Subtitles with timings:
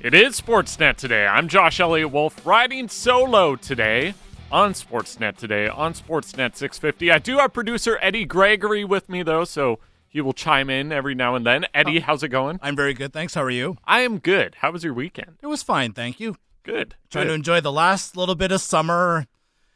[0.00, 1.26] It is Sportsnet today.
[1.26, 4.14] I'm Josh Elliotte Wolfe riding solo today
[4.52, 7.10] on Sportsnet today on Sportsnet 650.
[7.10, 11.16] I do have producer Eddie Gregory with me though, so he will chime in every
[11.16, 11.66] now and then.
[11.74, 12.02] Eddie, oh.
[12.02, 12.60] how's it going?
[12.62, 13.34] I'm very good, thanks.
[13.34, 13.76] How are you?
[13.84, 14.54] I am good.
[14.60, 15.38] How was your weekend?
[15.42, 16.36] It was fine, thank you.
[16.62, 16.94] Good.
[17.10, 19.26] Trying to enjoy the last little bit of summer.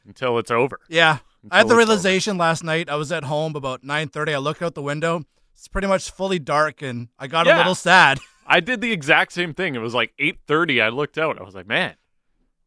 [0.06, 0.78] until it's over.
[0.88, 1.18] Yeah.
[1.50, 2.88] I had the realization last night.
[2.88, 4.34] I was at home about 9:30.
[4.34, 5.24] I looked out the window.
[5.54, 8.20] It's pretty much fully dark and I got a little sad.
[8.46, 9.74] I did the exact same thing.
[9.74, 10.80] It was like 8:30.
[10.82, 11.38] I looked out.
[11.40, 11.94] I was like, "Man,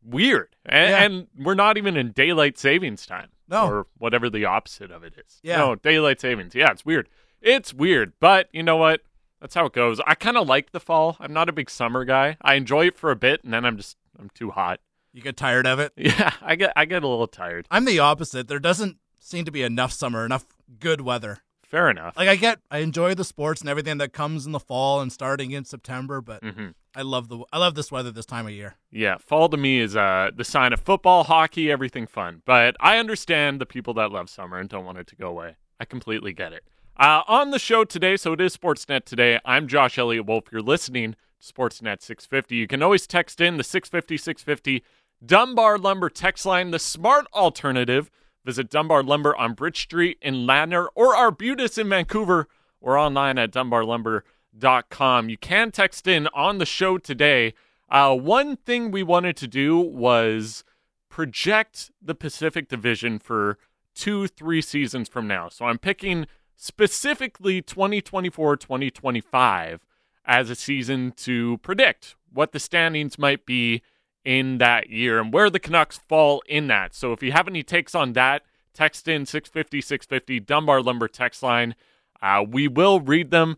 [0.04, 1.04] weird." And, Yeah.
[1.04, 3.30] and we're not even in daylight savings time.
[3.48, 3.68] No.
[3.68, 5.40] Or whatever the opposite of it is.
[5.44, 5.58] Yeah.
[5.58, 6.56] No, daylight savings.
[6.56, 7.08] Yeah, it's weird.
[7.42, 9.02] It's weird, but you know what?
[9.40, 10.00] That's how it goes.
[10.08, 11.16] I kind of like the fall.
[11.20, 12.38] I'm not a big summer guy.
[12.42, 14.80] I enjoy it for a bit and then I'm just I'm too hot.
[15.14, 15.94] You get tired of it.
[15.98, 17.68] Yeah, I get I get a little tired.
[17.70, 18.48] I'm the opposite.
[18.48, 20.46] There doesn't seem to be enough summer, enough
[20.80, 21.40] good weather.
[21.76, 22.16] Fair enough.
[22.16, 25.12] Like I get I enjoy the sports and everything that comes in the fall and
[25.12, 28.54] starting in September, but hmm I love the I love this weather this time of
[28.54, 28.76] year.
[28.92, 32.44] Yeah, fall to me is uh, the sign of football, hockey, everything fun.
[32.46, 35.58] But I understand the people that love summer and don't want it to go away.
[35.78, 36.64] I completely get it.
[36.96, 39.42] Uh, on the show today, so it is Sportsnet today.
[39.44, 40.46] I'm Josh Elliotte Wolfe.
[40.54, 42.56] You're listening to Sportsnet 650.
[42.56, 44.82] You can always text in the 650 650
[45.26, 48.10] Dunbar Lumber text line, the smart alternative.
[48.46, 52.48] Visit Dunbar Lumber on Bridge Street in Ladner or Arbutus in Vancouver
[52.80, 55.30] or online at dunbarlumber.com.
[55.30, 57.56] You can text in on the show today.
[57.90, 60.64] Uh, one thing we wanted to do was
[61.10, 63.58] project the Pacific Division for
[63.96, 65.50] two, three seasons from now.
[65.50, 69.86] So I'm picking specifically 2024 2025
[70.26, 73.82] as a season to predict what the standings might be
[74.26, 76.96] in that year and where the Canucks fall in that.
[76.96, 78.42] So if you have any takes on that,
[78.74, 81.76] text in 650 650 Dunbar Lumber text line.
[82.22, 83.58] Uh, we will read them.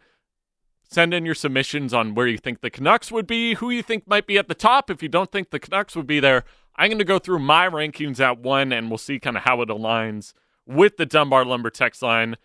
[0.90, 4.08] Send in your submissions on where you think the Canucks would be, who you think
[4.08, 4.90] might be at the top.
[4.90, 6.44] If you don't think the Canucks would be there,
[6.76, 9.62] I'm going to go through my rankings at one and we'll see kind of how
[9.62, 10.34] it aligns
[10.66, 12.36] with the Dunbar Lumber text line.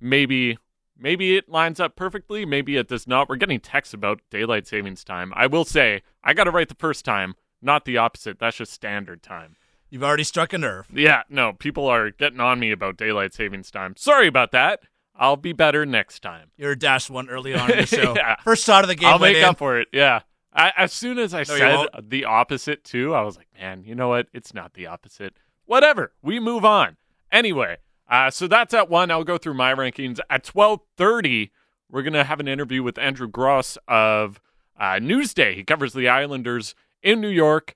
[0.00, 0.58] Maybe
[0.98, 3.28] maybe it lines up perfectly, maybe it does not.
[3.28, 5.32] We're getting texts about daylight savings time.
[5.34, 8.38] I will say, I got it right the first time, not the opposite.
[8.38, 9.56] That's just standard time.
[9.90, 10.86] You've already struck a nerve.
[10.92, 13.94] Yeah, no, people are getting on me about daylight savings time.
[13.96, 14.80] Sorry about that.
[15.16, 16.50] I'll be better next time.
[16.56, 18.14] You're a dash one early on in the show.
[18.16, 18.36] Yeah.
[18.42, 19.08] First shot of the game.
[19.08, 19.44] I'll make in.
[19.44, 19.88] up for it.
[19.92, 20.20] Yeah.
[20.52, 23.94] I, as soon as I you said the opposite too, I was like, man, you
[23.94, 24.28] know what?
[24.32, 25.34] It's not the opposite.
[25.66, 26.12] Whatever.
[26.22, 26.96] We move on.
[27.30, 27.78] Anyway,
[28.08, 29.10] uh, so that's at one.
[29.10, 30.20] I'll go through my rankings.
[30.30, 31.52] At twelve thirty,
[31.90, 34.40] we're gonna have an interview with Andrew Gross of
[34.78, 35.54] uh, Newsday.
[35.54, 37.74] He covers the Islanders in New York.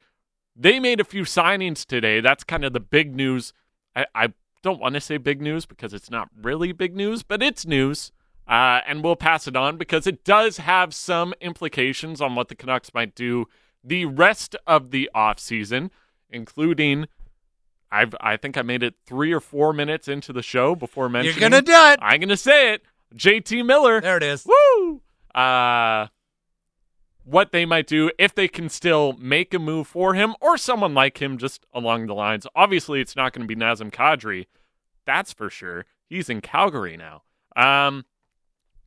[0.57, 2.21] They made a few signings today.
[2.21, 3.53] That's kind of the big news.
[3.95, 7.43] I, I don't want to say big news because it's not really big news, but
[7.43, 8.11] it's news.
[8.49, 12.55] Uh, and we'll pass it on because it does have some implications on what the
[12.55, 13.47] Canucks might do
[13.85, 15.91] the rest of the offseason,
[16.31, 17.07] including
[17.91, 21.41] I've I think I made it three or four minutes into the show before mentioning.
[21.41, 21.99] You're gonna do it.
[22.03, 22.83] I'm gonna say it.
[23.15, 24.01] JT Miller.
[24.01, 24.47] There it is.
[24.47, 25.01] Woo!
[25.35, 26.09] Uh,
[27.25, 30.95] what they might do if they can still make a move for him or someone
[30.95, 32.47] like him just along the lines.
[32.55, 34.47] Obviously, it's not going to be Nazem Kadri.
[35.05, 35.85] That's for sure.
[36.09, 37.23] He's in Calgary now.
[37.55, 38.07] Um,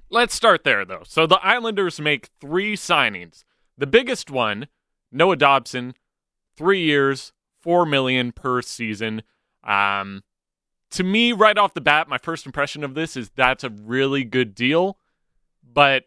[0.09, 1.03] let's start there, though.
[1.05, 3.43] So the Islanders make three signings.
[3.77, 4.67] The biggest one,
[5.11, 5.93] Noah Dobson,
[6.55, 9.23] three years, four million per season.
[9.63, 10.23] Um,
[10.91, 14.23] to me, right off the bat, my first impression of this is that's a really
[14.23, 14.97] good deal,
[15.63, 16.05] but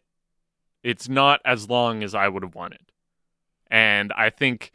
[0.83, 2.93] it's not as long as I would have wanted.
[3.71, 4.73] And I think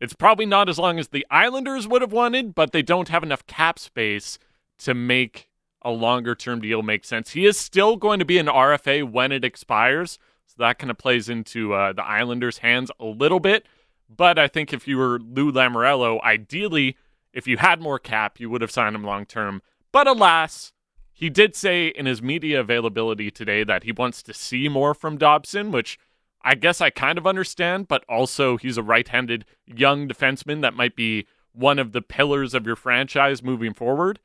[0.00, 3.22] it's probably not as long as the Islanders would have wanted, but they don't have
[3.22, 4.38] enough cap space
[4.78, 5.48] to make
[5.82, 7.30] a longer term deal make sense.
[7.30, 10.98] He is still going to be an RFA when it expires, so that kind of
[10.98, 13.66] plays into uh, the Islanders' hands a little bit.
[14.14, 16.96] But I think if you were Lou Lamoriello, ideally,
[17.32, 19.62] if you had more cap, you would have signed him long term.
[19.90, 20.72] But alas,
[21.12, 25.18] he did say in his media availability today that he wants to see more from
[25.18, 25.98] Dobson, which
[26.42, 30.74] I guess I kind of understand, but also he's a right handed young defenseman that
[30.74, 34.18] might be one of the pillars of your franchise moving forward.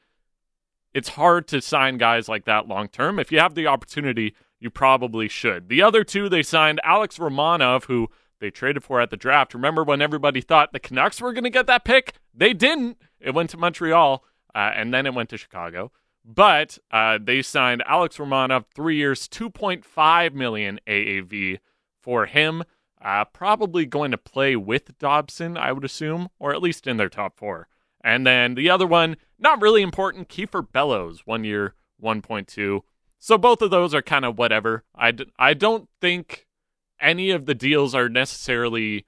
[0.93, 3.19] It's hard to sign guys like that long term.
[3.19, 5.69] If you have the opportunity, you probably should.
[5.69, 9.53] The other two, they signed Alex Romanov, who they traded for at the draft.
[9.53, 12.13] Remember when everybody thought the Canucks were going to get that pick?
[12.33, 12.97] They didn't.
[13.19, 14.23] It went to Montreal,
[14.53, 15.91] uh, and then it went to Chicago.
[16.23, 21.59] But uh, they signed Alex Romanov, three years, 2.5 million AAV
[22.01, 22.63] for him.
[23.01, 27.09] Uh, probably going to play with Dobson, I would assume, or at least in their
[27.09, 27.67] top four.
[28.03, 32.81] And then the other one, not really important, Kiefer Bellows, one year, 1.2.
[33.19, 34.83] So both of those are kind of whatever.
[34.95, 36.46] I, d- I don't think
[36.99, 39.05] any of the deals are necessarily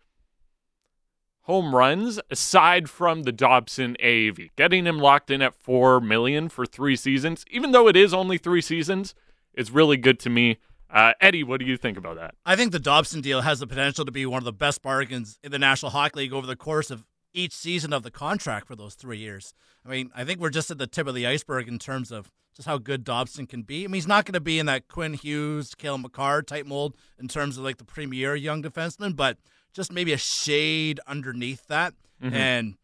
[1.42, 4.50] home runs aside from the Dobson AAV.
[4.56, 8.38] Getting him locked in at 4 million for 3 seasons, even though it is only
[8.38, 9.16] 3 seasons,
[9.56, 10.58] is really good to me.
[10.92, 12.36] Uh, Eddie, what do you think about that?
[12.46, 15.40] I think the Dobson deal has the potential to be one of the best bargains
[15.44, 18.76] in the National Hockey League over the course of each season of the contract for
[18.76, 19.54] those three years.
[19.86, 22.32] I mean, I think we're just at the tip of the iceberg in terms of
[22.60, 23.86] just how good Dobson can be.
[23.86, 26.94] I mean, he's not going to be in that Quinn Hughes, Cale Makar type mold
[27.18, 29.38] in terms of like the premier young defenseman, but
[29.72, 31.94] just maybe a shade underneath that.
[32.22, 32.36] Mm-hmm.
[32.36, 32.76] And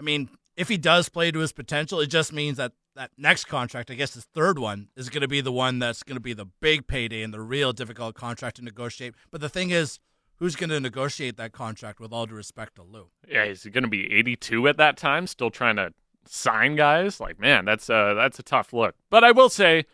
[0.00, 3.44] I mean, if he does play to his potential, it just means that that next
[3.44, 6.20] contract, I guess his third one, is going to be the one that's going to
[6.20, 9.14] be the big payday and the real difficult contract to negotiate.
[9.30, 10.00] But the thing is,
[10.38, 13.10] who's going to negotiate that contract with all due respect to Lou?
[13.28, 15.92] Yeah, is he going to be 82 at that time, still trying to
[16.26, 17.20] sign guys?
[17.20, 18.94] Like, man, that's a, that's a tough look.
[19.10, 19.84] But I will say,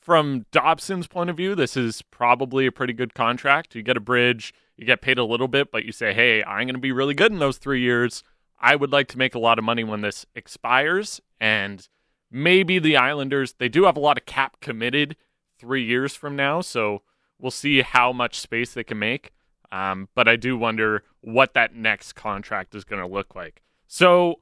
[0.00, 3.74] from Dobson's point of view, this is probably a pretty good contract.
[3.74, 6.66] You get a bridge, you get paid a little bit, but you say, hey, I'm
[6.66, 8.22] going to be really good in those three years.
[8.60, 11.20] I would like to make a lot of money when this expires.
[11.38, 11.86] And
[12.30, 15.16] maybe the Islanders, they do have a lot of cap committed
[15.58, 16.60] three years from now.
[16.62, 17.02] So
[17.38, 19.32] we'll see how much space they can make.
[19.70, 23.62] Um, but I do wonder what that next contract is going to look like.
[23.86, 24.40] So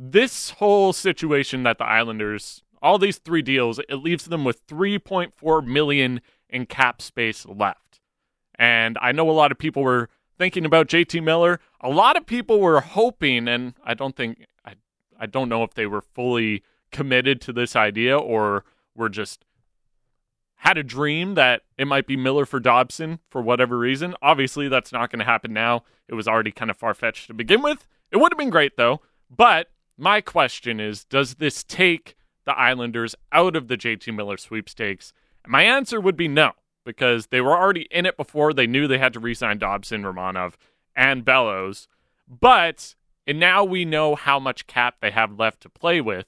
[0.00, 5.66] this whole situation that the Islanders, all these three deals, it leaves them with 3.4
[5.66, 8.00] million in cap space left.
[8.54, 10.08] And I know a lot of people were
[10.38, 11.58] thinking about JT Miller.
[11.80, 14.74] A lot of people were hoping, and I don't think I,
[15.18, 16.62] I don't know if they were fully
[16.92, 18.64] committed to this idea or
[18.94, 19.44] were just
[20.62, 24.14] had a dream that it might be Miller for Dobson for whatever reason.
[24.22, 25.82] Obviously, that's not going to happen now.
[26.08, 27.86] It was already kind of far fetched to begin with.
[28.12, 29.00] It would have been great though.
[29.30, 29.68] But
[29.98, 35.12] my question is Does this take the Islanders out of the JT Miller sweepstakes?
[35.44, 36.52] And my answer would be no,
[36.84, 38.52] because they were already in it before.
[38.52, 40.54] They knew they had to re sign Dobson, Romanov,
[40.96, 41.88] and Bellows.
[42.26, 42.94] But,
[43.26, 46.26] and now we know how much cap they have left to play with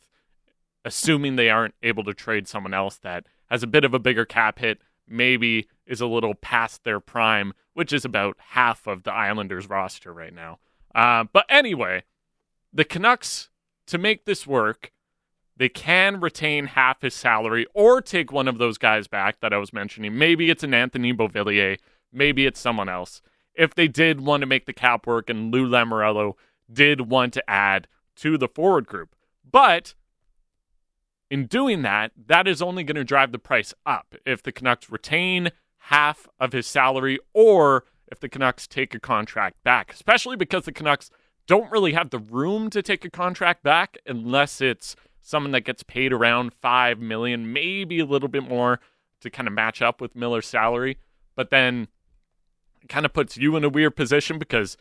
[0.84, 4.24] assuming they aren't able to trade someone else that has a bit of a bigger
[4.24, 9.12] cap hit, maybe is a little past their prime, which is about half of the
[9.12, 10.58] Islanders roster right now.
[10.94, 12.04] Uh, but anyway,
[12.72, 13.49] the Canucks,
[13.90, 14.92] to make this work,
[15.56, 19.58] they can retain half his salary or take one of those guys back that I
[19.58, 20.16] was mentioning.
[20.16, 21.78] Maybe it's an Anthony Beauvillier,
[22.12, 23.20] maybe it's someone else.
[23.54, 26.34] If they did want to make the cap work and Lou Lamoriello
[26.72, 29.14] did want to add to the forward group.
[29.50, 29.94] But
[31.30, 34.90] in doing that, that is only going to drive the price up if the Canucks
[34.90, 35.50] retain
[35.84, 40.72] half of his salary or if the Canucks take a contract back, especially because the
[40.72, 41.10] Canucks
[41.50, 45.82] don't really have the room to take a contract back unless it's someone that gets
[45.82, 48.78] paid around 5 million, maybe a little bit more
[49.20, 50.96] to kind of match up with Miller's salary,
[51.34, 51.88] but then
[52.80, 54.76] it kind of puts you in a weird position because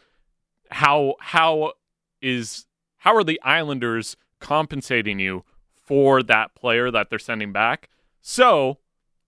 [0.69, 1.74] how how
[2.21, 2.68] is
[2.98, 5.45] how are the Islanders compensating you
[5.81, 7.89] for that player that they're sending back.
[8.22, 8.77] So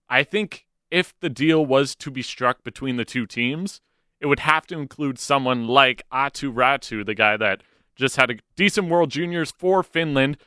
[0.08, 3.80] I think if the deal was to be struck between the two teams,
[4.22, 7.62] it would have to include someone like Aatu Räty, the guy that
[7.96, 10.38] just had a decent World Juniors for Finland,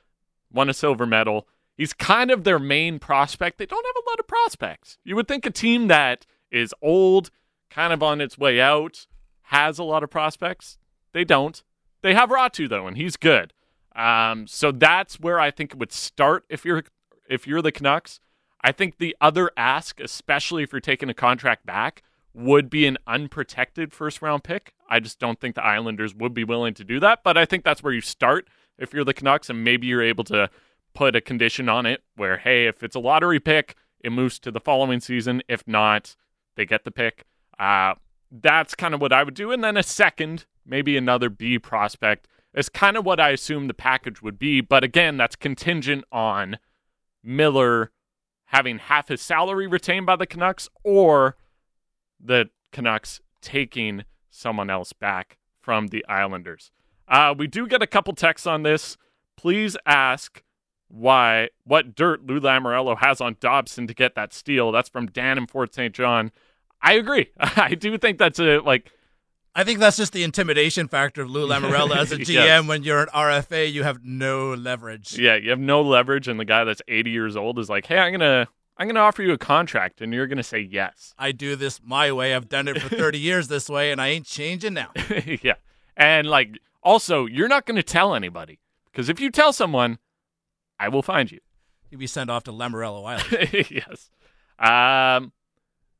[0.51, 1.45] won a silver medal.
[1.75, 3.57] He's kind of their main prospect.
[3.57, 4.98] They don't have a lot of prospects.
[5.04, 7.31] You would think a team that is old,
[7.69, 9.07] kind of on its way out,
[9.44, 10.77] has a lot of prospects.
[11.12, 11.62] They don't.
[12.01, 13.53] They have Ratu though, and he's good.
[13.94, 16.84] Um, so that's where I think it would start if you're
[17.29, 18.22] if you're the Canucks.
[18.62, 22.03] I think the other ask, especially if you're taking a contract back,
[22.36, 24.74] would be an unprotected first round pick.
[24.89, 27.24] I just don't think the Islanders would be willing to do that.
[27.24, 30.25] But I think that's where you start if you're the Canucks, and maybe you're able
[30.25, 30.50] to
[30.94, 34.51] put a condition on it where, hey, if it's a lottery pick, it moves to
[34.51, 35.42] the following season.
[35.48, 36.15] If not,
[36.56, 37.25] they get the pick.
[37.58, 37.96] Uh,
[38.32, 39.51] that's kind of what I would do.
[39.51, 43.74] And then a second, maybe another B prospect is kind of what I assume the
[43.74, 44.62] package would be.
[44.62, 46.58] But again, that's contingent on
[47.24, 47.92] Miller
[48.50, 51.36] having half his salary retained by the Canucks or
[52.19, 56.72] the Canucks taking someone else back from the Islanders.
[57.07, 58.98] Uh, we do get a couple texts on this.
[59.38, 60.43] Please ask
[60.88, 64.72] why what dirt Lou Lamoriello has on Dobson to get that steal.
[64.72, 65.93] That's from Dan in Fort St.
[65.93, 66.31] John.
[66.81, 67.29] I agree.
[67.39, 68.91] I do think that's a like
[69.55, 72.34] I think that's just the intimidation factor of Lou Lamoriello as a GM.
[72.34, 72.67] yes.
[72.67, 75.17] When you're an RFA, you have no leverage.
[75.17, 77.98] Yeah, you have no leverage, and the guy that's 80 years old is like, "Hey,
[77.98, 81.13] I'm gonna, I'm gonna offer you a contract," and you're gonna say yes.
[81.17, 82.36] I do this my way.
[82.36, 84.91] I've done it for 30 years this way, and I ain't changing now.
[85.41, 85.55] yeah,
[85.96, 88.60] and like, also, you're not gonna tell anybody
[88.91, 90.00] because if you tell someone,
[90.79, 91.39] I will find you.
[91.89, 93.65] You'll be sent off to Lamoriello Island.
[93.72, 94.10] yes.
[94.60, 95.32] Um.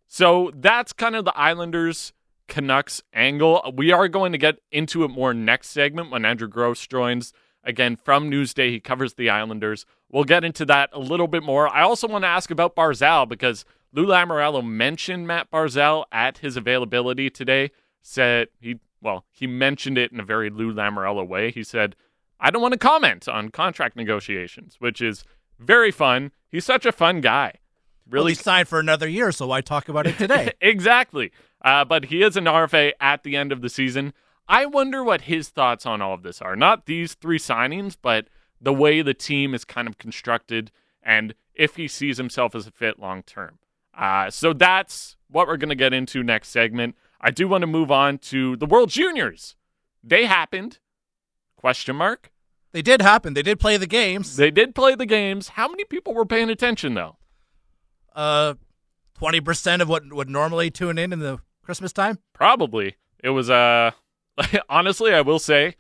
[0.08, 2.14] So that's kind of the Islanders
[2.48, 3.74] Canucks angle.
[3.76, 7.34] We are going to get into it more next segment when Andrew Gross joins.
[7.64, 9.86] Again, from Newsday, he covers the Islanders.
[10.16, 11.68] We'll get into that a little bit more.
[11.68, 16.56] I also want to ask about Barzal because Lou Lamoriello mentioned Matt Barzal at his
[16.56, 17.72] availability today.
[18.02, 21.52] Said he, well, he mentioned it in a very Lou Lamoriello way.
[21.52, 21.98] He said,
[22.40, 25.26] I don't want to comment on contract negotiations, which is
[25.60, 26.32] very fun.
[26.48, 27.56] He's such a fun guy.
[28.10, 30.54] Well, Really he signed for another year, so why talk about it today?
[30.62, 31.34] exactly.
[31.62, 34.14] Uh, but he is an RFA at the end of the season.
[34.48, 36.56] I wonder what his thoughts on all of this are.
[36.56, 38.30] Not these three signings, but
[38.62, 40.72] the way the team is kind of constructed
[41.04, 43.60] and if he sees himself as a fit long term.
[43.98, 46.96] Uh, so that's what we're going to get into next segment.
[47.22, 49.56] I do want to move on to the World Juniors.
[50.04, 50.80] They happened.
[51.56, 52.32] Question mark.
[52.74, 53.34] they did happen.
[53.34, 54.36] They did play the games.
[54.36, 55.50] They did play the games.
[55.50, 57.18] How many people were paying attention though?
[58.14, 58.56] Uh,
[59.18, 62.20] twenty percent of what would normally tune in in the Christmas time.
[62.34, 62.96] Probably.
[63.24, 63.92] It was uh
[64.70, 65.76] honestly, I will say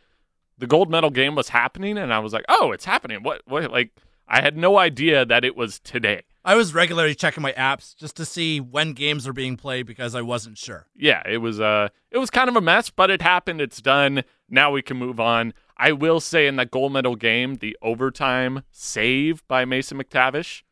[0.57, 3.71] the gold medal game was happening and I was like, "Oh, it's happening." What what
[3.71, 3.91] like
[4.27, 6.23] I had no idea that it was today.
[6.43, 10.15] I was regularly checking my apps just to see when games are being played because
[10.15, 10.87] I wasn't sure.
[10.95, 13.61] Yeah, it was uh it was kind of a mess, but it happened.
[13.61, 14.23] It's done.
[14.49, 15.53] Now we can move on.
[15.77, 20.63] I will say in that gold medal game, the overtime save by Mason McTavish,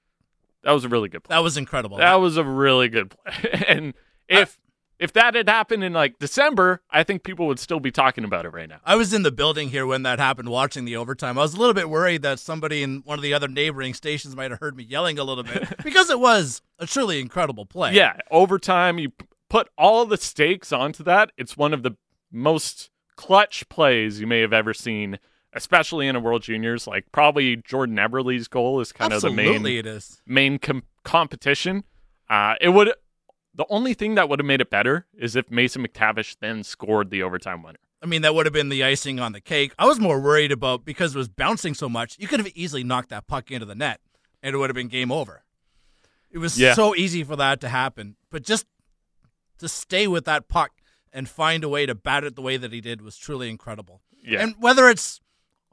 [0.63, 1.36] that was a really good play.
[1.36, 1.98] That was incredible.
[1.98, 3.63] That was a really good play.
[3.68, 3.94] and
[4.30, 4.58] if
[5.03, 8.45] if that had happened in like December, I think people would still be talking about
[8.45, 8.79] it right now.
[8.86, 11.38] I was in the building here when that happened, watching the overtime.
[11.38, 14.33] I was a little bit worried that somebody in one of the other neighboring stations
[14.33, 17.93] might have heard me yelling a little bit because it was a truly incredible play.
[17.93, 19.12] Yeah, overtime, you
[19.50, 21.33] put all the stakes onto that.
[21.38, 21.98] It's one of the
[22.31, 25.19] most clutch plays you may have ever seen,
[25.51, 26.88] especially in a World Juniors.
[26.88, 30.22] Like probably Jordan Eberle's goal is kind absolutely of the main it is.
[30.25, 31.83] main com- competition.
[32.29, 32.93] Uh, it would
[33.55, 37.10] the only thing that would have made it better is if Mason McTavish then scored
[37.10, 37.79] the overtime winner.
[38.01, 39.74] I mean, that would have been the icing on the cake.
[39.79, 42.17] I was more worried about because it was bouncing so much.
[42.19, 44.01] You could have easily knocked that puck into the net,
[44.41, 45.43] and it would have been game over.
[46.29, 46.74] It was Yeah.
[46.74, 48.65] so easy for that to happen, but just
[49.60, 50.72] to stay with that puck
[51.13, 54.01] and find a way to bat it the way that he did was truly incredible.
[54.22, 54.41] Yeah.
[54.41, 55.22] And whether it's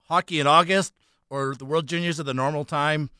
[0.08, 0.92] hockey in August
[1.30, 3.10] or the World Juniors at the normal time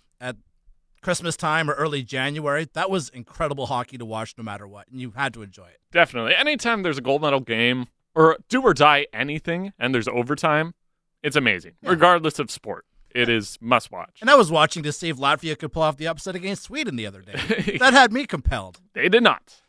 [1.03, 5.01] Christmas time or early January, that was incredible hockey to watch no matter what, and
[5.01, 5.81] you had to enjoy it.
[5.93, 6.35] Definitely.
[6.35, 10.75] Anytime there's a gold medal game or do or die anything and there's overtime,
[11.23, 12.87] it's amazing, regardless of sport.
[13.15, 14.19] It is must watch.
[14.21, 16.97] And I was watching to see if Latvia could pull off the upset against Sweden
[16.97, 17.77] the other day.
[17.81, 18.81] that had me compelled.
[18.93, 19.63] They did not.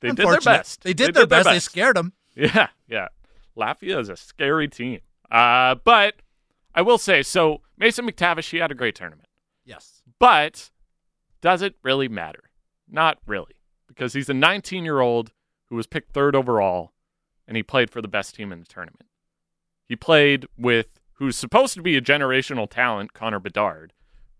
[0.00, 0.82] They did their best.
[0.82, 1.48] They did their best.
[1.48, 2.12] They scared them.
[2.36, 3.06] Yeah, yeah.
[3.56, 4.98] Latvia is a scary team.
[5.30, 6.14] Uh, but
[6.74, 9.28] I will say, so Mason McTavish, he had a great tournament.
[9.64, 10.02] Yes.
[10.18, 10.70] But
[11.40, 12.50] does it really matter?
[12.88, 13.54] Not really,
[13.88, 15.32] because he's a 19 year old
[15.68, 16.92] who was picked third overall,
[17.48, 19.06] and he played for the best team in the tournament.
[19.86, 23.92] He played with who's supposed to be a generational talent, Connor Bedard,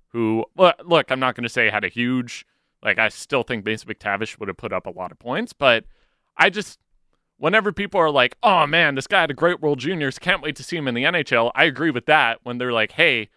[0.09, 2.47] who, look, I'm not going to say had a huge,
[2.83, 5.85] like, I still think Mason McTavish would have put up a lot of points, but
[6.37, 6.79] I just,
[7.37, 10.57] whenever people are like, oh man, this guy had a great World Juniors, can't wait
[10.57, 13.29] to see him in the NHL, I agree with that when they're like, hey,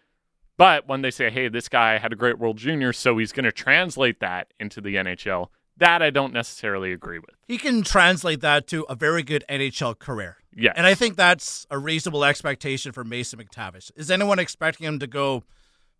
[0.57, 3.45] but when they say, hey, this guy had a great World Junior, so he's going
[3.45, 5.47] to translate that into the NHL,
[5.77, 7.35] that I don't necessarily agree with.
[7.47, 10.37] He can translate that to a very good NHL career.
[10.55, 10.73] Yeah.
[10.75, 13.91] And I think that's a reasonable expectation for Mason McTavish.
[13.95, 15.43] Is anyone expecting him to go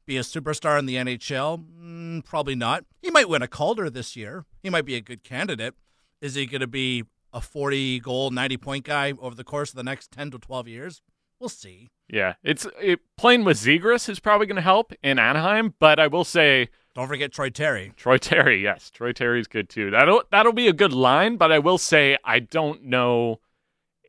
[0.08, 1.64] be a superstar in the NHL?
[1.80, 2.86] Mm, probably not.
[3.00, 4.46] He might win a Calder this year.
[4.64, 5.76] He might be a good candidate.
[6.22, 9.76] Is he going to be a 40 goal, 90 point guy over the course of
[9.76, 11.02] the next 10 to 12 years?
[11.40, 11.92] We'll see.
[12.10, 16.08] Yeah, it's it, playing with Zegras is probably going to help in Anaheim, but I
[16.08, 17.94] will say Don't forget Troy Terry.
[17.96, 19.92] Troy Terry, yes, Troy Terry's good too.
[19.92, 23.40] That'll that'll be a good line, but I will say I don't know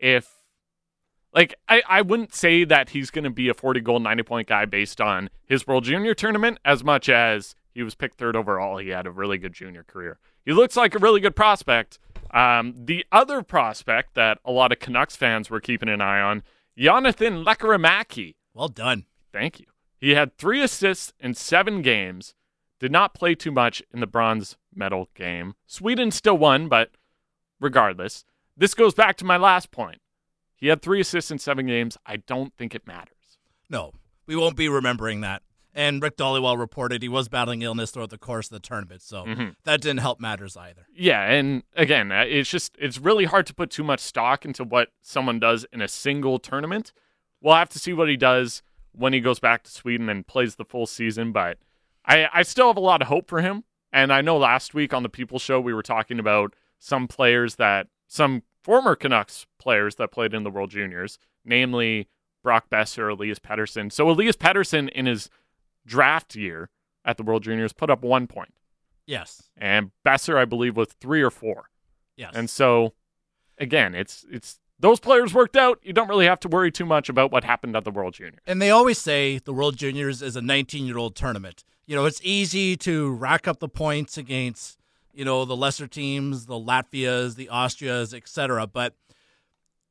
[0.00, 0.38] if
[1.34, 4.48] like I, I wouldn't say that he's going to be a 40 goal 90 point
[4.48, 8.78] guy based on his World Junior tournament as much as he was picked third overall.
[8.78, 10.18] He had a really good junior career.
[10.44, 11.98] He looks like a really good prospect.
[12.32, 16.42] Um, the other prospect that a lot of Canucks fans were keeping an eye on,
[16.78, 18.36] Jonathan Lekkerimäki.
[18.54, 19.06] Well done.
[19.32, 19.66] Thank you.
[19.98, 22.34] He had three assists in seven games.
[22.78, 25.54] Did not play too much in the bronze medal game.
[25.66, 26.92] Sweden still won, but
[27.58, 28.24] regardless,
[28.56, 30.00] this goes back to my last point.
[30.54, 31.98] He had three assists in seven games.
[32.06, 33.38] I don't think it matters.
[33.68, 33.92] No,
[34.26, 35.42] we won't be remembering that.
[35.78, 39.24] And Rick Dhaliwal reported he was battling illness throughout the course of the tournament, so
[39.24, 39.54] Mhm.
[39.62, 40.86] that didn't help matters either.
[40.92, 44.64] Yeah, and again, uh, it's just it's really hard to put too much stock into
[44.64, 46.92] what someone does in a single tournament.
[47.40, 50.56] We'll have to see what he does when he goes back to Sweden and plays
[50.56, 51.58] the full season, but
[52.04, 53.62] I I still have a lot of hope for him.
[53.92, 57.54] And I know last week on the People Show we were talking about some players
[57.54, 62.08] that some former Canucks players that played in the World Juniors, namely
[62.42, 63.92] Brock Boeser, Elias Pettersson.
[63.92, 65.30] So Elias Pettersson in his
[65.88, 66.70] draft year
[67.04, 68.54] at the World Juniors put up one point.
[69.06, 69.50] Yes.
[69.56, 71.70] And Boeser, I believe, was three or four.
[72.16, 72.32] Yes.
[72.34, 72.92] And so
[73.58, 75.80] again, it's it's those players worked out.
[75.82, 78.42] You don't really have to worry too much about what happened at the World Juniors.
[78.46, 81.64] And they always say the World Juniors is a 19 year old tournament.
[81.86, 84.78] You know, it's easy to rack up the points against,
[85.12, 88.66] you know, the lesser teams, the Latvias, the Austrias, etc.
[88.66, 88.94] But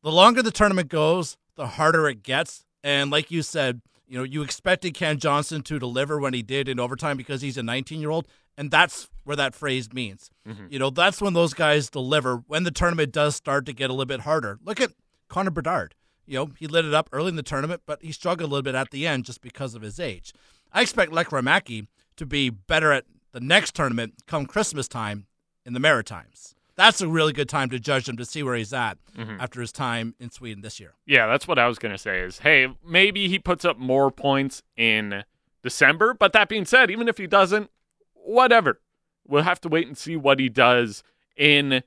[0.03, 2.65] the longer the tournament goes, the harder it gets.
[2.83, 6.69] And like you said, you know, you expected Kent Johnson to deliver when he did
[6.69, 8.27] in overtime because he's a 19 year old.
[8.57, 10.31] And that's where that phrase means.
[10.47, 10.67] Mm-hmm.
[10.69, 13.93] You know, that's when those guys deliver when the tournament does start to get a
[13.93, 14.59] little bit harder.
[14.63, 14.91] Look at
[15.27, 15.93] Connor Bedard.
[16.25, 18.63] You know, he lit it up early in the tournament, but he struggled a little
[18.63, 20.33] bit at the end just because of his age.
[20.73, 21.87] I expect Lekkerimäki
[22.17, 25.27] to be better at the next tournament come Christmas time
[25.65, 26.55] in the Maritimes.
[26.77, 29.41] That's a really good time to judge him to see where he's at mm-hmm.
[29.41, 30.93] after his time in Sweden this year.
[31.07, 34.11] Yeah, that's what I was going to say is, hey, maybe he puts up more
[34.11, 35.23] points in
[35.63, 37.71] December, but that being said, even if he doesn't,
[38.13, 38.79] whatever.
[39.27, 41.03] We'll have to wait and see what he does
[41.35, 41.83] in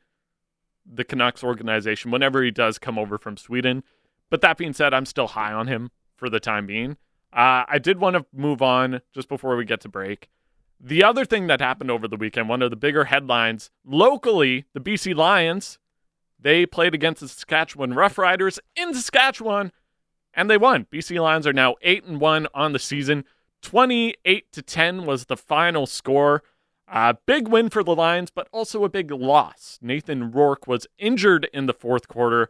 [0.84, 3.84] the Canucks organization whenever he does come over from Sweden.
[4.28, 6.98] But that being said, I'm still high on him for the time being.
[7.32, 10.28] Uh, I did want to move on just before we get to break.
[10.82, 14.80] The other thing that happened over the weekend, one of the bigger headlines locally, the
[14.80, 15.78] BC Lions,
[16.38, 19.72] they played against the Saskatchewan Roughriders in Saskatchewan
[20.32, 20.86] and they won.
[20.90, 23.24] BC Lions are now 8 and 1 on the season.
[23.62, 26.42] 28 to 10 was the final score.
[26.88, 29.78] A big win for the Lions, but also a big loss.
[29.80, 32.48] Nathan Rourke was injured in the fourth quarter.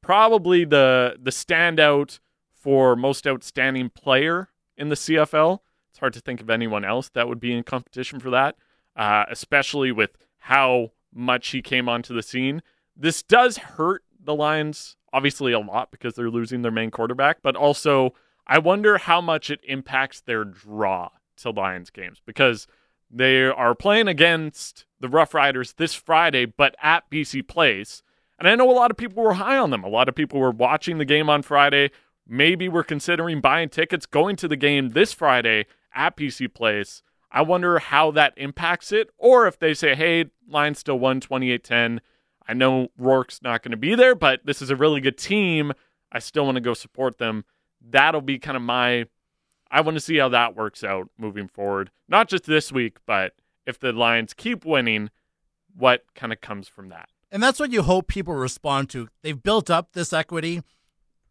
[0.00, 2.18] Probably the the standout
[2.52, 5.60] for most outstanding player in the CFL.
[5.94, 8.56] It's hard to think of anyone else that would be in competition for that,
[8.96, 12.62] uh, especially with how much he came onto the scene.
[12.96, 17.54] This does hurt the Lions obviously a lot because they're losing their main quarterback, but
[17.54, 18.12] also
[18.44, 22.66] I wonder how much it impacts their draw to Lions games because
[23.08, 28.02] they are playing against the Rough Riders this Friday, but at BC Place.
[28.36, 29.84] And I know a lot of people were high on them.
[29.84, 31.92] A lot of people were watching the game on Friday.
[32.26, 37.02] Maybe we're considering buying tickets, going to the game this Friday at BC Place.
[37.30, 41.64] I wonder how that impacts it, or if they say, hey, Lions still won 28
[41.64, 42.00] 10.
[42.46, 45.72] I know Rourke's not going to be there, but this is a really good team.
[46.12, 47.44] I still want to go support them
[47.90, 49.06] that'll be kind of my
[49.70, 51.90] I want to see how that works out moving forward.
[52.08, 53.32] Not just this week, but
[53.66, 55.10] if the Lions keep winning,
[55.74, 57.08] what kind of comes from that.
[57.32, 59.08] And that's what you hope people respond to.
[59.22, 60.62] They've built up this equity,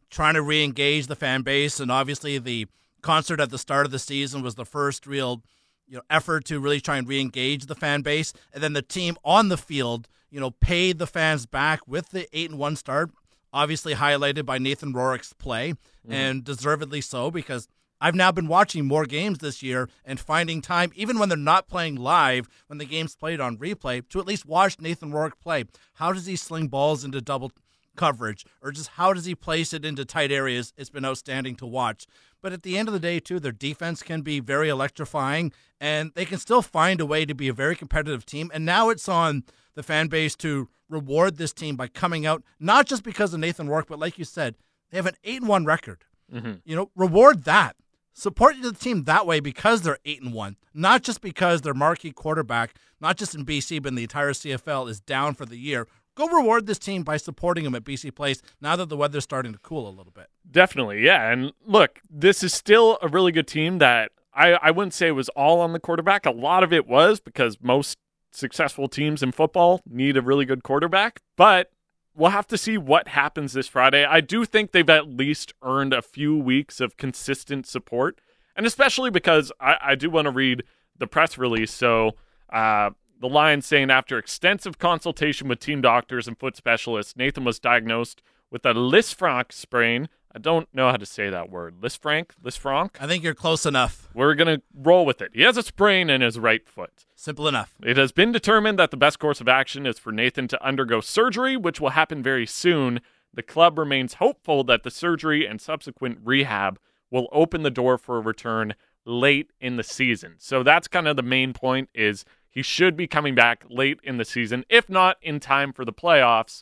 [0.10, 1.80] trying to re engage the fan base.
[1.80, 2.67] And obviously, the
[3.03, 5.43] concert at the start of the season was the first real
[5.87, 8.33] you know, effort to really try and re engage the fan base.
[8.53, 12.27] And then the team on the field, you know, paid the fans back with the
[12.35, 13.11] 8 and 1 start
[13.53, 16.11] obviously highlighted by Nathan Rourke's play, mm-hmm.
[16.11, 17.67] and deservedly so because
[18.01, 21.69] I've now been watching more games this year and finding time, even when they're not
[21.69, 25.65] playing live, when the game's played on replay, to at least watch Nathan Rourke play.
[25.93, 27.53] How does he sling balls into double
[27.95, 30.73] coverage, or just how does he place it into tight areas?
[30.75, 32.07] It's been outstanding to watch.
[32.43, 36.12] But at the end of the day, too, their defense can be very electrifying, and
[36.13, 38.51] they can still find a way to be a very competitive team.
[38.53, 42.86] And now it's on the fan base to reward this team by coming out, not
[42.86, 44.56] just because of Nathan Rourke, but like you said,
[44.91, 46.03] they have an 8 and 1 record.
[46.32, 46.56] Mm-hmm.
[46.65, 47.77] You know, reward that.
[48.12, 52.12] Support the team that way because they're 8 and 1, not just because their marquee
[52.12, 55.88] quarterback, not just in BC, but in the entire CFL, is down for the year.
[56.15, 59.54] Go reward this team by supporting them at BC Place now that the weather's starting
[59.54, 60.28] to cool a little bit.
[60.49, 61.32] Definitely, yeah.
[61.32, 65.30] And look, this is still a really good team that I, I wouldn't say was
[65.30, 66.26] all on the quarterback.
[66.26, 67.97] A lot of it was because most
[68.32, 71.71] successful teams in football need a really good quarterback, but
[72.15, 74.06] we'll have to see what happens this Friday.
[74.06, 78.19] I do think they've at least earned a few weeks of consistent support,
[78.56, 80.63] and especially because I, I do want to read
[80.97, 81.71] the press release.
[81.71, 82.12] So,
[82.52, 82.91] uh,
[83.23, 88.21] the Lions saying after extensive consultation with team doctors and foot specialists, Nathan was diagnosed
[88.51, 91.79] with a Lisfranc sprain I don't know how to say that word.
[91.79, 92.31] Lisfranc?
[92.43, 92.95] Lisfranc?
[92.99, 94.09] I think you're close enough.
[94.15, 95.29] We're going to roll with it.
[95.33, 97.05] He has a sprain in his right foot.
[97.15, 97.75] Simple enough.
[97.83, 101.01] It has been determined that the best course of action is for Nathan to undergo
[101.01, 102.99] surgery, which will happen very soon.
[103.31, 106.79] The club remains hopeful that the surgery and subsequent rehab
[107.12, 108.73] will open the door for a return
[109.05, 110.36] late in the season.
[110.39, 114.17] So that's kind of the main point is he should be coming back late in
[114.17, 116.61] the season, if not in time for the playoffs,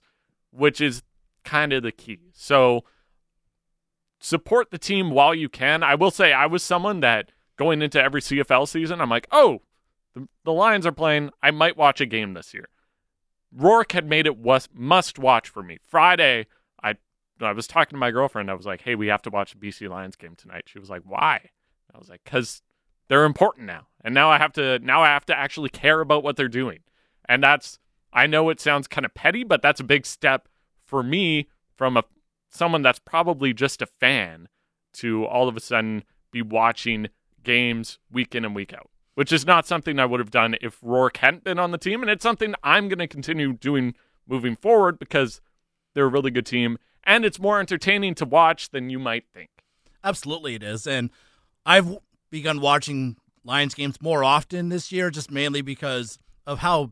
[0.50, 1.04] which is
[1.44, 2.32] kind of the key.
[2.34, 2.86] So
[4.18, 5.84] support the team while you can.
[5.84, 9.64] I will say I was someone that going into every CFL season, I'm like, oh,
[10.14, 11.30] the, the Lions are playing.
[11.44, 12.70] I might watch a game this year.
[13.54, 15.78] Rourke had made it was must watch for me.
[15.86, 16.48] Friday,
[16.82, 16.96] I
[17.42, 18.50] I was talking to my girlfriend.
[18.50, 21.02] I was like, "Hey, we have to watch BC Lions game tonight." She was like,
[21.06, 21.50] "Why?"
[21.94, 22.62] I was like, "Cause
[23.12, 26.24] they're important now, and now I have to now I have to actually care about
[26.24, 26.80] what they're doing."
[27.28, 27.78] And that's
[28.14, 30.48] I know it sounds kind of petty, but that's a big step
[30.86, 32.06] for me from a
[32.50, 34.48] someone that's probably just a fan
[34.94, 37.10] to all of a sudden be watching
[37.44, 40.78] games week in and week out, which is not something I would have done if
[40.82, 42.02] Rourke hadn't been on the team.
[42.02, 43.94] And it's something I'm going to continue doing
[44.26, 45.42] moving forward because
[45.94, 49.50] they're a really good team and it's more entertaining to watch than you might think.
[50.02, 50.88] Absolutely, it is.
[50.88, 51.10] And
[51.66, 51.98] I've
[52.32, 56.18] begun watching Lions games more often this year, just mainly because
[56.48, 56.92] of how,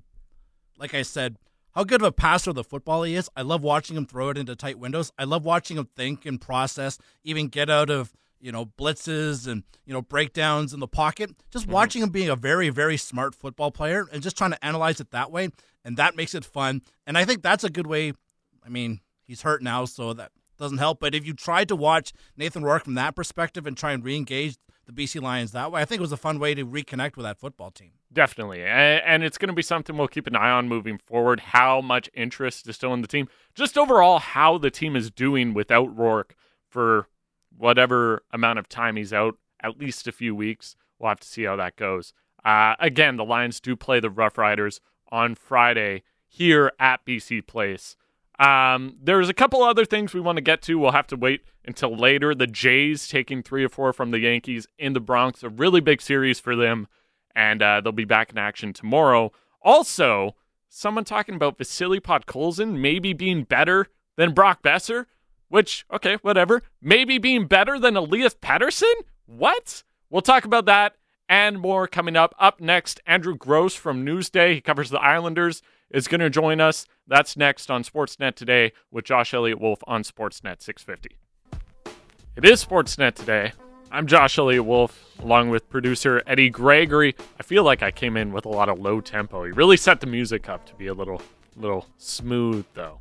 [0.78, 1.38] like I said,
[1.74, 3.30] how good of a passer the football he is.
[3.36, 5.12] I love watching him throw it into tight windows.
[5.18, 9.64] I love watching him think and process, even get out of you know blitzes and
[9.86, 11.32] you know breakdowns in the pocket.
[11.52, 11.74] Just mm-hmm.
[11.74, 15.12] watching him being a very very smart football player and just trying to analyze it
[15.12, 15.50] that way,
[15.86, 16.82] and that makes it fun.
[17.06, 18.14] And I think that's a good way.
[18.66, 21.00] I mean, he's hurt now, so that doesn't help.
[21.00, 24.58] But if you tried to watch Nathan Rourke from that perspective and try and re-engage
[24.90, 27.24] the BC Lions that way, I think it was a fun way to reconnect with
[27.24, 27.92] that football team.
[28.12, 28.64] Definitely.
[28.64, 31.40] And it's going to be something we'll keep an eye on moving forward.
[31.40, 33.28] How much interest is still in the team.
[33.54, 36.36] Just overall, how the team is doing without Rourke
[36.68, 37.08] for
[37.56, 40.76] whatever amount of time he's out, at least a few weeks.
[40.98, 42.14] We'll have to see how that goes.
[42.44, 47.96] Uh, again, the Lions do play the Rough Riders on Friday here at BC Place.
[48.40, 50.80] Um, there's a couple other things we want to get to.
[50.80, 52.34] We'll have to wait until later.
[52.34, 56.02] The Jays taking three or four from the Yankees in the Bronx, a really big
[56.02, 56.88] series for them,
[57.36, 59.32] and uh, they'll be back in action tomorrow.
[59.62, 60.36] Also,
[60.70, 65.06] someone talking about Vasily Podkolzin maybe being better than Brock Boeser,
[65.50, 66.62] which, okay, whatever.
[66.82, 68.94] Maybe being better than Elias Pettersson?
[69.26, 69.84] What?
[70.10, 70.96] We'll talk about that
[71.28, 72.34] and more coming up.
[72.40, 74.56] Up next, Andrew Gross from Newsday.
[74.56, 76.86] He covers the Islanders is going to join us.
[77.08, 81.18] That's next on Sportsnet today with Josh Elliotte Wolfe on Sportsnet 650.
[82.36, 83.54] It is Sportsnet today.
[83.92, 87.16] I'm Josh Elliotte Wolfe, along with producer Eddie Gregory.
[87.40, 89.44] I feel like I came in with a lot of low tempo.
[89.46, 91.22] He really set the music up to be a little,
[91.56, 93.00] little smooth, though.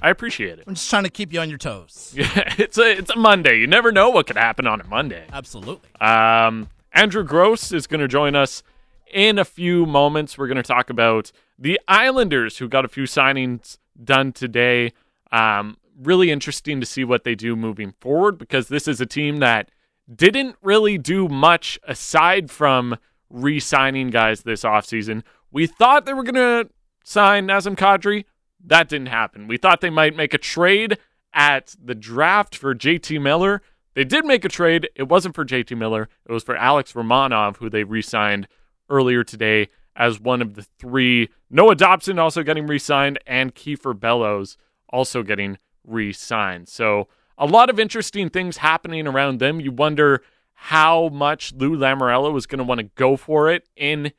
[0.00, 0.64] I appreciate it.
[0.66, 2.12] I'm just trying to keep you on your toes.
[2.16, 2.26] Yeah,
[2.58, 3.58] it's a it's a Monday.
[3.58, 5.26] You never know what could happen on a Monday.
[5.32, 5.88] Absolutely.
[6.00, 8.64] Um, Andrew Gross is going to join us
[9.12, 10.36] in a few moments.
[10.36, 11.30] We're going to talk about
[11.62, 14.92] the Islanders, who got a few signings done today.
[15.30, 19.36] Um, really interesting to see what they do moving forward because this is a team
[19.38, 19.70] that
[20.12, 22.96] didn't really do much aside from
[23.30, 25.22] re signing guys this offseason.
[25.52, 26.68] We thought they were going to
[27.04, 28.24] sign Nazem Kadri.
[28.64, 29.46] That didn't happen.
[29.46, 30.98] We thought they might make a trade
[31.32, 33.62] at the draft for JT Miller.
[33.94, 34.88] They did make a trade.
[34.96, 38.48] It wasn't for JT Miller, it was for Alex Romanov, who they re signed
[38.90, 41.28] earlier today as one of the three.
[41.50, 44.56] Noah Dobson also getting re signed, and Kiefer Bellows
[44.88, 46.68] also getting re signed.
[46.68, 49.60] So, a lot of interesting things happening around them.
[49.60, 50.22] You wonder
[50.54, 54.12] how much Lou Lamoriello was going to want to go for it in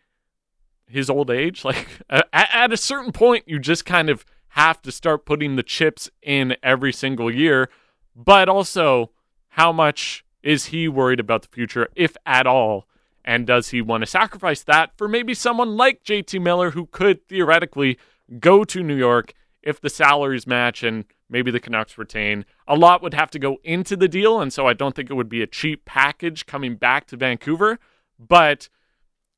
[0.87, 1.63] his old age.
[1.65, 6.09] Like, at a certain point, you just kind of have to start putting the chips
[6.21, 7.69] in every single year.
[8.15, 9.11] But also,
[9.49, 12.87] how much is he worried about the future, if at all?
[13.25, 17.27] And does he want to sacrifice that for maybe someone like JT Miller who could
[17.27, 17.97] theoretically
[18.39, 22.45] go to New York if the salaries match and maybe the Canucks retain?
[22.67, 25.15] A lot would have to go into the deal, and so I don't think it
[25.15, 27.79] would be a cheap package coming back to Vancouver,
[28.19, 28.67] but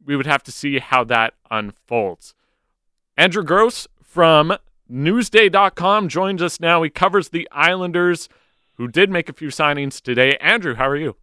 [0.04, 2.34] we would have to see how that unfolds.
[3.18, 4.58] Andrew Gross from
[4.92, 6.84] Newsday.com joins us now.
[6.84, 8.30] He covers the Islanders,
[8.74, 10.38] who did make a few signings today.
[10.42, 11.16] Andrew, how are you?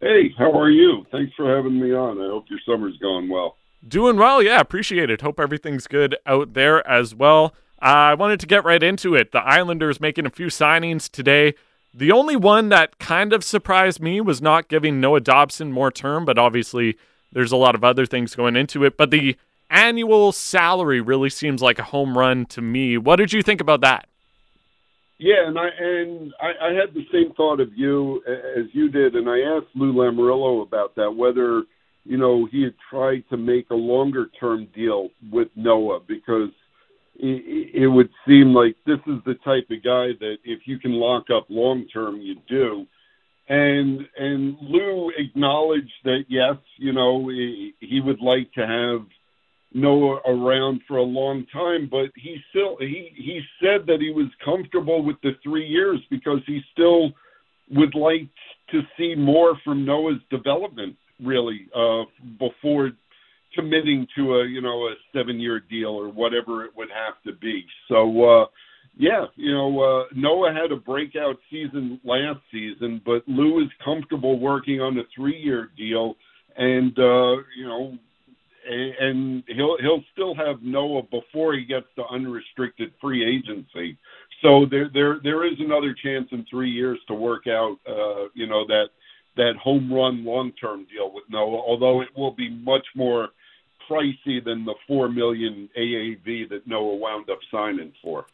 [0.00, 1.04] Hey, how are you?
[1.12, 2.20] Thanks for having me on.
[2.20, 3.56] I hope your summer's going well.
[3.86, 4.58] Doing well, yeah.
[4.58, 5.20] Appreciate it.
[5.20, 7.54] Hope everything's good out there as well.
[7.82, 9.32] Uh, I wanted to get right into it.
[9.32, 11.54] The Islanders making a few signings today.
[11.92, 16.24] The only one that kind of surprised me was not giving Noah Dobson more term,
[16.24, 16.96] but obviously
[17.32, 18.96] there's a lot of other things going into it.
[18.96, 19.36] But the
[19.68, 22.96] annual salary really seems like a home run to me.
[22.96, 24.08] What did you think about that?
[25.22, 29.14] Yeah, and I and I, I had the same thought of you as you did,
[29.14, 31.64] and I asked Lou Lamoriello about that whether
[32.04, 36.48] you know he had tried to make a longer term deal with Noah because
[37.16, 40.92] it, it would seem like this is the type of guy that if you can
[40.92, 42.86] lock up long term, you do.
[43.50, 49.06] And and Lou acknowledged that yes, you know he, he would like to have
[49.72, 54.26] Noah around for a long time, but he still he he said that he was
[54.44, 57.12] comfortable with the three years because he still
[57.70, 58.28] would like
[58.70, 62.02] to see more from Noah's development really uh,
[62.38, 62.90] before
[63.54, 67.38] committing to a you know a seven year deal or whatever it would have to
[67.38, 67.64] be.
[67.88, 68.46] So uh,
[68.96, 74.40] yeah, you know uh, Noah had a breakout season last season, but Lou is comfortable
[74.40, 76.16] working on a three year deal,
[76.56, 77.98] and uh, you know.
[78.68, 83.96] And he'll he'll still have Noah before he gets to unrestricted free agency,
[84.42, 88.46] so there there there is another chance in three years to work out, uh, you
[88.46, 88.88] know that
[89.36, 91.58] that home run long term deal with Noah.
[91.58, 93.28] Although it will be much more
[93.90, 98.26] pricey than the four million AAV that Noah wound up signing for.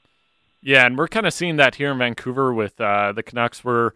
[0.62, 3.65] Yeah, and we're kind of seeing that here in Vancouver with uh, the Canucks.
[3.65, 3.95] Were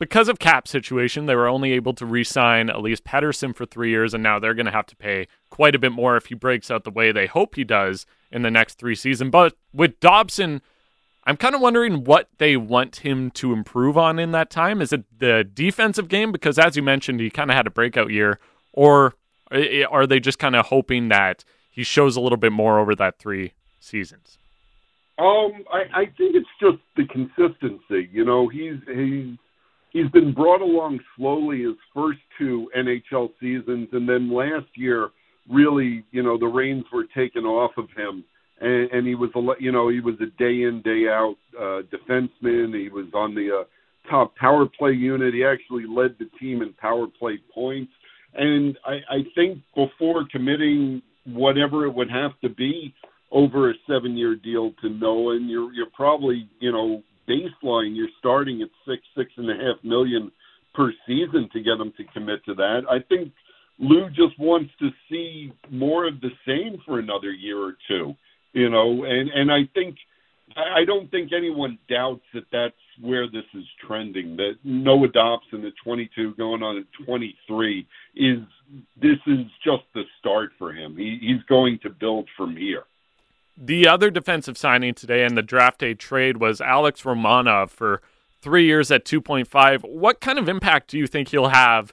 [0.00, 4.14] because of cap situation, they were only able to re-sign Elias Pettersson for three years,
[4.14, 6.70] and now they're going to have to pay quite a bit more if he breaks
[6.70, 9.30] out the way they hope he does in the next three seasons.
[9.30, 10.62] But with Dobson,
[11.24, 14.80] I'm kind of wondering what they want him to improve on in that time.
[14.80, 16.32] Is it the defensive game?
[16.32, 18.40] Because as you mentioned, he kind of had a breakout year,
[18.72, 19.16] or
[19.52, 23.18] are they just kind of hoping that he shows a little bit more over that
[23.18, 24.38] three seasons?
[25.18, 28.08] Um, I, I think it's just the consistency.
[28.10, 29.36] You know, he's he's
[29.90, 35.10] he's been brought along slowly his first two NHL seasons, and then last year,
[35.48, 38.24] really, you know, the reins were taken off of him,
[38.60, 41.82] and, and he was a you know he was a day in day out uh,
[41.92, 42.78] defenseman.
[42.80, 45.34] He was on the uh, top power play unit.
[45.34, 47.92] He actually led the team in power play points.
[48.34, 52.94] And I, I think before committing whatever it would have to be
[53.32, 58.08] over a seven year deal to Noah, and you're you're probably, you know, baseline, you're
[58.18, 60.32] starting at six, six and a half million
[60.74, 62.82] per season to get him to commit to that.
[62.90, 63.32] I think
[63.78, 68.14] Lou just wants to see more of the same for another year or two,
[68.52, 69.96] you know, and and I think
[70.56, 74.36] I don't think anyone doubts that that's where this is trending.
[74.36, 78.38] That Noah Dobson at 22, going on at 23, is
[79.00, 80.96] this is just the start for him.
[80.96, 82.84] He, he's going to build from here.
[83.62, 88.00] The other defensive signing today in the draft day trade was Alex Romanov for
[88.40, 89.84] three years at 2.5.
[89.84, 91.92] What kind of impact do you think he'll have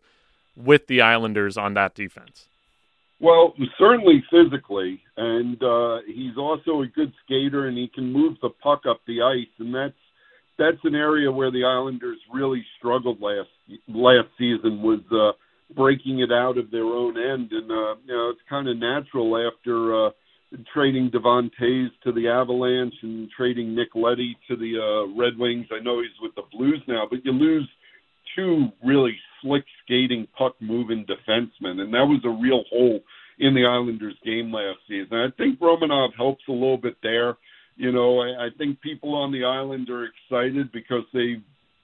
[0.55, 2.47] with the Islanders on that defense?
[3.19, 8.49] Well, certainly physically, and uh, he's also a good skater, and he can move the
[8.49, 9.93] puck up the ice, and that's
[10.57, 13.49] that's an area where the Islanders really struggled last
[13.87, 15.31] last season was uh,
[15.73, 19.35] breaking it out of their own end, and uh, you know it's kind of natural
[19.51, 20.09] after uh,
[20.73, 25.67] trading Devon Toews to the Avalanche and trading Nick Leddy to the uh, Red Wings.
[25.71, 27.67] I know he's with the Blues now, but you lose
[28.35, 32.99] two really slick skating, puck moving defensemen, and that was a real hole
[33.39, 35.17] in the Islanders' game last season.
[35.17, 37.37] I think Romanov helps a little bit there.
[37.75, 41.35] You know, I, I think people on the island are excited because they,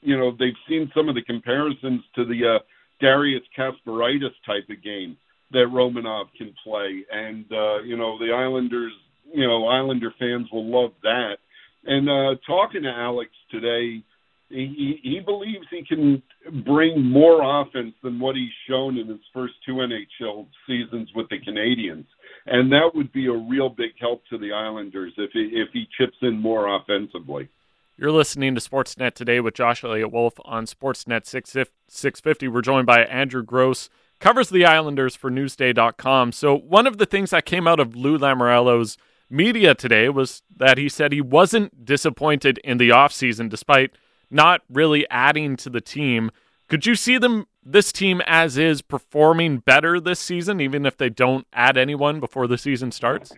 [0.02, 2.60] you know, they've seen some of the comparisons to the uh,
[3.00, 5.18] Darius Kasparaitis type of game
[5.54, 8.94] that Romanov can play, and uh, you know, the Islanders,
[9.34, 11.38] you know, Islander fans will love that.
[11.86, 14.04] And uh, talking to Alex today,
[14.50, 16.22] he, he believes he can
[16.66, 21.40] bring more offense than what he's shown in his first two NHL seasons with the
[21.40, 22.06] Canadiens,
[22.46, 25.88] and that would be a real big help to the Islanders if he, if he
[25.98, 27.50] chips in more offensively.
[27.96, 32.48] You're listening to Sportsnet today with Josh Elliotte Wolfe on Sportsnet 650.
[32.48, 33.88] We're joined by Andrew Gross,
[34.24, 36.32] covers the Islanders for Newsday.com.
[36.32, 38.98] So one of the things that came out of Lou Lamoriello's
[39.30, 43.92] media today was that he said he wasn't disappointed in the offseason despite–
[44.34, 46.32] not really adding to the team.
[46.68, 51.10] Could you see them this team as is performing better this season, even if they
[51.10, 53.32] don't add anyone before the season starts?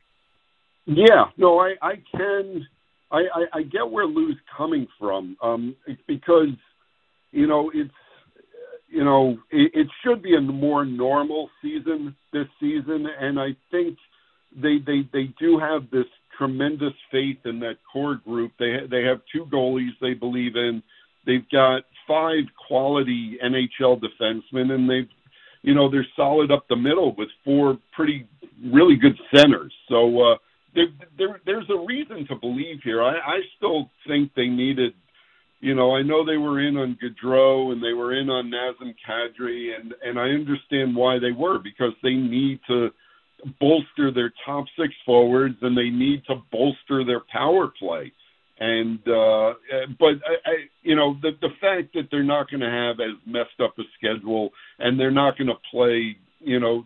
[0.86, 2.66] Yeah, no, I, I can.
[3.12, 6.50] I, I, I get where Lou's coming from um, it's because
[7.32, 7.92] you know it's
[8.96, 13.98] you know it, it should be a more normal season this season, and I think
[14.56, 16.06] they they they do have this
[16.38, 18.54] tremendous faith in that core group.
[18.58, 20.82] They they have two goalies they believe in.
[21.26, 25.10] They've got five quality NHL defensemen, and they've
[25.62, 28.28] you know they're solid up the middle with four pretty
[28.64, 29.74] really good centers.
[29.90, 30.36] So uh,
[30.74, 33.04] there, there there's a reason to believe here.
[33.04, 34.94] I, I still think they needed.
[35.66, 38.94] You know, I know they were in on Gaudreau and they were in on Nazem
[39.02, 42.90] Kadri, and and I understand why they were because they need to
[43.60, 48.12] bolster their top six forwards and they need to bolster their power play.
[48.60, 49.54] And uh,
[49.98, 53.18] but I, I, you know, the the fact that they're not going to have as
[53.26, 56.86] messed up a schedule and they're not going to play, you know,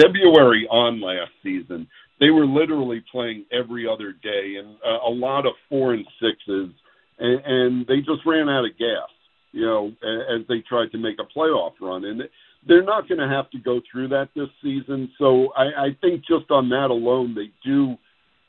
[0.00, 1.88] February on last season,
[2.20, 6.70] they were literally playing every other day and uh, a lot of four and sixes,
[7.18, 9.08] and, and they just ran out of gas.
[9.52, 12.04] you know, as they tried to make a playoff run.
[12.04, 12.22] And
[12.66, 15.10] they're not going to have to go through that this season.
[15.18, 17.96] So I, I think just on that alone, they do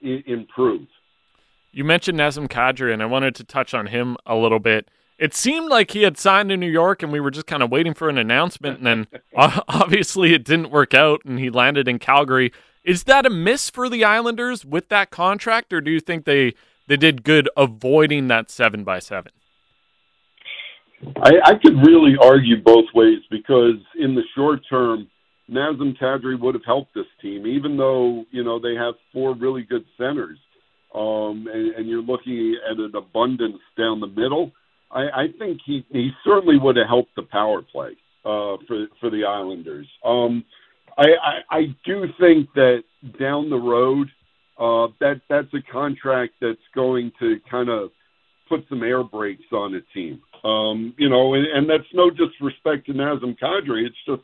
[0.04, 0.88] I- improve.
[1.72, 4.90] You mentioned Nazem Kadri, and I wanted to touch on him a little bit.
[5.20, 7.72] It seemed like he had signed in New York, and we were just kind of
[7.72, 8.80] waiting for an announcement.
[8.80, 9.08] And then
[9.68, 12.52] obviously it didn't work out, and he landed in Calgary.
[12.84, 16.54] Is that a miss for the Islanders with that contract, or do you think they
[16.88, 19.32] they did good avoiding that seven by seven?
[21.22, 25.08] I, I could really argue both ways because in the short term,
[25.50, 29.64] Nazem Kadri would have helped this team, even though you know they have four really
[29.64, 30.40] good centers,
[30.94, 34.52] um, and, and you're looking at an abundance down the middle.
[34.92, 37.92] I, I think he he certainly would have helped the power play
[38.26, 39.88] uh, for for the Islanders.
[40.04, 40.44] Um,
[40.98, 42.84] I, I I do think that
[43.20, 44.10] down the road,
[44.60, 47.92] uh, that that's a contract that's going to kind of
[48.50, 50.22] put some air brakes on a team.
[50.44, 53.86] Um, you know, and, and that's no disrespect to Nazem Kadri.
[53.86, 54.22] It's just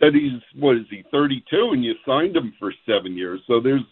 [0.00, 3.40] that he's what is he 32, and you signed him for seven years.
[3.46, 3.82] So there's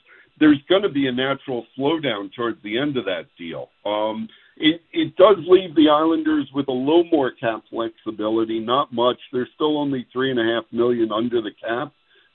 [0.40, 3.68] there's going to be a natural slowdown towards the end of that deal.
[3.85, 9.18] Um, it it does leave the Islanders with a little more cap flexibility, not much.
[9.33, 11.92] They're still only three and a half million under the cap.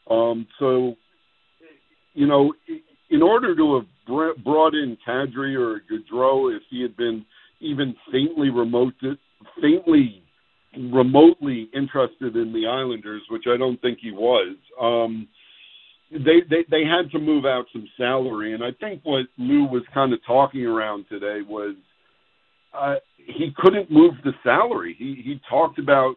[0.09, 0.95] Um, so,
[2.13, 2.53] you know,
[3.09, 7.25] in order to have brought in Kadri or Gaudreau, if he had been
[7.59, 8.93] even faintly remote,
[9.61, 10.23] faintly
[10.77, 14.55] remotely interested in the Islanders, which I don't think he was.
[14.79, 15.27] Um,
[16.11, 19.83] they, they they had to move out some salary, and I think what Lou was
[19.93, 21.75] kind of talking around today was
[22.73, 24.95] uh, he couldn't move the salary.
[24.97, 26.15] He he talked about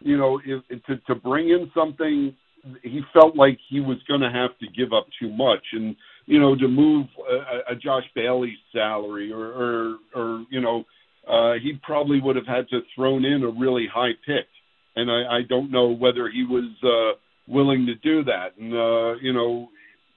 [0.00, 2.34] you know if, to to bring in something,
[2.82, 6.40] he felt like he was going to have to give up too much, and you
[6.40, 10.84] know to move a, a Josh Bailey's salary or or, or you know
[11.28, 14.46] uh, he probably would have had to thrown in a really high pick,
[14.96, 18.56] and I, I don't know whether he was uh, willing to do that.
[18.58, 19.68] And uh, you know,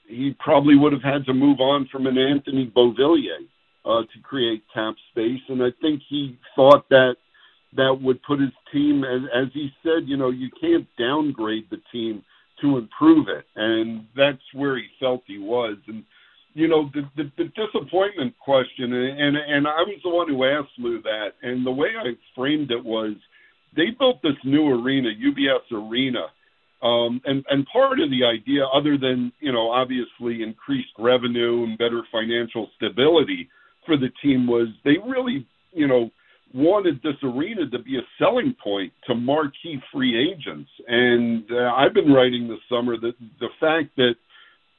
[0.07, 3.39] he probably would have had to move on from an Anthony Beauvillier
[3.85, 7.15] uh, to create cap space, and I think he thought that
[7.75, 11.81] that would put his team, as, as he said, you know, you can't downgrade the
[11.91, 12.23] team
[12.61, 16.03] to improve it, and that's where he felt he was, and
[16.57, 20.43] you know the, the the disappointment question and and and I was the one who
[20.43, 21.33] asked Lou that.
[21.43, 23.13] And the way I framed it was
[23.75, 26.25] they built this new arena UBS arena.
[26.81, 31.77] Um and and part of the idea other than you know obviously increased revenue and
[31.77, 33.49] better financial stability
[33.85, 36.09] for the team was they really you know
[36.53, 41.93] wanted this arena to be a selling point to marquee free agents and uh, I've
[41.93, 44.15] been writing this summer that the fact that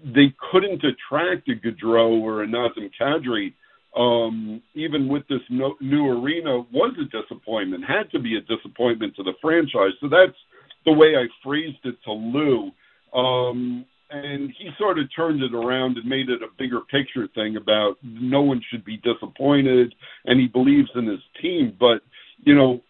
[0.00, 3.54] they couldn't attract a Gaudreau or a Nazem Kadri,
[3.96, 7.84] um, even with this no, new arena, was a disappointment.
[7.84, 9.92] Had to be a disappointment to the franchise.
[10.00, 10.36] So that's
[10.84, 12.70] the way I phrased it to Lou.
[13.12, 17.56] Um, and he sort of turned it around and made it a bigger picture thing
[17.56, 19.94] about no one should be disappointed,
[20.24, 21.76] and he believes in his team.
[21.78, 22.02] But
[22.44, 22.82] you know,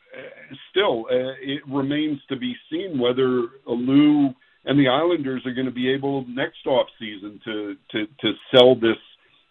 [0.71, 5.73] still, uh, it remains to be seen whether Lou and the Islanders are going to
[5.73, 8.99] be able next off season to to to sell this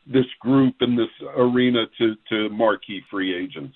[0.06, 3.76] this group and this arena to to marquee free agents.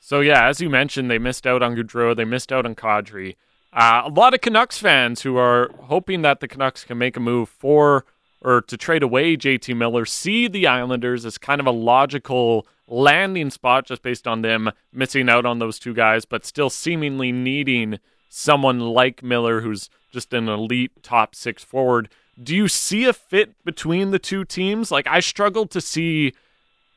[0.00, 3.36] So yeah, as you mentioned, they missed out on Gaudreau, they missed out on Kadri.
[3.72, 7.20] Uh, a lot of Canucks fans who are hoping that the Canucks can make a
[7.20, 8.04] move for
[8.40, 13.50] or to trade away JT Miller see the Islanders as kind of a logical landing
[13.50, 18.00] spot just based on them missing out on those two guys, but still seemingly needing
[18.28, 22.08] someone like Miller who's just an elite top six forward.
[22.42, 24.90] Do you see a fit between the two teams?
[24.90, 26.32] Like, I struggled to see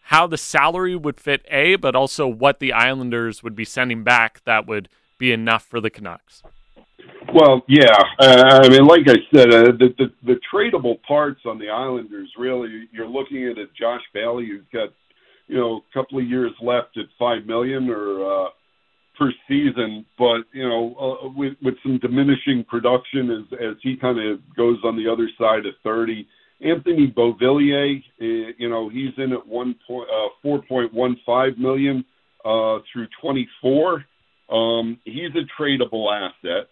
[0.03, 4.41] how the salary would fit A, but also what the Islanders would be sending back
[4.45, 6.43] that would be enough for the Canucks.
[7.33, 7.97] Well, yeah.
[8.19, 12.29] Uh, I mean, like I said, uh, the, the the tradable parts on the Islanders
[12.37, 14.89] really, you're looking at a Josh Bailey who's got,
[15.47, 18.49] you know, a couple of years left at five million, or uh,
[19.17, 24.19] per season, but you know, uh, with with some diminishing production as as he kind
[24.19, 26.27] of goes on the other side of thirty.
[26.61, 31.57] Anthony Beauvillier, uh, you know, he's in at one point uh, four point one five
[31.57, 32.05] million
[32.45, 34.05] uh, through twenty four.
[34.49, 36.67] Um, he's a tradable asset.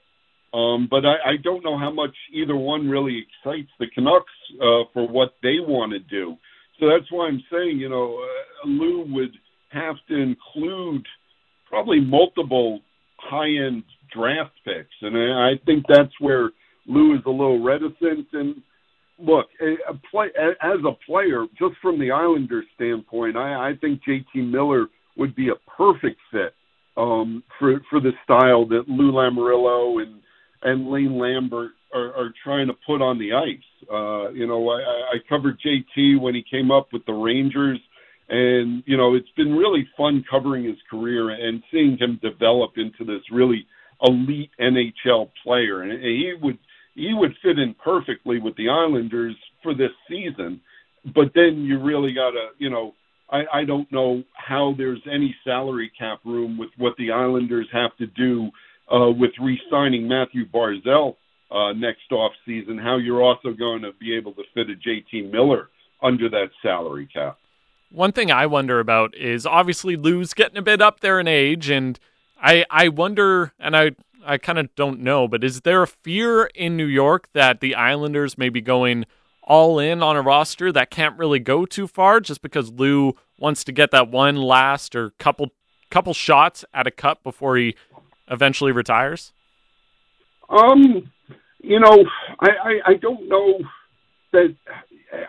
[0.53, 4.25] Um, but I, I don't know how much either one really excites the Canucks
[4.55, 6.35] uh, for what they want to do.
[6.79, 9.31] So that's why I'm saying, you know, uh, Lou would
[9.69, 11.05] have to include
[11.69, 12.81] probably multiple
[13.17, 13.83] high-end
[14.13, 16.49] draft picks, and I think that's where
[16.85, 18.27] Lou is a little reticent.
[18.33, 18.61] And
[19.19, 24.51] look, a play as a player, just from the Islanders' standpoint, I, I think JT
[24.51, 24.87] Miller
[25.17, 26.53] would be a perfect fit
[26.97, 30.21] um, for for the style that Lou Lamoriello and
[30.63, 33.87] and Lane Lambert are, are trying to put on the ice.
[33.91, 37.79] Uh, you know, I, I covered JT when he came up with the Rangers,
[38.29, 43.03] and you know, it's been really fun covering his career and seeing him develop into
[43.03, 43.65] this really
[44.01, 45.81] elite NHL player.
[45.81, 46.57] And he would
[46.95, 50.61] he would fit in perfectly with the Islanders for this season.
[51.15, 52.93] But then you really got to, you know,
[53.29, 57.95] I, I don't know how there's any salary cap room with what the Islanders have
[57.97, 58.51] to do
[58.91, 61.15] uh, with re-signing Matthew Barzal
[61.51, 62.77] uh, next off season.
[62.77, 65.69] How you're also going to be able to fit a JT Miller
[66.01, 67.37] under that salary cap.
[67.91, 71.69] One thing I wonder about is obviously Lou's getting a bit up there in age,
[71.69, 71.99] and
[72.41, 73.91] I I wonder, and I
[74.25, 77.75] I kind of don't know, but is there a fear in New York that the
[77.75, 79.05] Islanders may be going
[79.43, 83.63] all in on a roster that can't really go too far just because Lou wants
[83.65, 85.51] to get that one last or couple
[85.89, 87.75] couple shots at a cup before he
[88.31, 89.31] eventually retires?
[90.49, 91.11] Um,
[91.61, 92.03] you know,
[92.39, 93.59] I, I, I don't know
[94.33, 94.55] that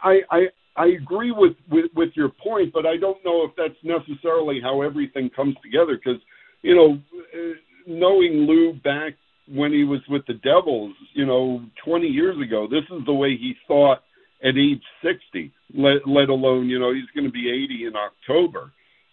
[0.03, 3.78] I, I I agree with, with with your point, but I don't know if that's
[3.82, 6.20] necessarily how everything comes together because
[6.62, 6.98] you know,
[7.86, 9.14] knowing Lou back
[9.48, 13.36] when he was with the Devils, you know, 20 years ago, this is the way
[13.36, 14.03] he thought
[14.42, 18.70] at age 60, let, let alone, you know, he's going to be 80 in October.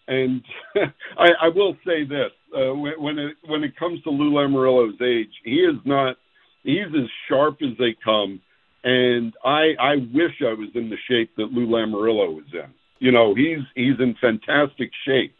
[0.09, 0.43] And
[1.17, 4.99] I, I will say this: uh, when, when it when it comes to Lou Lamoriello's
[5.01, 6.17] age, he is not.
[6.63, 8.41] He's as sharp as they come,
[8.83, 12.73] and I I wish I was in the shape that Lou Lamoriello was in.
[12.97, 15.35] You know, he's he's in fantastic shape.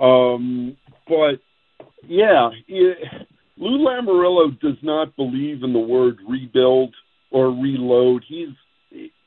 [0.00, 0.76] Um,
[1.08, 1.40] but
[2.06, 6.94] yeah, it, Lou Lamoriello does not believe in the word rebuild
[7.30, 8.24] or reload.
[8.26, 8.54] He's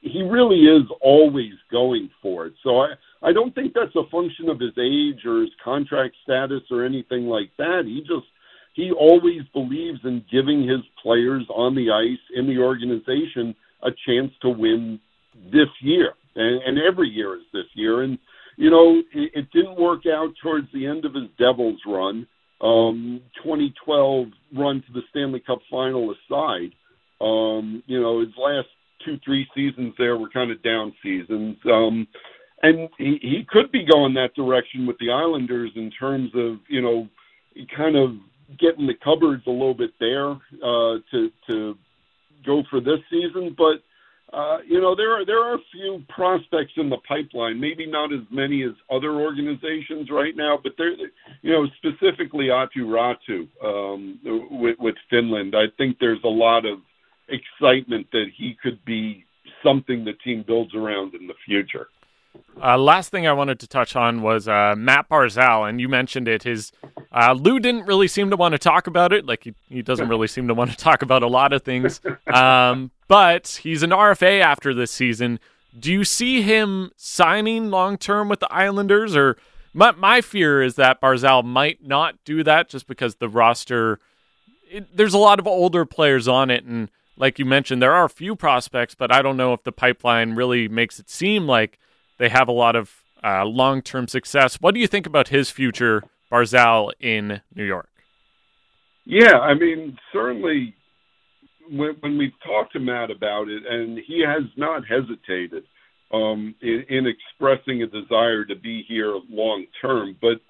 [0.05, 2.53] he really is always going for it.
[2.63, 6.61] So I I don't think that's a function of his age or his contract status
[6.69, 7.83] or anything like that.
[7.85, 8.27] He just
[8.73, 14.31] he always believes in giving his players on the ice in the organization a chance
[14.41, 14.99] to win
[15.51, 18.03] this year, and, and every year is this year.
[18.03, 18.17] And
[18.57, 22.27] you know, it, it didn't work out towards the end of his Devils run
[22.61, 26.71] um, 2012 run to the Stanley Cup final aside,
[27.19, 28.67] um, you know, his last
[29.05, 31.57] two, three seasons there were kind of down seasons.
[31.65, 32.07] Um,
[32.63, 36.81] and he, he could be going that direction with the Islanders in terms of, you
[36.81, 37.07] know,
[37.75, 38.15] kind of
[38.59, 41.75] getting the cupboards a little bit there uh, to to
[42.45, 43.55] go for this season.
[43.57, 43.83] But
[44.35, 47.59] uh, you know, there are there are a few prospects in the pipeline.
[47.59, 50.91] Maybe not as many as other organizations right now, but there,
[51.41, 54.19] you know, specifically Aatu Räty um,
[54.51, 55.55] with, with Finland.
[55.55, 56.79] I think there's a lot of
[57.27, 59.25] excitement that he could be
[59.63, 61.87] something the team builds around in the future.
[62.61, 66.27] Uh, last thing I wanted to touch on was uh, Matt Barzal, and you mentioned
[66.27, 66.43] it.
[66.43, 66.71] His
[67.11, 69.25] uh, Lou didn't really seem to want to talk about it.
[69.25, 72.01] Like he, he doesn't really seem to want to talk about a lot of things.
[72.27, 75.39] Um, but he's an RFA after this season.
[75.77, 79.37] Do you see him signing long term with the Islanders, or
[79.73, 83.99] my my fear is that Barzal might not do that just because the roster
[84.69, 88.05] it, there's a lot of older players on it, and like you mentioned, there are
[88.05, 91.79] a few prospects, but I don't know if the pipeline really makes it seem like
[92.17, 94.55] they have a lot of uh, long term success.
[94.61, 97.89] What do you think about his future, Barzal, in New York?
[99.05, 100.75] Yeah, I mean, certainly
[101.69, 105.63] when, when we've talked to Matt about it, and he has not hesitated
[106.13, 110.17] um, in, in expressing a desire to be here long term.
[110.21, 110.41] But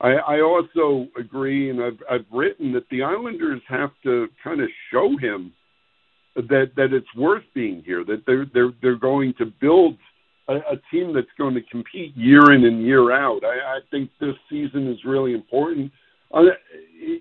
[0.00, 4.68] I, I also agree, and I've, I've written that the Islanders have to kind of
[4.92, 5.52] show him
[6.36, 8.04] that that it's worth being here.
[8.04, 9.96] That they're they're they're going to build
[10.48, 13.44] a, a team that's going to compete year in and year out.
[13.44, 15.92] I, I think this season is really important
[16.32, 16.42] uh,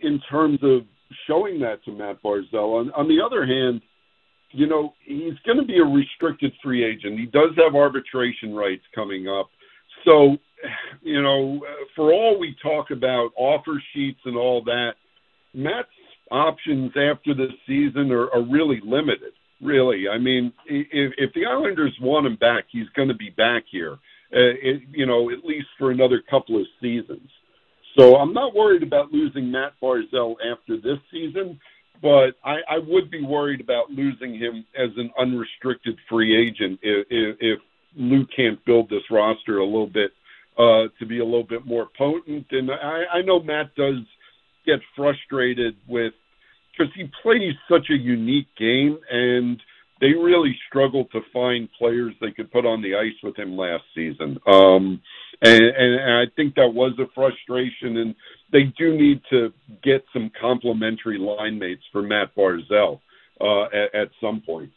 [0.01, 0.82] in terms of
[1.28, 2.80] showing that to Matt Barzal.
[2.80, 3.82] On, on the other hand,
[4.51, 7.20] you know, he's going to be a restricted free agent.
[7.20, 9.49] He does have arbitration rights coming up.
[10.05, 10.38] So,
[11.01, 11.62] you know,
[11.95, 14.93] for all we talk about offer sheets and all that,
[15.53, 15.89] Matt's
[16.32, 19.34] options after this season are, are really limited.
[19.61, 23.63] Really, I mean, if, if the Islanders want him back, he's going to be back
[23.71, 23.93] here.
[24.34, 27.29] Uh, it, you know, at least for another couple of seasons.
[27.97, 31.59] So I'm not worried about losing Matt Barzal after this season,
[32.01, 37.05] but I, I would be worried about losing him as an unrestricted free agent if,
[37.09, 37.59] if, if
[37.95, 40.11] Lou can't build this roster a little bit
[40.57, 42.47] uh, to be a little bit more potent.
[42.51, 43.97] And I, I know Matt does
[44.65, 46.13] get frustrated with
[46.72, 49.61] because he plays such a unique game and
[50.01, 53.84] they really struggled to find players they could put on the ice with him last
[53.93, 54.39] season.
[54.47, 54.99] Um,
[55.43, 57.97] and, and I think that was a frustration.
[57.97, 58.15] And
[58.51, 59.53] they do need to
[59.84, 62.99] get some complementary line mates for Matt Barzal
[63.39, 64.72] uh, at, at, some point.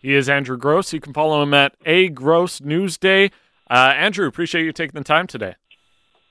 [0.00, 0.92] He is Andrew Gross.
[0.92, 3.32] You can follow him at A Gross Newsday.
[3.68, 5.56] Uh, Andrew, appreciate you taking the time today.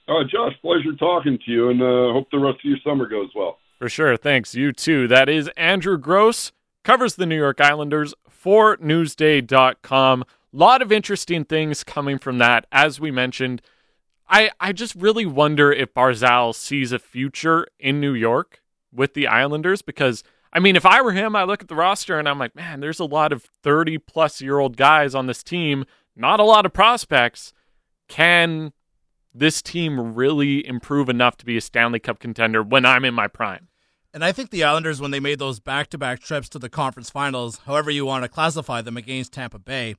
[0.08, 3.30] Uh, Josh, pleasure talking to you, and uh, hope the rest of your summer goes
[3.36, 3.60] well.
[3.82, 4.16] For sure.
[4.16, 4.54] Thanks.
[4.54, 5.08] You too.
[5.08, 6.52] That is Andrew Gross,
[6.84, 10.22] covers the New York Islanders for Newsday.com.
[10.22, 10.26] A
[10.56, 12.68] lot of interesting things coming from that.
[12.72, 13.60] As we mentioned,
[14.30, 18.62] I, I just really wonder if Barzal sees a future in New York
[18.94, 20.24] with the Islanders because,
[20.54, 22.82] I mean, if I were him, I look at the roster and I'm like, man,
[22.82, 26.68] there's a lot of 30 plus year old guys on this team, not a lot
[26.68, 27.52] of prospects.
[28.08, 28.74] Can
[29.34, 33.28] this team really improve enough to be a Stanley Cup contender when I'm in my
[33.28, 33.70] prime.
[34.14, 36.70] And I think the Islanders, when they made those back to back trips to the
[36.70, 39.96] conference finals, however you want to classify them against Tampa Bay,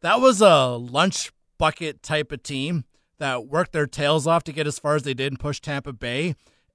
[0.00, 2.84] that was a lunch bucket type of team
[3.18, 5.92] that worked their tails off to get as far as they did and push Tampa
[5.92, 6.34] Bay.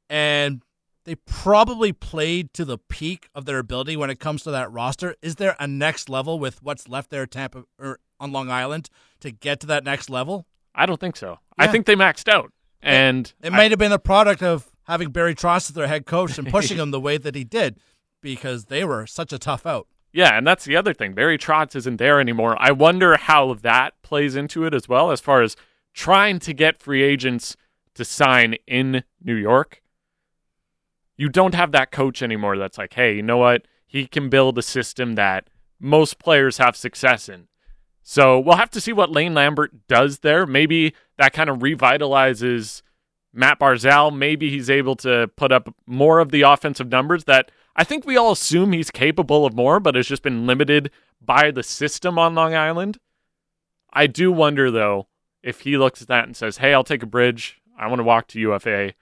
[0.09, 0.61] And
[1.05, 5.15] they probably played to the peak of their ability when it comes to that roster.
[5.23, 8.89] Is there a next level with what's left there Tampa or on Long Island
[9.21, 10.45] to get to that next level?
[10.75, 11.39] I don't think so.
[11.57, 11.65] Yeah.
[11.65, 12.51] I think they maxed out.
[12.81, 16.05] And it, it might have been the product of having Barry Trotz as their head
[16.05, 17.79] coach and pushing them the way that he did
[18.21, 19.88] because they were such a tough out.
[20.11, 21.13] Yeah, and that's the other thing.
[21.13, 22.55] Barry Trotz isn't there anymore.
[22.57, 25.57] I wonder how that plays into it as well, as far as
[25.93, 27.57] trying to get free agents
[27.95, 29.81] to sign in New York.
[31.17, 33.67] You don't have that coach anymore that's like, hey, you know what?
[33.86, 37.47] He can build a system that most players have success in.
[38.01, 40.45] So we'll have to see what Lane Lambert does there.
[40.45, 42.83] Maybe that kind of revitalizes
[43.36, 44.15] Matt Barzal.
[44.15, 48.17] Maybe he's able to put up more of the offensive numbers that I think we
[48.17, 50.89] all assume he's capable of more, but has just been limited
[51.21, 52.97] by the system on Long Island.
[53.91, 55.07] I do wonder, though,
[55.43, 57.61] if he looks at that and says, hey, I'll take a bridge.
[57.77, 58.93] I want to walk to UFA.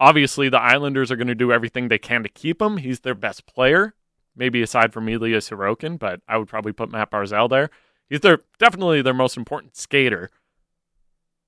[0.00, 2.78] Obviously, the Islanders are going to do everything they can to keep him.
[2.78, 3.94] He's their best player,
[4.34, 7.70] maybe aside from Elias Sorokin, but I would probably put Matt Barzal there.
[8.10, 10.30] He's their definitely their most important skater.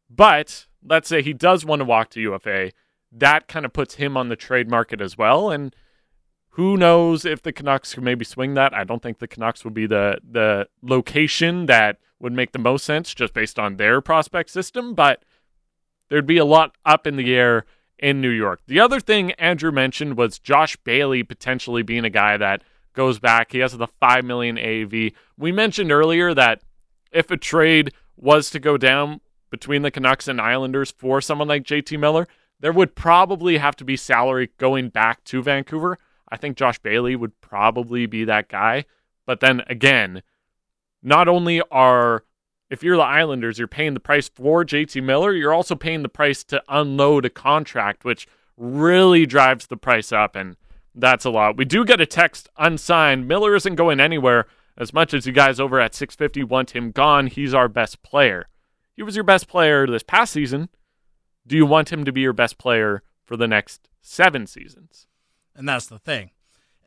[0.08, 2.72] But let's say he does want to walk to UFA,
[3.12, 5.50] that kind of puts him on the trade market as well.
[5.50, 5.74] And
[6.50, 8.74] who knows if the Canucks can maybe swing that?
[8.74, 12.84] I don't think the Canucks would be the the location that would make the most
[12.84, 15.24] sense just based on their prospect system, but
[16.08, 17.64] there'd be a lot up in the air
[17.98, 18.60] in New York.
[18.66, 22.62] The other thing Andrew mentioned was Josh Bailey potentially being a guy that
[22.92, 23.52] goes back.
[23.52, 25.12] He has the 5 million AAV.
[25.36, 26.62] We mentioned earlier that
[27.10, 29.20] if a trade was to go down
[29.54, 32.26] between the Canucks and Islanders for someone like JT Miller,
[32.58, 35.96] there would probably have to be salary going back to Vancouver.
[36.28, 38.84] I think Josh Bailey would probably be that guy.
[39.26, 40.24] But then again,
[41.04, 42.24] not only are
[42.68, 46.08] if you're the Islanders, you're paying the price for JT Miller, you're also paying the
[46.08, 48.26] price to unload a contract, which
[48.56, 50.34] really drives the price up.
[50.34, 50.56] And
[50.96, 51.56] that's a lot.
[51.56, 53.28] We do get a text unsigned.
[53.28, 54.46] Miller isn't going anywhere.
[54.76, 58.48] As much as you guys over at 650 want him gone, he's our best player.
[58.94, 60.68] He was your best player this past season.
[61.46, 65.06] Do you want him to be your best player for the next seven seasons?
[65.54, 66.30] And that's the thing.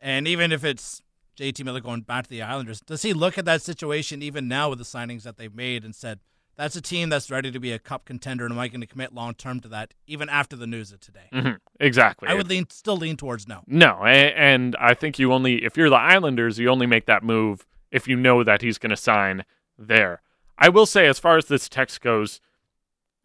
[0.00, 1.02] And even if it's
[1.38, 4.70] JT Miller going back to the Islanders, does he look at that situation even now
[4.70, 6.20] with the signings that they've made and said,
[6.58, 8.86] that's a team that's ready to be a cup contender, and am I going to
[8.86, 11.28] commit long term to that, even after the news of today?
[11.32, 11.52] Mm-hmm.
[11.78, 12.28] Exactly.
[12.28, 13.62] I would lean still lean towards no.
[13.68, 17.64] No, and I think you only if you're the Islanders, you only make that move
[17.92, 19.44] if you know that he's going to sign
[19.78, 20.20] there.
[20.58, 22.40] I will say, as far as this text goes,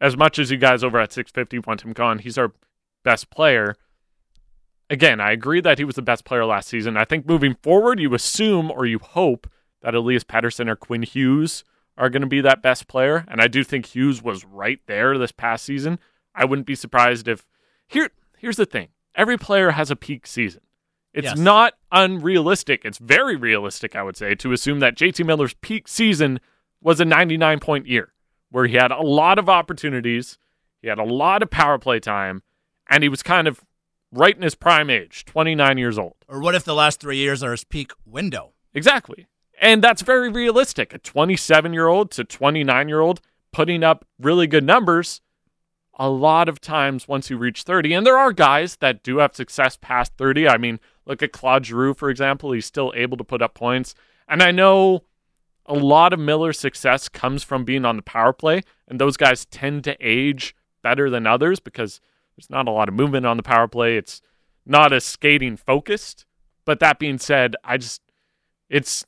[0.00, 2.52] as much as you guys over at 650 want him gone, he's our
[3.02, 3.74] best player.
[4.88, 6.96] Again, I agree that he was the best player last season.
[6.96, 9.50] I think moving forward, you assume or you hope
[9.82, 11.64] that Elias Pettersson or Quinn Hughes
[11.96, 13.24] are going to be that best player.
[13.28, 15.98] And I do think Hughes was right there this past season.
[16.34, 17.46] I wouldn't be surprised if
[17.86, 18.88] here here's the thing.
[19.14, 20.62] Every player has a peak season.
[21.12, 21.38] It's yes.
[21.38, 22.84] not unrealistic.
[22.84, 26.40] It's very realistic, I would say, to assume that JT Miller's peak season
[26.84, 28.12] was a 99 point year
[28.50, 30.38] where he had a lot of opportunities,
[30.80, 32.44] he had a lot of power play time,
[32.88, 33.64] and he was kind of
[34.12, 36.14] right in his prime age, 29 years old.
[36.28, 38.52] Or what if the last three years are his peak window?
[38.72, 39.26] Exactly.
[39.60, 40.94] And that's very realistic.
[40.94, 43.20] A 27 year old to 29 year old
[43.52, 45.20] putting up really good numbers
[45.96, 47.94] a lot of times once you reach 30.
[47.94, 50.48] And there are guys that do have success past 30.
[50.48, 52.52] I mean, look at Claude Giroux, for example.
[52.52, 53.94] He's still able to put up points.
[54.28, 55.04] And I know
[55.66, 59.44] a lot of Miller's success comes from being on the power play, and those guys
[59.46, 62.00] tend to age better than others because
[62.36, 63.96] there's not a lot of movement on the power play.
[63.96, 64.20] It's
[64.66, 66.26] not as skating focused.
[66.66, 68.02] But that being said, I just,
[68.68, 69.04] it's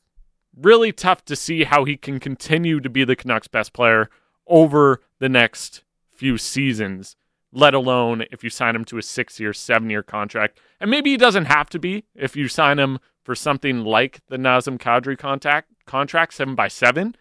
[0.55, 4.09] really tough to see how he can continue to be the Canucks' best player
[4.47, 7.15] over the next few seasons.
[7.51, 10.59] let alone if you sign him to a six year, seven year contract.
[10.79, 14.37] And maybe he doesn't have to be if you sign him for something like the
[14.37, 17.13] Nazem Kadri contact, contract, seven by seven.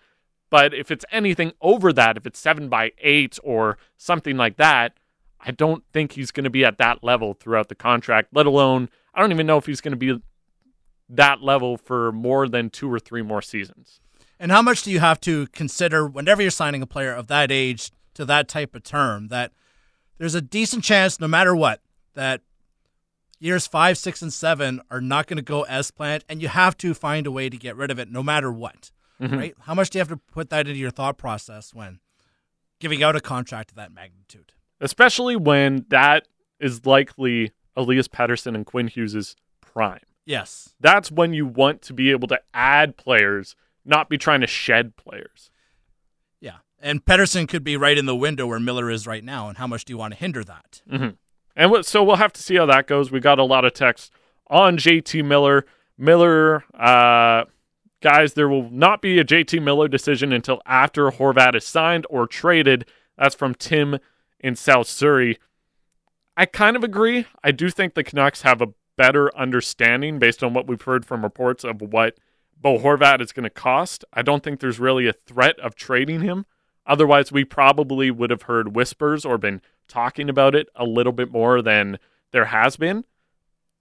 [0.51, 4.93] But if it's anything over that, if it's seven by eight or something like that,
[5.41, 8.89] I don't think he's going to be at that level throughout the contract, let alone,
[9.15, 10.23] I don't even know if he's going to be
[11.09, 13.99] that level for more than two or three more seasons.
[14.39, 17.51] And how much do you have to consider whenever you're signing a player of that
[17.51, 19.51] age to that type of term that
[20.19, 21.81] there's a decent chance, no matter what,
[22.15, 22.43] that
[23.39, 26.77] years five, six, and seven are not going to go as planned, and you have
[26.79, 28.91] to find a way to get rid of it no matter what.
[29.21, 29.37] Mm-hmm.
[29.37, 29.55] Right?
[29.61, 32.01] How much do you have to put that into your thought process when
[32.81, 34.53] giving out a contract of that magnitude?
[34.81, 36.29] Especially when that
[36.61, 40.01] is likely Elias Pettersson and Quinn Hughes' prime.
[40.27, 40.75] Yes.
[40.81, 44.97] That's when you want to be able to add players, not be trying to shed
[44.97, 45.51] players.
[46.41, 46.57] Yeah.
[46.79, 49.49] And Pettersson could be right in the window where Miller is right now.
[49.49, 50.83] And how much do you want to hinder that?
[50.91, 51.11] Mm-hmm.
[51.57, 53.11] And so we'll have to see how that goes.
[53.11, 54.13] We got a lot of text
[54.49, 55.65] on JT Miller.
[55.97, 57.45] Miller, uh,
[58.03, 62.27] guys, there will not be a JT Miller decision until after Horvat is signed or
[62.27, 62.85] traded.
[63.17, 63.99] That's from Tim
[64.39, 65.39] in South Surrey.
[66.37, 67.27] I kind of agree.
[67.43, 71.23] I do think the Canucks have a better understanding based on what we've heard from
[71.23, 72.19] reports of what
[72.61, 74.05] Bo Horvat is going to cost.
[74.13, 76.45] I don't think there's really a threat of trading him.
[76.87, 81.31] Otherwise, we probably would have heard whispers or been talking about it a little bit
[81.31, 81.99] more than
[82.33, 83.05] there has been.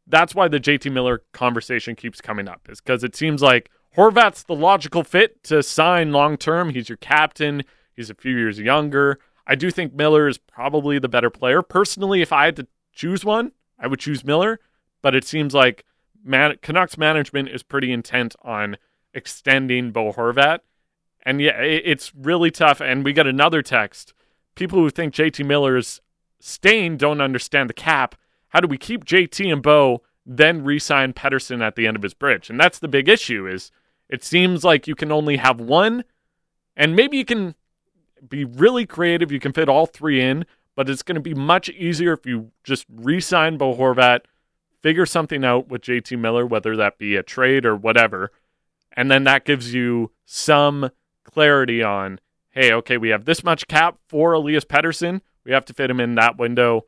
[0.07, 4.43] That's why the JT Miller conversation keeps coming up, is because it seems like Horvat's
[4.43, 6.69] the logical fit to sign long term.
[6.69, 7.63] He's your captain,
[7.95, 9.19] he's a few years younger.
[9.47, 11.61] I do think Miller is probably the better player.
[11.61, 14.59] Personally, if I had to choose one, I would choose Miller
[15.05, 15.85] but it seems like
[16.23, 18.75] man- Canucks management is pretty intent on
[19.13, 20.61] extending Bo Horvat.
[21.25, 22.81] And yeah, it's really tough.
[22.81, 24.13] And we get another text.
[24.53, 26.01] People who think JT Miller is
[26.39, 28.15] staying don't understand the cap.
[28.49, 32.13] How do we keep JT and Bo, then re-sign Pettersson at the end of his
[32.13, 32.49] bridge?
[32.49, 33.47] And that's the big issue.
[33.47, 33.71] Is
[34.07, 36.03] it seems like you can only have one,
[36.77, 37.55] and maybe you can
[38.27, 39.31] be really creative.
[39.31, 40.45] You can fit all three in,
[40.75, 44.21] but it's going to be much easier if you just re-sign Bo Horvat
[44.81, 48.31] figure something out with JT Miller, whether that be a trade or whatever.
[48.95, 50.91] And then that gives you some
[51.35, 52.17] clarity on,
[52.51, 55.19] hey, okay, we have this much cap for Elias Pettersson.
[55.43, 56.85] We have to fit him in that window.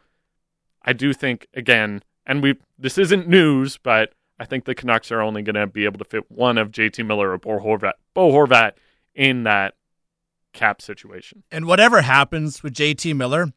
[0.82, 5.22] I do think, again, and we this isn't news, but I think the Canucks are
[5.22, 8.32] only going to be able to fit one of JT Miller or Bo Horvat, Bo
[8.32, 8.74] Horvat
[9.14, 9.76] in that
[10.54, 11.44] cap situation.
[11.52, 13.52] And whatever happens with JT Miller,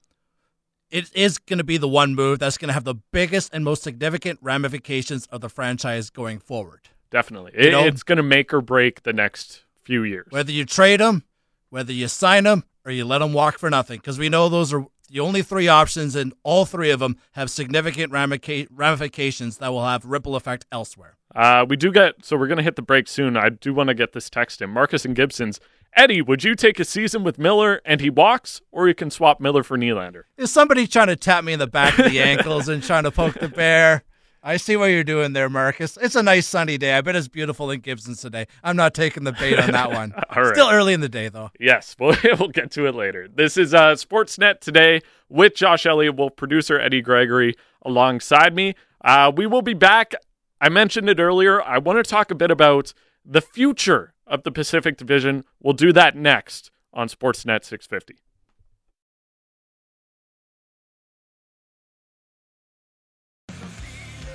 [0.91, 3.64] it is going to be the one move that's going to have the biggest and
[3.64, 6.88] most significant ramifications of the franchise going forward.
[7.11, 7.53] Definitely.
[7.55, 10.26] It, it's going to make or break the next few years.
[10.31, 11.24] Whether you trade him,
[11.70, 13.99] whether you sign him, or you let him walk for nothing.
[13.99, 17.51] Because we know those are the only three options, and all three of them have
[17.51, 21.16] significant ramifications that will have ripple effect elsewhere.
[21.35, 23.37] Uh, we do get, so we're going to hit the break soon.
[23.37, 24.70] I do want to get this text in.
[24.70, 25.61] Marcus and Gibson's
[25.95, 29.41] Eddie, would you take a season with Miller and he walks, or you can swap
[29.41, 30.22] Miller for Nylander?
[30.37, 33.11] Is somebody trying to tap me in the back of the ankles and trying to
[33.11, 34.05] poke the bear?
[34.43, 35.99] I see what you're doing there, Marcus.
[36.01, 36.95] It's a nice sunny day.
[36.95, 38.47] I bet it's beautiful in Gibsons today.
[38.64, 40.14] I'm not taking the bait on that one.
[40.34, 40.55] Right.
[40.55, 41.51] Still early in the day, though.
[41.61, 43.28] Yes, we'll, we'll get to it later.
[43.28, 48.74] This is uh, Sportsnet today with Josh Elliotte Wolfe producer Eddie Gregory alongside me.
[49.05, 50.14] Uh, we will be back.
[50.59, 51.62] I mentioned it earlier.
[51.62, 55.45] I want to talk a bit about the future of the Pacific Division.
[55.62, 58.16] We'll do that next on Sportsnet 650.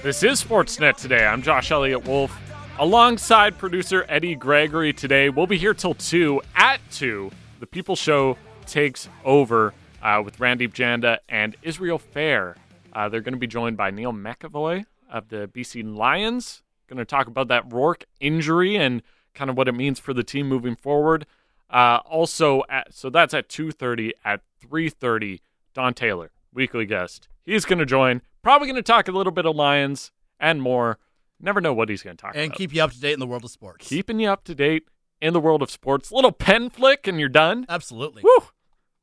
[0.05, 1.25] This is Sportsnet today.
[1.25, 2.39] I'm Josh Elliotte Wolfe
[2.77, 5.29] alongside producer Eddie Gregory today.
[5.29, 7.31] We'll be here till 2 at 2.
[7.59, 8.37] The People Show
[8.67, 12.53] takes over uh, with Randip Janda and Israel Fehr.
[12.93, 16.61] Uh, they're going to be joined by Neil McEvoy of the BC Lions.
[16.87, 19.01] Going to talk about that Rourke injury and
[19.33, 21.25] kind of what it means for the team moving forward.
[21.67, 24.11] Uh, also, at, so that's at 2.30.
[24.23, 25.39] At 3.30,
[25.73, 27.27] Don Taylor, weekly guest.
[27.43, 28.21] He's going to join.
[28.41, 30.97] Probably going to talk a little bit of Lions and more.
[31.39, 32.45] Never know what he's going to talk and about.
[32.45, 33.87] And keep you up to date in the world of sports.
[33.87, 34.87] Keeping you up to date
[35.21, 36.11] in the world of sports.
[36.11, 37.65] Little pen flick and you're done.
[37.69, 38.23] Absolutely.
[38.23, 38.47] Woo!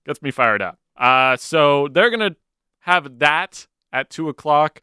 [0.05, 0.78] Gets me fired up.
[0.96, 2.36] Uh, so they're going to
[2.80, 4.80] have that at 2 o'clock.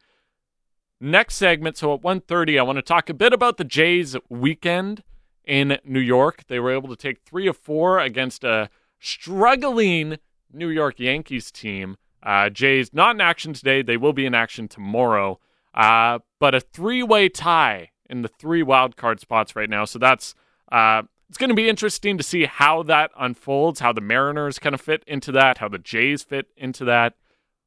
[1.01, 5.03] Next segment, so at 1.30, I want to talk a bit about the Jays weekend
[5.45, 6.43] in New York.
[6.47, 10.17] They were able to take three of four against a struggling
[10.51, 11.97] New York Yankees team.
[12.21, 13.81] Uh, Jays not in action today.
[13.81, 15.39] They will be in action tomorrow.
[15.73, 19.85] Uh, but a three-way tie in the three wild card spots right now.
[19.85, 20.35] So that's
[20.71, 23.79] uh, it's going to be interesting to see how that unfolds.
[23.79, 25.59] How the Mariners kind of fit into that.
[25.59, 27.15] How the Jays fit into that.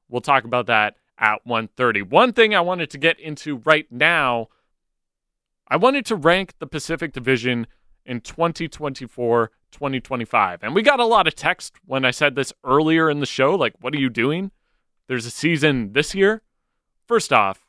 [0.08, 2.02] We'll talk about that at 1:30.
[2.02, 4.48] One thing I wanted to get into right now,
[5.68, 7.66] I wanted to rank the Pacific Division
[8.04, 10.60] in 2024 2025.
[10.62, 13.54] And we got a lot of text when I said this earlier in the show
[13.54, 14.50] like, what are you doing?
[15.08, 16.42] There's a season this year.
[17.06, 17.66] First off,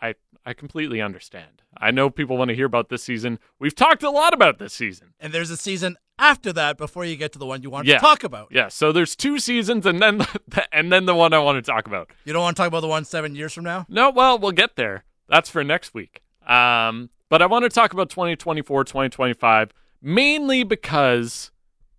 [0.00, 1.62] I, I completely understand.
[1.76, 3.38] I know people want to hear about this season.
[3.58, 5.14] We've talked a lot about this season.
[5.20, 7.94] And there's a season after that before you get to the one you want Yeah.
[7.94, 8.48] to talk about.
[8.50, 11.70] Yeah, so there's two seasons and then the, and then the one I want to
[11.70, 12.10] talk about.
[12.24, 13.86] You don't want to talk about the one seven years from now?
[13.88, 15.04] No, well, we'll get there.
[15.28, 16.22] That's for next week.
[16.46, 19.72] Um, but I want to talk about 2024, 2025,
[20.02, 21.50] mainly because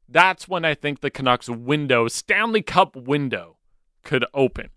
[0.08, 3.58] that's when I think the Canucks window, Stanley Cup window,
[4.04, 4.70] could open.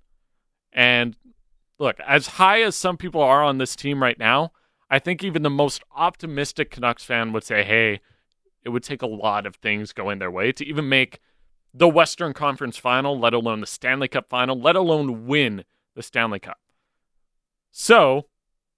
[0.72, 1.16] And
[1.78, 4.52] look, as high as some people are on this team right now,
[4.88, 8.00] I think even the most optimistic Canucks fan would say, hey,
[8.64, 11.20] it would take a lot of things going their way to even make
[11.74, 15.64] the Western Conference final, let alone the Stanley Cup final, let alone win
[15.94, 16.58] the Stanley Cup.
[17.70, 18.28] So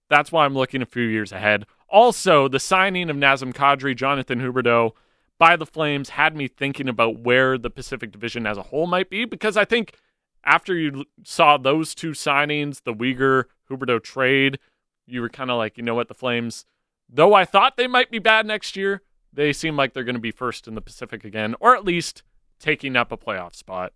[0.09, 1.67] that's why I'm looking a few years ahead.
[1.89, 4.93] Also, the signing of Nazem Kadri, Jonathan Huberdeau
[5.39, 9.09] by the Flames had me thinking about where the Pacific Division as a whole might
[9.09, 9.97] be because I think
[10.45, 14.59] after you saw those two signings, the Weegar Huberdeau trade,
[15.07, 16.65] you were kind of like, you know what, the Flames,
[17.09, 20.21] though I thought they might be bad next year, they seem like they're going to
[20.21, 22.23] be first in the Pacific again, or at least
[22.59, 23.93] taking up a playoff spot.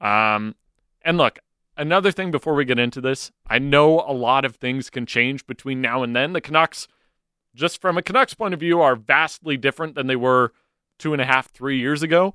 [0.00, 0.54] Um,
[1.02, 1.38] and look,
[1.76, 5.46] another thing before we get into this, I know a lot of things can change
[5.46, 6.32] between now and then.
[6.32, 6.88] The Canucks,
[7.54, 10.52] just from a Canucks point of view, are vastly different than they were
[10.98, 12.34] two and a half, three years ago.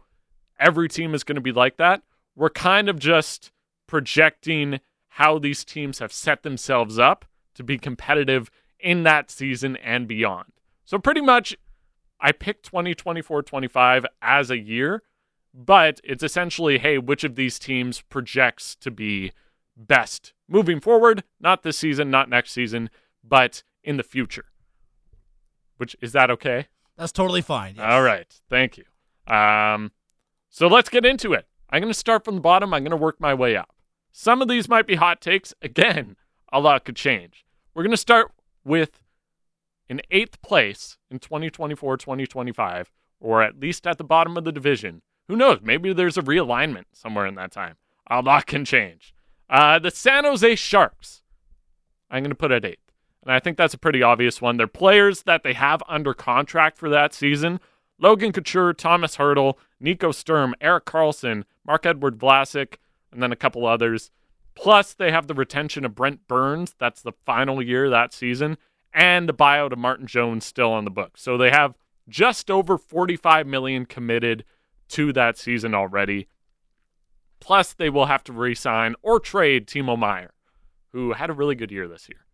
[0.59, 2.01] Every team is going to be like that.
[2.36, 3.51] We're kind of just
[3.88, 8.49] projecting how these teams have set themselves up to be competitive
[8.80, 10.51] in that season and beyond.
[10.84, 11.55] So, pretty much,
[12.20, 15.03] I picked 2024 25 as a year,
[15.53, 19.32] but it's essentially hey, which of these teams projects to be
[19.78, 21.24] best moving forward?
[21.39, 22.89] Not this season, not next season,
[23.24, 24.45] but in the future.
[25.78, 26.68] Which is that okay?
[26.98, 27.76] That's totally fine.
[27.76, 27.86] yes.
[27.86, 28.28] All right.
[28.50, 28.86] Thank you.
[29.34, 29.92] Um,
[30.50, 31.48] so let's get into it.
[31.70, 32.74] I'm going to start from the bottom.
[32.74, 33.76] I'm going to work my way up.
[34.12, 35.54] Some of these might be hot takes.
[35.62, 36.16] Again,
[36.54, 37.46] a lot could change.
[37.74, 38.32] We're going to start
[38.64, 39.02] with
[39.90, 45.02] in eighth place in 2024 2025, or at least at the bottom of the division.
[45.28, 45.60] Who knows?
[45.62, 47.76] Maybe there's a realignment somewhere in that time.
[48.10, 49.14] A lot can change.
[49.50, 51.22] Uh, the San Jose Sharks.
[52.10, 52.85] I'm going to put at eighth.
[53.26, 54.58] And I think that's a pretty obvious one.
[54.58, 57.60] They're players that they have under contract for that season.
[58.00, 62.76] Logan Couture, Thomas Hertl, Nico Sturm, Eric Karlsson, Mark Edward Vlasic,
[63.12, 64.12] and then a couple others.
[64.54, 66.76] Plus, they have the retention of Brent Burns.
[66.78, 68.58] That's the final year that season.
[68.94, 71.18] And the buyout of Martin Jones still on the book.
[71.18, 71.76] So they have
[72.08, 74.46] just over 45 million committed
[74.90, 76.28] to that season already.
[77.40, 80.32] Plus, they will have to re-sign or trade Timo Meier,
[80.92, 82.25] who had a really good year this year.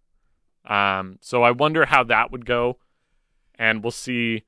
[0.66, 2.78] Um, so I wonder how that would go,
[3.56, 4.44] and we'll see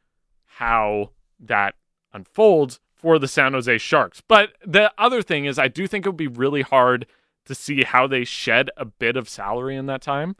[0.45, 1.76] how that
[2.14, 4.22] unfolds for the San Jose Sharks.
[4.26, 7.05] But the other thing is, I do think it would be really hard
[7.45, 10.36] to see how they shed a bit of salary in that time.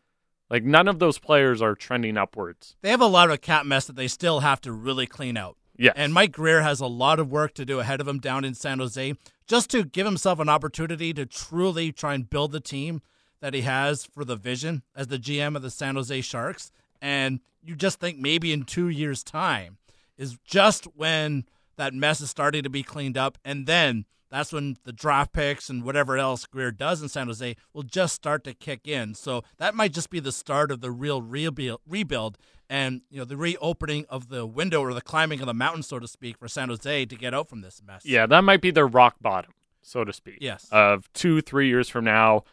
[0.50, 2.76] Like none of those players are trending upwards.
[2.82, 5.58] They have a lot of cap mess that they still have to really clean out.
[5.78, 5.94] Yes.
[5.98, 8.54] And Mike Grier has a lot of work to do ahead of him down in
[8.54, 9.16] San Jose
[9.48, 13.02] just to give himself an opportunity to truly try and build the team
[13.44, 16.72] that he has for the vision as the GM of the San Jose Sharks.
[17.02, 19.80] And you just think maybe in two years' time
[20.18, 21.44] is just when
[21.76, 23.38] that mess is starting to be cleaned up.
[23.44, 27.58] And then that's when the draft picks and whatever else Grier does in San Jose
[27.74, 29.14] will just start to kick in.
[29.14, 32.38] So that might just be the start of the real rebuild, rebuild
[32.70, 36.00] and you know the reopening of the window or the climbing of the mountain, so
[36.00, 38.06] to speak, for San Jose to get out from this mess.
[38.06, 40.38] Yeah, that might be their rock bottom, so to speak.
[40.40, 40.70] Yes.
[40.72, 42.46] Of two, three years from now,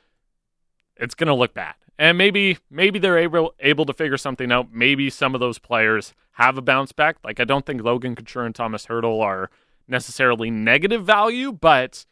[1.01, 1.75] it's going to look bad.
[1.99, 4.73] And maybe maybe they're able able to figure something out.
[4.73, 7.17] Maybe some of those players have a bounce back.
[7.23, 9.51] Like I don't think Logan Couture and Thomas Hertl are
[9.87, 12.07] necessarily negative value, but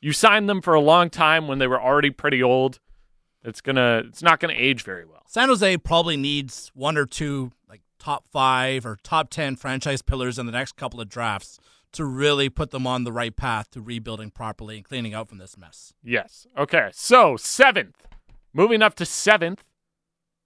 [0.00, 2.80] you signed them for a long time when they were already pretty old.
[3.42, 5.22] It's gonna it's not gonna age very well.
[5.26, 10.38] San Jose probably needs one or two like top five or top ten franchise pillars
[10.38, 11.58] in the next couple of drafts
[11.92, 15.38] to really put them on the right path to rebuilding properly and cleaning out from
[15.38, 15.94] this mess.
[16.02, 16.46] Yes.
[16.56, 16.90] Okay.
[16.92, 18.06] So seventh,
[18.52, 19.64] moving up to seventh,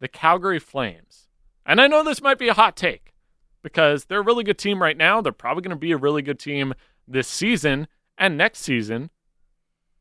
[0.01, 1.29] the Calgary Flames.
[1.67, 3.15] And I know this might be a hot take
[3.63, 5.21] because they're a really good team right now.
[5.21, 6.75] They're probably going to be a really good team
[7.09, 7.89] this season
[8.19, 9.11] and next season.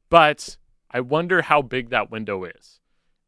[0.10, 0.58] But
[0.92, 2.80] I wonder how big that window is.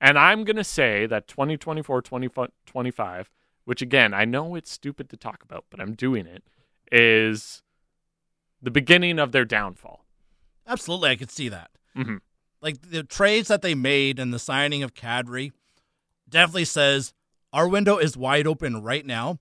[0.01, 3.31] And I'm going to say that 2024 2025,
[3.63, 6.43] which again, I know it's stupid to talk about, but I'm doing it,
[6.91, 7.63] is
[8.61, 10.05] the beginning of their downfall.
[10.67, 11.71] Absolutely, I could see that.
[11.95, 12.19] Mhm.
[12.65, 15.51] Like the trades that they made and the signing of Kadri
[16.27, 17.13] definitely says
[17.53, 19.37] our window is wide open right now.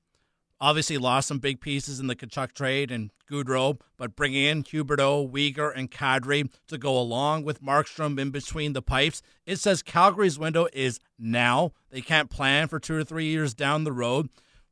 [0.61, 5.31] Obviously, lost some big pieces in the Tkachuk trade and Gaudreau, but bringing in Huberdeau,
[5.31, 10.39] Weegar, and Kadri to go along with Markstrom in between the pipes, it says Calgary's
[10.39, 11.72] window is now.
[11.91, 14.29] They can't plan for two or three years down the road.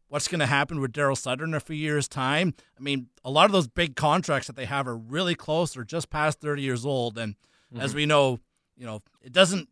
[0.09, 2.53] What's going to happen with Daryl Sutter in a few years' time?
[2.79, 5.73] I mean, a lot of those big contracts that they have are really close.
[5.73, 7.17] They're just past 30 years old.
[7.17, 7.35] And
[7.73, 7.81] mm-hmm.
[7.81, 8.41] as we know,
[8.77, 9.68] you know, it doesn't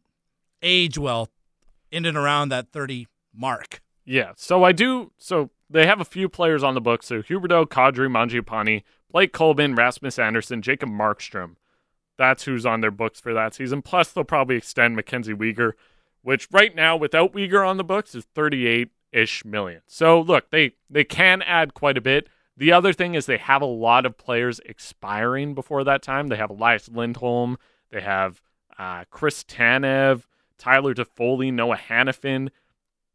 [0.63, 1.29] age well
[1.91, 3.81] in and around that 30 mark.
[4.05, 4.33] Yeah.
[4.37, 5.13] So I do.
[5.19, 7.07] So they have a few players on the books.
[7.07, 11.57] So Huberdeau, Kadri, Mangiapane, Blake Coleman, Rasmus Andersson, Jacob Markstrom.
[12.17, 13.81] That's who's on their books for that season.
[13.81, 15.73] Plus, they'll probably extend Mackenzie Weegar,
[16.21, 19.81] which right now, without Weegar on the books, is 38 ish million.
[19.87, 22.29] So look, they they can add quite a bit.
[22.57, 26.29] The other thing is they have a lot of players expiring before that time.
[26.29, 27.57] They have Elias Lindholm,
[27.91, 28.41] they have
[28.79, 30.25] uh, Chris Tanev,
[30.59, 32.51] Tyler Toffoli, Noah Hanifin.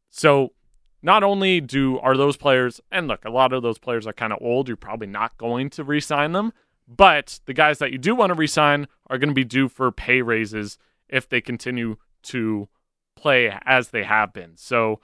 [0.09, 0.51] So
[1.01, 4.33] not only do are those players, and look, a lot of those players are kind
[4.33, 4.67] of old.
[4.67, 6.53] You're probably not going to re-sign them,
[6.87, 9.91] but the guys that you do want to re-sign are going to be due for
[9.91, 12.67] pay raises if they continue to
[13.15, 14.57] play as they have been.
[14.57, 14.99] So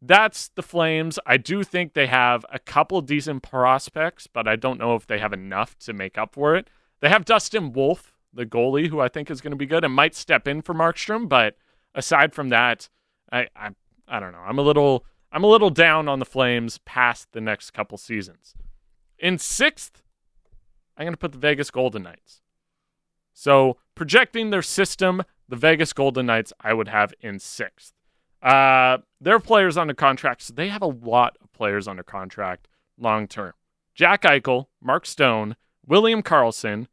[0.00, 1.20] that's the Flames.
[1.24, 5.20] I do think they have a couple decent prospects, but I don't know if they
[5.20, 6.68] have enough to make up for it.
[7.00, 9.94] They have Dustin Wolf, the goalie, who I think is going to be good and
[9.94, 11.56] might step in for Markstrom, but
[11.94, 12.88] aside from that,
[13.30, 13.70] I, I
[14.08, 14.42] I don't know.
[14.44, 18.54] I'm a little I'm a little down on the Flames past the next couple seasons.
[19.18, 20.02] In sixth,
[20.96, 22.42] I'm going to put the Vegas Golden Knights.
[23.32, 27.94] So projecting their system, the Vegas Golden Knights I would have in sixth.
[28.42, 32.68] Uh, their players under contract, so they have a lot of players under contract
[32.98, 33.52] long term.
[33.94, 35.56] Jack Eichel, Mark Stone,
[35.86, 36.88] William Karlsson,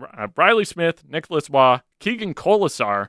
[0.00, 3.08] uh, Reilly Smith, Nicholas Waugh, Keegan Kolesar,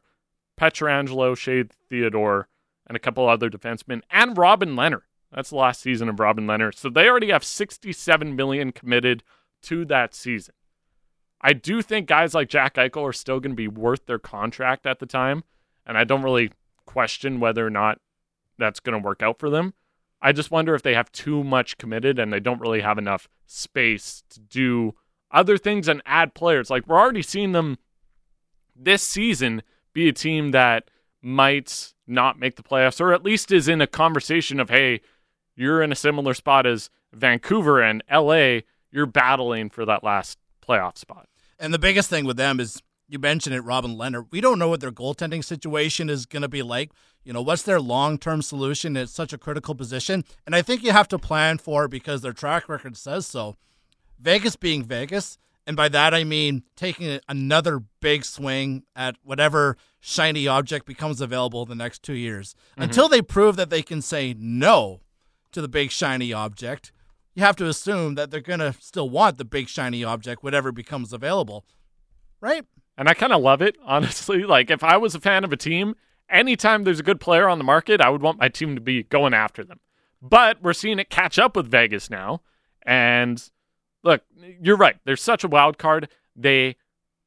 [0.59, 2.47] Pietrangelo, Shea Theodore,
[2.87, 5.01] and a couple other defensemen, and Robin Lehner.
[5.31, 6.73] That's the last season of Robin Lehner.
[6.73, 9.23] So they already have 67 million committed
[9.63, 10.53] to that season.
[11.41, 14.85] I do think guys like Jack Eichel are still going to be worth their contract
[14.85, 15.43] at the time,
[15.85, 16.51] and I don't really
[16.85, 17.99] question whether or not
[18.57, 19.73] that's going to work out for them.
[20.21, 23.27] I just wonder if they have too much committed and they don't really have enough
[23.45, 24.95] space to do
[25.31, 26.69] other things and add players.
[26.69, 27.77] Like we're already seeing them
[28.75, 29.63] this season
[29.93, 30.89] be a team that
[31.21, 35.01] might not make the playoffs or at least is in a conversation of, hey,
[35.55, 38.59] you're in a similar spot as Vancouver and LA.
[38.91, 41.27] You're battling for that last playoff spot.
[41.57, 44.25] And the biggest thing with them is you mentioned it, Robin Lehner.
[44.31, 46.91] We don't know what their goaltending situation is going to be like.
[47.23, 48.97] You know, what's their long term solution?
[48.97, 50.23] It's such a critical position.
[50.45, 53.57] And I think you have to plan for it because their track record says so.
[54.19, 55.37] Vegas being Vegas,
[55.67, 61.65] and by that I mean taking another big swing at whatever shiny object becomes available
[61.65, 62.55] the next two years.
[62.71, 62.83] Mm-hmm.
[62.83, 65.01] Until they prove that they can say no
[65.51, 66.91] to the big shiny object,
[67.33, 70.71] you have to assume that they're going to still want the big shiny object, whatever
[70.71, 71.65] becomes available.
[72.39, 72.65] Right?
[72.97, 74.43] And I kind of love it, honestly.
[74.43, 75.95] Like, if I was a fan of a team,
[76.29, 79.03] anytime there's a good player on the market, I would want my team to be
[79.03, 79.79] going after them.
[80.21, 82.41] But we're seeing it catch up with Vegas now.
[82.83, 83.43] And
[84.05, 84.21] look,
[84.61, 84.95] you're right.
[85.03, 86.07] There's such a wild card.
[86.35, 86.77] They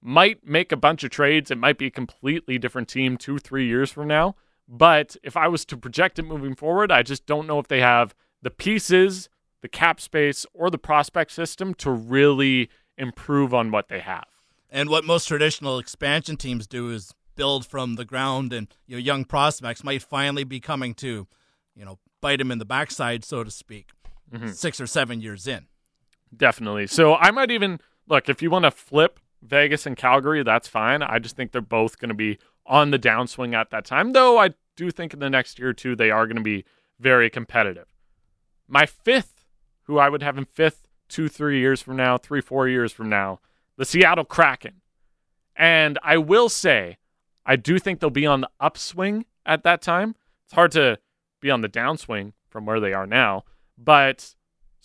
[0.00, 1.50] might make a bunch of trades.
[1.50, 4.36] It might be a completely different team two, three years from now.
[4.66, 7.80] But if I was to project it moving forward, I just don't know if they
[7.80, 9.28] have the pieces,
[9.60, 14.26] the cap space, or the prospect system to really improve on what they have.
[14.70, 19.00] And what most traditional expansion teams do is build from the ground, and you know,
[19.00, 21.26] young prospects might finally be coming to,
[21.74, 23.90] you know, bite them in the backside, so to speak,
[24.30, 24.50] mm-hmm.
[24.50, 25.66] six or seven years in.
[26.36, 26.86] Definitely.
[26.86, 31.02] So I might even look if you want to flip Vegas and Calgary, that's fine.
[31.02, 34.38] I just think they're both going to be on the downswing at that time, though.
[34.38, 36.64] I do think in the next year or two they are going to be
[36.98, 37.94] very competitive.
[38.66, 39.44] My fifth,
[39.84, 43.08] who I would have in fifth, two, three years from now, three, four years from
[43.08, 43.40] now,
[43.76, 44.82] the Seattle Kraken.
[45.56, 46.98] And I will say,
[47.46, 50.14] I do think they'll be on the upswing at that time.
[50.44, 50.98] It's hard to
[51.40, 53.44] be on the downswing from where they are now,
[53.76, 54.34] but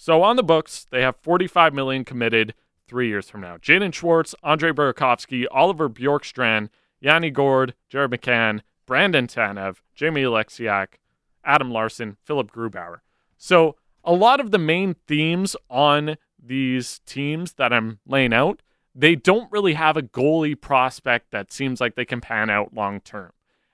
[0.04, 2.54] so on the books, they have 45 million committed
[2.90, 3.56] three years from now.
[3.56, 6.68] Jaden Schwartz, Andre Burakovsky, Oliver Bjorkstrand,
[7.00, 10.96] Yanni Gourde, Jared McCann, Brandon Tanev, Jamie Oleksiak,
[11.46, 12.98] Adam Larsson, Philipp Grubauer.
[13.38, 18.62] So a lot of the main themes on these teams that I'm laying out,
[18.94, 23.00] they don't really have a goalie prospect that seems like they can pan out long
[23.00, 23.32] term.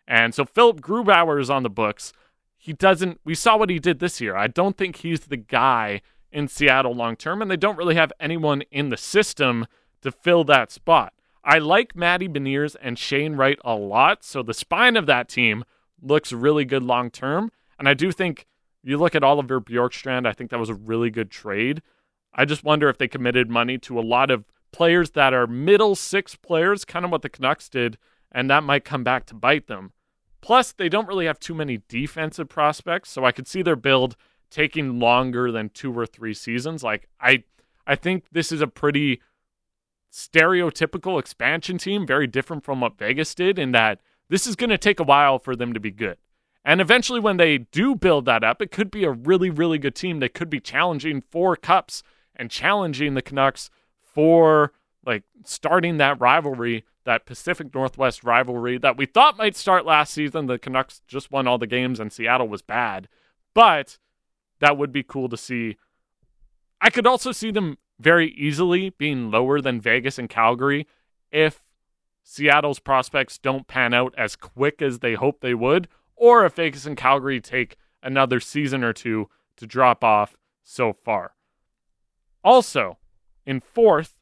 [0.08, 2.14] And so Philipp Grubauer is on the books
[2.60, 3.20] he doesn't.
[3.24, 4.36] We saw what he did this year.
[4.36, 6.02] I don't think he's the guy
[6.32, 9.66] in Seattle long term, and they don't really have anyone in the system
[10.02, 11.14] to fill that spot.
[11.44, 15.64] I like Matty Beniers and Shane Wright a lot, so the spine of that team
[16.02, 17.52] looks really good long term.
[17.78, 18.46] And I do think
[18.84, 21.82] you look at Oliver Bjorkstrand, I think that was a really good trade.
[22.34, 25.96] I just wonder if they committed money to a lot of players that are middle
[25.96, 27.98] six players, kind of what the Canucks did,
[28.32, 29.92] and that might come back to bite them.
[30.42, 34.16] Plus, they don't really have too many defensive prospects, so I could see their build
[34.50, 36.84] taking longer than two or three seasons.
[36.84, 37.44] Like I
[37.86, 39.22] I think this is a pretty
[40.12, 44.78] stereotypical expansion team, very different from what Vegas did in that this is going to
[44.78, 46.18] take a while for them to be good.
[46.66, 49.96] And eventually when they do build that up, it could be a really really good
[49.96, 52.04] team that could be challenging for cups
[52.36, 53.70] and challenging the Canucks
[54.02, 54.74] for
[55.06, 60.46] like starting that rivalry, that Pacific Northwest rivalry that we thought might start last season.
[60.46, 63.08] The Canucks just won all the games and Seattle was bad.
[63.54, 63.98] But
[64.60, 65.78] that would be cool to see.
[66.82, 70.88] I could also see them very easily being lower than Vegas and Calgary
[71.32, 71.62] if
[72.24, 76.86] Seattle's prospects don't pan out as quick as they hope they would, or if Vegas
[76.86, 81.34] and Calgary take another season or two to drop off so far.
[82.44, 82.98] Also,
[83.46, 84.16] in fourth,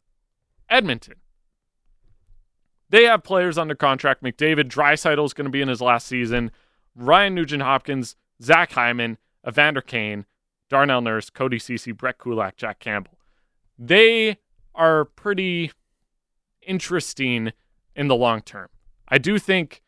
[0.69, 1.15] Edmonton.
[2.89, 4.23] They have players under contract.
[4.23, 6.51] McDavid, Draisaitl is going to be in his last season.
[6.95, 9.17] Ryan Nugent Hopkins, Zach Hyman,
[9.47, 10.25] Evander Kane,
[10.69, 13.17] Darnell Nurse, Cody Ceci, Brett Kulak, Jack Campbell.
[13.79, 14.37] They
[14.75, 15.71] are pretty
[16.61, 17.53] interesting
[17.95, 18.69] in the long term.
[19.07, 19.81] I do think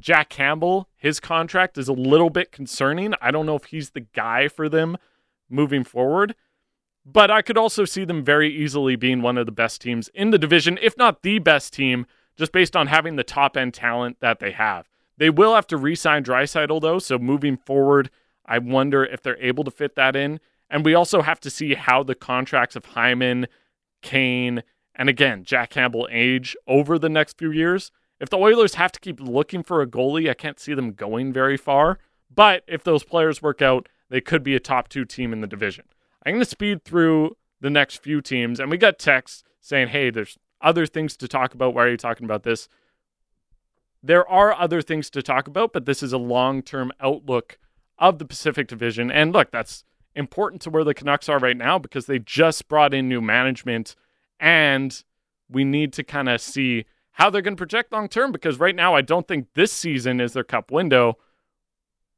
[0.00, 3.14] Jack Campbell, his contract is a little bit concerning.
[3.20, 4.96] I don't know if he's the guy for them
[5.48, 6.34] moving forward,
[7.04, 10.30] but I could also see them very easily being one of the best teams in
[10.30, 12.06] the division, if not the best team,
[12.36, 14.88] just based on having the top end talent that they have.
[15.18, 18.10] They will have to re sign Draisaitl, though, so moving forward,
[18.46, 20.40] I wonder if they're able to fit that in.
[20.68, 23.46] And we also have to see how the contracts of Hyman,
[24.00, 24.62] Kane,
[24.94, 27.90] and again, Jack Campbell age over the next few years.
[28.20, 31.32] If the Oilers have to keep looking for a goalie, I can't see them going
[31.32, 31.98] very far.
[32.34, 35.46] But if those players work out, they could be a top two team in the
[35.46, 35.84] division.
[36.24, 40.10] I'm going to speed through the next few teams, and we got texts saying, hey,
[40.10, 41.74] there's other things to talk about.
[41.74, 42.68] Why are you talking about this?
[44.02, 47.58] There are other things to talk about, but this is a long term outlook
[47.98, 49.10] of the Pacific Division.
[49.10, 49.84] And look, that's
[50.14, 53.94] important to where the Canucks are right now because they just brought in new management
[54.38, 55.02] and
[55.48, 58.74] we need to kind of see how they're going to project long term because right
[58.74, 61.18] now I don't think this season is their cup window.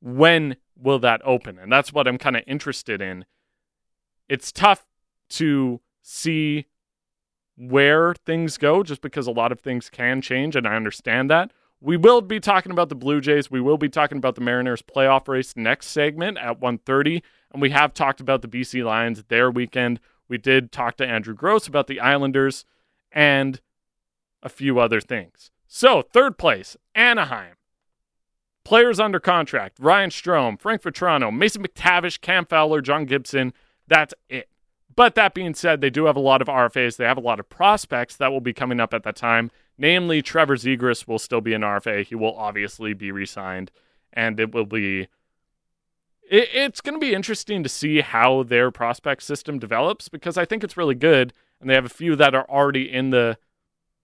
[0.00, 1.58] When will that open?
[1.58, 3.24] And that's what I'm kind of interested in.
[4.28, 4.86] It's tough
[5.30, 6.66] to see
[7.56, 11.52] where things go just because a lot of things can change and I understand that.
[11.84, 13.50] We will be talking about the Blue Jays.
[13.50, 17.22] We will be talking about the Mariners playoff race next segment at 1:30,
[17.52, 20.00] and we have talked about the BC Lions their weekend.
[20.26, 22.64] We did talk to Andrew Gross about the Islanders
[23.12, 23.60] and
[24.42, 25.50] a few other things.
[25.66, 27.56] So, third place, Anaheim.
[28.64, 33.52] Players under contract: Ryan Strome, Frank Vatrano, Mason McTavish, Cam Fowler, John Gibson.
[33.86, 34.48] That's it.
[34.96, 36.96] But that being said, they do have a lot of RFAs.
[36.96, 39.50] They have a lot of prospects that will be coming up at that time.
[39.76, 42.04] Namely, Trevor Zegras will still be an RFA.
[42.04, 43.70] He will obviously be re signed,
[44.12, 45.08] and it will be.
[46.30, 50.44] It, it's going to be interesting to see how their prospect system develops because I
[50.44, 53.36] think it's really good, and they have a few that are already in the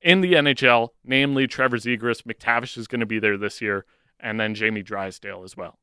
[0.03, 2.23] in the NHL, namely Trevor Zegras.
[2.23, 3.85] McTavish is going to be there this year,
[4.19, 5.79] and then Jamie Drysdale as well.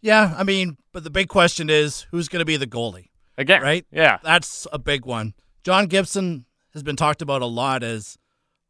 [0.00, 3.08] Yeah, I mean, but the big question is who's going to be the goalie?
[3.38, 3.84] Again, right?
[3.90, 5.34] Yeah, that's a big one.
[5.62, 8.18] John Gibson has been talked about a lot as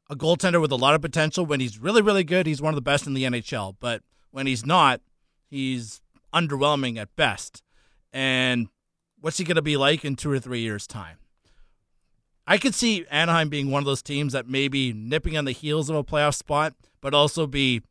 [0.09, 1.45] a goaltender with a lot of potential.
[1.47, 3.77] When he's really, really good, he's one of the best in the NHL.
[3.81, 5.01] But when he's not,
[5.49, 6.01] he's
[6.33, 7.63] underwhelming at best.
[8.13, 8.69] And
[9.21, 11.19] what's he going to be like in two or three years' time?
[12.47, 15.53] I could see Anaheim being one of those teams that may be nipping on the
[15.53, 17.83] heels of a playoff spot, but also be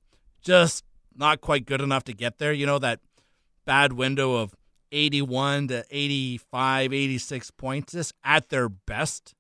[0.42, 2.54] just not quite good enough to get there.
[2.54, 3.02] You know, that
[3.66, 4.56] bad window of
[4.94, 9.34] 81 to 85, 86 points, just at their best,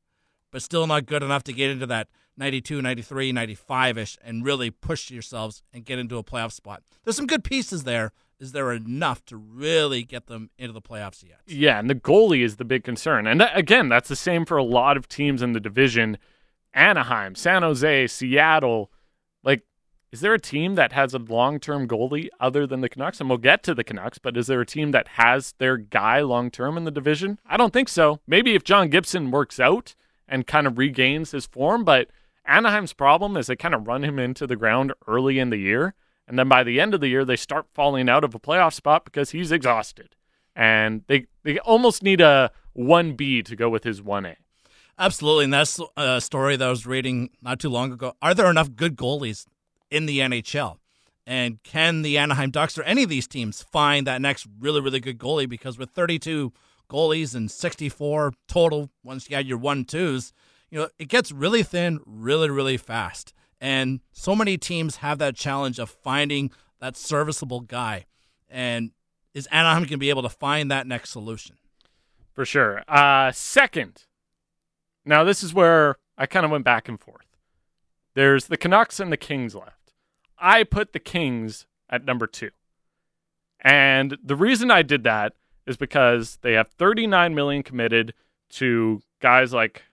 [0.51, 4.69] but still not good enough to get into that 92, 93, 95 ish and really
[4.69, 6.83] push yourselves and get into a playoff spot.
[7.03, 8.11] There's some good pieces there.
[8.39, 11.39] Is there enough to really get them into the playoffs yet?
[11.47, 13.27] Yeah, and the goalie is the big concern.
[13.27, 16.17] And that, again, that's the same for a lot of teams in the division
[16.73, 18.91] Anaheim, San Jose, Seattle.
[19.43, 19.63] Like,
[20.11, 23.21] is there a team that has a long term goalie other than the Canucks?
[23.21, 26.19] And we'll get to the Canucks, but is there a team that has their guy
[26.19, 27.39] long term in the division?
[27.45, 28.19] I don't think so.
[28.27, 29.95] Maybe if John Gibson works out
[30.27, 32.09] and kind of regains his form, but
[32.47, 35.95] Anaheim's problem is they kind of run him into the ground early in the year.
[36.27, 38.73] And then by the end of the year, they start falling out of a playoff
[38.73, 40.15] spot because he's exhausted.
[40.55, 44.35] And they, they almost need a 1B to go with his 1A.
[44.97, 48.13] Absolutely, and that's a story that I was reading not too long ago.
[48.21, 49.45] Are there enough good goalies
[49.91, 50.77] in the NHL?
[51.27, 54.99] And can the Anaheim Ducks or any of these teams find that next really, really
[55.01, 55.49] good goalie?
[55.49, 56.53] Because with 32
[56.89, 60.31] goalies and 64 total, once you add your one twos,
[60.75, 63.33] you know, it gets really thin really, really fast.
[63.61, 66.51] And so many teams have that challenge of finding
[66.81, 68.07] that serviceable guy.
[68.49, 68.91] And
[69.33, 71.55] is Anaheim going to be able to find that next solution?
[72.33, 72.83] For sure.
[72.89, 74.03] Uh, second,
[75.05, 77.37] now this is where I kind of went back and forth.
[78.13, 79.93] There's the Canucks and the Kings left.
[80.37, 82.51] I put the Kings at number two.
[83.61, 88.13] And the reason I did that is because they have 39 million committed
[88.49, 89.83] to guys like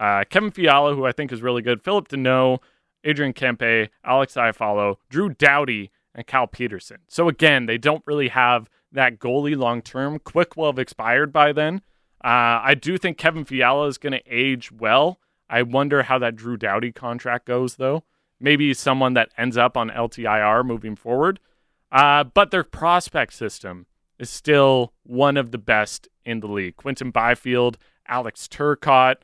[0.00, 2.58] uh, Kevin Fiala, who I think is really good, Phillip Danault,
[3.04, 6.98] Adrian Kempe, Alex Iafallo, Drew Doughty, and Cal Petersen.
[7.08, 10.18] So again, they don't really have that goalie long term.
[10.18, 11.82] Quick will have expired by then.
[12.24, 15.20] Uh, I do think Kevin Fiala is going to age well.
[15.50, 18.04] I wonder how that Drew Doughty contract goes, though.
[18.40, 21.38] Maybe someone that ends up on LTIR moving forward.
[21.92, 23.86] Uh, but their prospect system
[24.18, 26.76] is still one of the best in the league.
[26.76, 27.76] Quinton Byfield,
[28.08, 29.16] Alex Turcotte,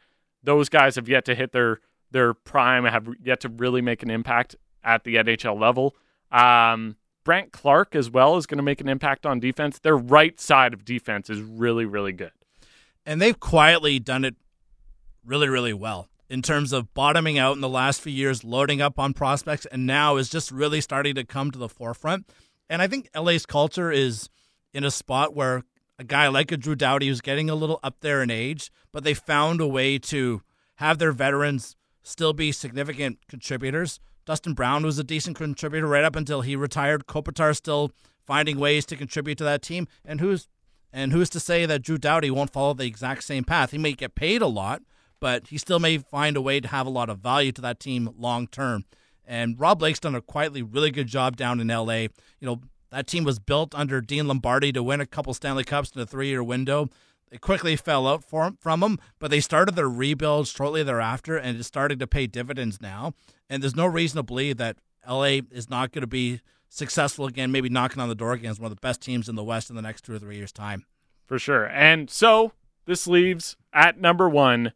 [0.42, 1.80] those guys have yet to hit their
[2.10, 5.94] their prime, have yet to really make an impact at the NHL level.
[6.32, 9.78] Um, Brandt Clarke as well is going to make an impact on defense.
[9.78, 12.32] Their right side of defense is really, really good.
[13.06, 14.36] And they've quietly done it
[15.24, 18.98] really, really well in terms of bottoming out in the last few years, loading up
[18.98, 22.30] on prospects, and now is just really starting to come to the forefront.
[22.68, 24.28] And I think LA's culture is
[24.72, 25.64] in a spot where
[26.00, 29.04] a guy like a Drew Doughty who's getting a little up there in age, but
[29.04, 30.40] they found a way to
[30.76, 34.00] have their veterans still be significant contributors.
[34.24, 37.06] Dustin Brown was a decent contributor right up until he retired.
[37.06, 37.92] Kopitar still
[38.26, 39.86] finding ways to contribute to that team.
[40.02, 40.48] And who's
[40.90, 43.70] and who's to say that Drew Doughty won't follow the exact same path?
[43.70, 44.80] He may get paid a lot,
[45.20, 47.78] but he still may find a way to have a lot of value to that
[47.78, 48.86] team long term.
[49.26, 51.94] And Rob Blake's done a quietly really good job down in LA.
[51.94, 52.60] You know,
[52.90, 56.06] that team was built under Dean Lombardi to win a couple Stanley Cups in a
[56.06, 56.88] three year window.
[57.30, 61.56] They quickly fell out for, from them, but they started their rebuild shortly thereafter, and
[61.56, 63.14] it's starting to pay dividends now.
[63.48, 64.78] And there's no reason to believe that
[65.08, 68.58] LA is not going to be successful again, maybe knocking on the door again as
[68.58, 70.52] one of the best teams in the West in the next two or three years'
[70.52, 70.84] time.
[71.26, 71.66] For sure.
[71.66, 72.52] And so
[72.86, 74.72] this leaves at number one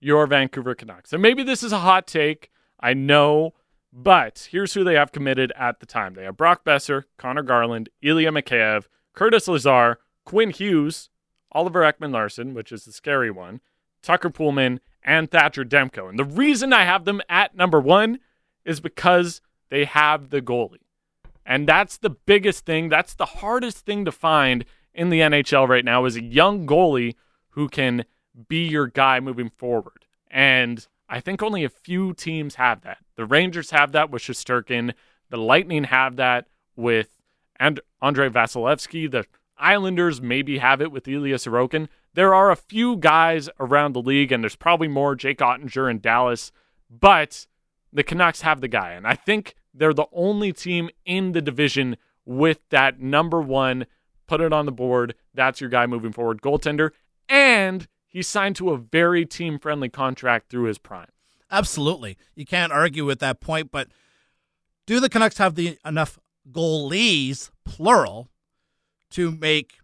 [0.00, 1.12] your Vancouver Canucks.
[1.12, 2.50] And maybe this is a hot take.
[2.80, 3.54] I know
[3.92, 6.14] but here's who they have committed at the time.
[6.14, 11.10] They have Brock Boeser, Conor Garland, Ilya Mikheyev, Curtis Lazar, Quinn Hughes,
[11.52, 13.60] Oliver Ekman Larsson, which is the scary one,
[14.02, 16.08] Tucker Poolman, and Thatcher Demko.
[16.08, 18.20] And the reason I have them at number one
[18.64, 20.78] is because they have the goalie.
[21.44, 22.88] And that's the biggest thing.
[22.88, 24.64] That's the hardest thing to find
[24.94, 27.14] in the NHL right now is a young goalie
[27.50, 28.04] who can
[28.48, 30.06] be your guy moving forward.
[30.30, 32.96] And I think only a few teams have that.
[33.16, 34.94] The Rangers have that with Shesterkin.
[35.28, 37.10] The Lightning have that with
[37.56, 39.10] and Andrei Vasilevskiy.
[39.10, 39.26] The
[39.58, 41.88] Islanders maybe have it with Ilya Sorokin.
[42.14, 46.00] There are a few guys around the league, and there's probably more Jake Oettinger in
[46.00, 46.50] Dallas,
[46.88, 47.46] but
[47.92, 48.92] the Canucks have the guy.
[48.92, 53.84] And I think they're the only team in the division with that number one.
[54.26, 55.14] Put it on the board.
[55.34, 56.40] That's your guy moving forward.
[56.40, 56.92] Goaltender.
[57.28, 61.08] And He's signed to a very team friendly contract through his prime.
[61.50, 62.18] Absolutely.
[62.34, 63.88] You can't argue with that point, but
[64.86, 66.18] do the Canucks have the enough
[66.50, 68.28] goalies, plural,
[69.10, 69.78] to make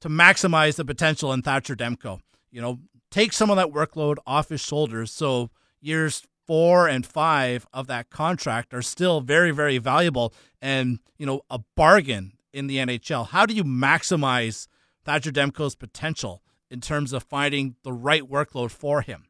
[0.00, 2.20] to maximize the potential in Thatcher Demko?
[2.50, 2.78] You know,
[3.10, 8.10] take some of that workload off his shoulders so years four and five of that
[8.10, 13.28] contract are still very, very valuable and, you know, a bargain in the NHL.
[13.28, 14.68] How do you maximize
[15.04, 16.42] Thatcher Demko's potential?
[16.74, 19.26] In terms of finding the right workload for him.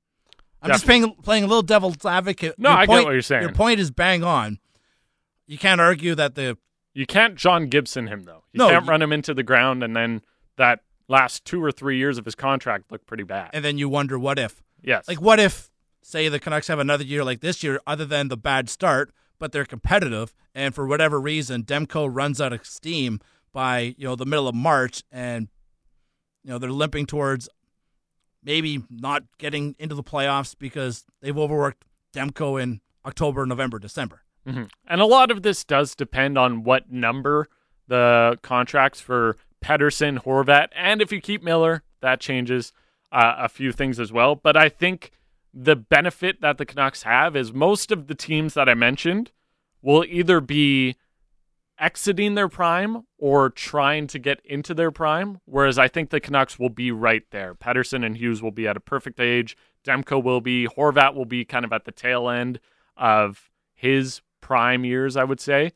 [0.60, 0.72] I'm Definitely.
[0.72, 2.54] just playing, playing a little devil's advocate.
[2.58, 3.42] No, your I point, get what you're saying.
[3.42, 4.58] Your point is bang on.
[5.46, 6.56] You can't argue that the
[6.94, 8.44] you can't John Gibson him though.
[8.52, 10.22] You no, can't run him into the ground and then
[10.56, 13.50] that last two or three years of his contract look pretty bad.
[13.52, 14.62] And then you wonder what if.
[14.82, 15.06] Yes.
[15.06, 18.36] Like what if say the Canucks have another year like this year, other than the
[18.36, 23.20] bad start, but they're competitive, and for whatever reason, Demko runs out of steam
[23.52, 25.48] by you know the middle of March, and
[26.44, 27.48] you know they're limping towards
[28.42, 34.22] maybe not getting into the playoffs because they've overworked Demko in October, November, December.
[34.46, 34.64] Mm-hmm.
[34.86, 37.48] And a lot of this does depend on what number
[37.88, 42.72] the contracts for Pettersson, Horvat, and if you keep Miller, that changes
[43.10, 44.34] uh, a few things as well.
[44.34, 45.10] But I think
[45.54, 49.30] the benefit that the Canucks have is most of the teams that I mentioned
[49.80, 50.96] will either be
[51.78, 55.40] exiting their prime or trying to get into their prime.
[55.44, 57.54] Whereas I think the Canucks will be right there.
[57.54, 59.56] Pettersson and Hughes will be at a perfect age.
[59.84, 60.66] Demko will be.
[60.66, 62.60] Horvat will be kind of at the tail end
[62.96, 65.72] of his prime years, I would say.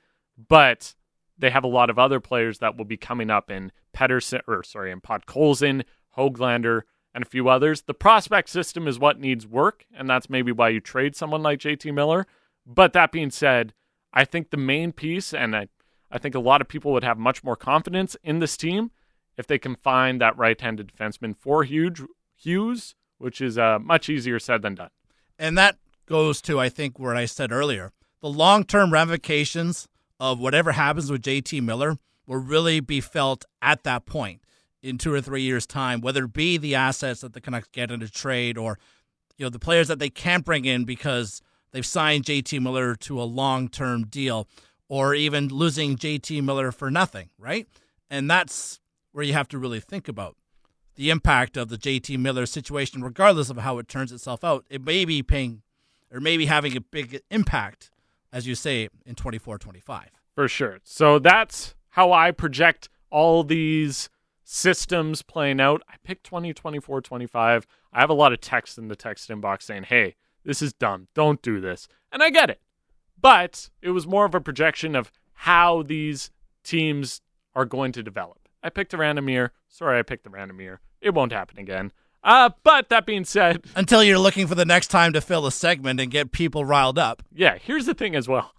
[0.49, 0.95] But
[1.37, 4.63] they have a lot of other players that will be coming up in Pettersson, or
[4.63, 5.85] sorry, in Podkolzin,
[6.17, 6.83] Hoglander,
[7.15, 7.83] and a few others.
[7.83, 11.61] The prospect system is what needs work, and that's maybe why you trade someone like
[11.61, 12.27] JT Miller.
[12.67, 13.73] But that being said,
[14.13, 15.69] I think the main piece, and I,
[16.11, 18.91] I think a lot of people would have much more confidence in this team
[19.37, 22.01] if they can find that right-handed defenseman for Hughes,
[22.35, 24.91] Hughes which is uh, much easier said than done.
[25.39, 25.77] And that
[26.07, 27.93] goes to, I think, what I said earlier.
[28.21, 29.87] The long-term ramifications
[30.19, 34.43] of whatever happens with JT Miller will really be felt at that point
[34.83, 37.91] in two or three years' time, whether it be the assets that the Canucks get
[37.91, 38.79] in a trade or
[39.37, 43.21] you know the players that they can't bring in because they've signed JT Miller to
[43.21, 44.49] a long-term deal,
[44.89, 47.67] or even losing JT Miller for nothing, right?
[48.11, 48.81] And that's
[49.13, 50.37] where you have to really think about
[50.97, 54.65] the impact of the JT Miller situation, regardless of how it turns itself out.
[54.69, 55.63] It may be paying
[56.13, 57.91] or maybe having a big impact,
[58.33, 60.09] as you say, in 24 25.
[60.35, 60.79] For sure.
[60.83, 64.09] So that's how I project all these
[64.45, 65.83] systems playing out.
[65.89, 67.67] I picked 20, 24, 25.
[67.93, 71.09] I have a lot of text in the text inbox saying, hey, this is dumb.
[71.15, 71.89] Don't do this.
[72.11, 72.61] And I get it.
[73.21, 76.31] But it was more of a projection of how these
[76.63, 77.21] teams
[77.55, 78.49] are going to develop.
[78.63, 79.53] I picked a random year.
[79.69, 80.81] Sorry, I picked the random year.
[81.01, 81.93] It won't happen again.
[82.25, 85.53] Uh, but that being said, until you're looking for the next time to fill a
[85.53, 87.23] segment and get people riled up.
[87.33, 88.53] Yeah, here's the thing as well.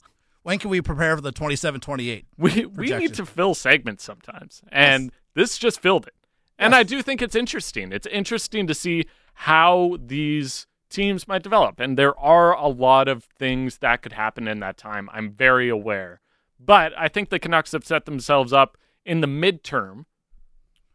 [0.44, 2.26] When can we prepare for the 27 28?
[2.38, 4.62] We, we need to fill segments sometimes.
[4.72, 5.12] And yes.
[5.34, 6.16] this just filled it.
[6.58, 6.80] And yes.
[6.80, 7.92] I do think it's interesting.
[7.92, 11.80] It's interesting to see how these teams might develop.
[11.80, 15.10] And there are a lot of things that could happen in that time.
[15.14, 16.22] I'm very aware.
[16.60, 20.06] But I think the Canucks have set themselves up in the midterm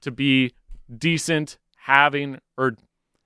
[0.03, 0.53] to be
[0.95, 2.77] decent, having or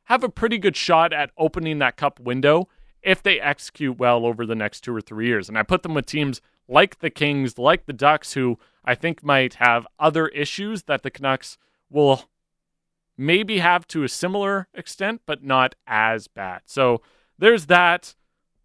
[0.05, 2.69] have a pretty good shot at opening that cup window
[3.03, 5.49] if they execute well over the next two or three years.
[5.49, 9.23] And I put them with teams like the Kings, like the Ducks, who I think
[9.23, 11.59] might have other issues that the Canucks
[11.91, 12.25] will
[13.19, 16.63] maybe have to a similar extent, but not as bad.
[16.65, 17.03] So
[17.37, 18.15] there's that.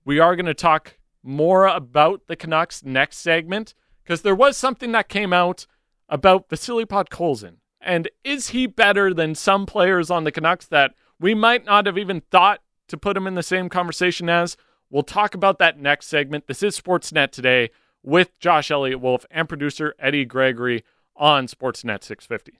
[0.06, 3.74] We are going to talk more about the Canucks next segment
[4.04, 5.66] because there was something that came out
[6.08, 7.56] about Vasily Podkolzin.
[7.82, 11.98] And is he better than some players on the Canucks that we might not have
[11.98, 14.56] even thought to put him in the same conversation as?
[14.90, 16.48] We'll talk about that next segment.
[16.48, 17.72] This is Sportsnet today
[18.04, 20.84] with Josh Elliotte Wolfe and producer Eddie Gregory
[21.16, 22.60] on Sportsnet 650.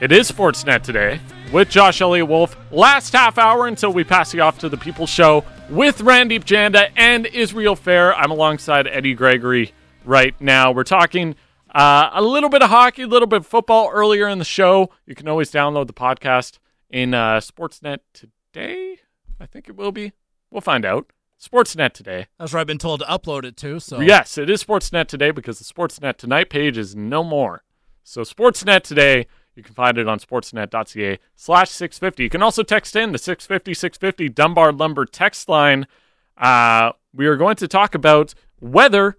[0.00, 1.18] It is Sportsnet today
[1.52, 2.56] with Josh Elliotte Wolfe.
[2.70, 6.90] Last half hour until we pass you off to the People Show with Randip Janda
[6.96, 8.14] and Israel Fehr.
[8.16, 9.72] I'm alongside Eddie Gregory
[10.04, 10.70] right now.
[10.70, 11.34] We're talking
[11.74, 14.88] uh, a little bit of hockey, a little bit of football earlier in the show.
[15.04, 19.00] You can always download the podcast in uh, Sportsnet today.
[19.40, 20.12] I think it will be.
[20.48, 21.10] We'll find out.
[21.42, 22.28] Sportsnet today.
[22.38, 23.80] That's where I've been told to upload it to.
[23.80, 27.64] So yes, it is Sportsnet today because the Sportsnet Tonight page is no more.
[28.04, 29.26] So Sportsnet today
[29.58, 32.22] you can find it on sportsnet.ca slash 650.
[32.22, 35.88] You can also text in the 650 650 Dunbar Lumber text line.
[36.36, 39.18] Uh, we are going to talk about weather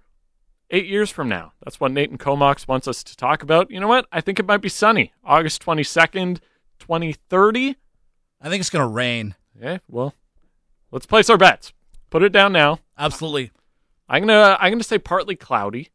[0.72, 1.52] eight years from now.
[1.64, 3.70] That's what Nathan Comox wants us to talk about.
[3.70, 4.08] You know what?
[4.14, 5.12] I think it might be sunny.
[5.26, 6.40] August 22nd,
[6.80, 7.76] 2030.
[8.42, 9.36] I think it's going to rain.
[9.62, 10.16] Yeah, well,
[10.90, 11.74] let's place our bets.
[12.10, 12.80] Put it down now.
[12.98, 13.52] Absolutely.
[14.08, 15.90] I'm gonna I'm gonna say partly cloudy.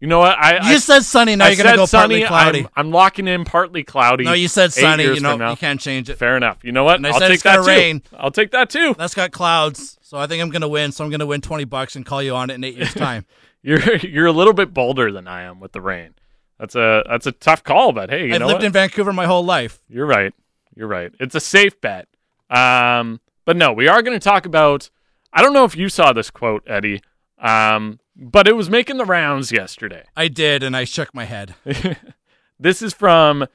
[0.00, 0.38] You know what?
[0.38, 1.36] I you I, said sunny.
[1.36, 2.60] Now I you're gonna go sunny, partly cloudy.
[2.60, 4.24] I'm, I'm, locking in partly cloudy.
[4.24, 5.04] No, you said sunny.
[5.04, 6.16] You know you can't change it.
[6.16, 6.64] Fair enough.
[6.64, 6.96] You know what?
[6.96, 8.00] And I I'll said take it's gonna that rain.
[8.00, 8.16] too.
[8.18, 8.94] I'll take that too.
[8.96, 10.92] That's got clouds, so I think I'm gonna win.
[10.92, 13.26] So I'm gonna win twenty bucks and call you on it in eight years' time.
[13.62, 16.14] you're you're a little bit bolder than I am with the rain.
[16.58, 18.34] That's a that's a tough call, but hey, you know.
[18.36, 18.64] I've lived what?
[18.64, 19.80] in Vancouver my whole life.
[19.88, 20.32] You're right.
[20.74, 21.12] You're right.
[21.20, 22.08] It's a safe bet.
[22.48, 24.90] Um, but no, we are going to talk about.
[25.32, 27.02] I don't know if you saw this quote, Eddie.
[27.38, 30.04] Um, but it was making the rounds yesterday.
[30.14, 31.54] I did, and I shook my head.
[32.60, 33.46] this is from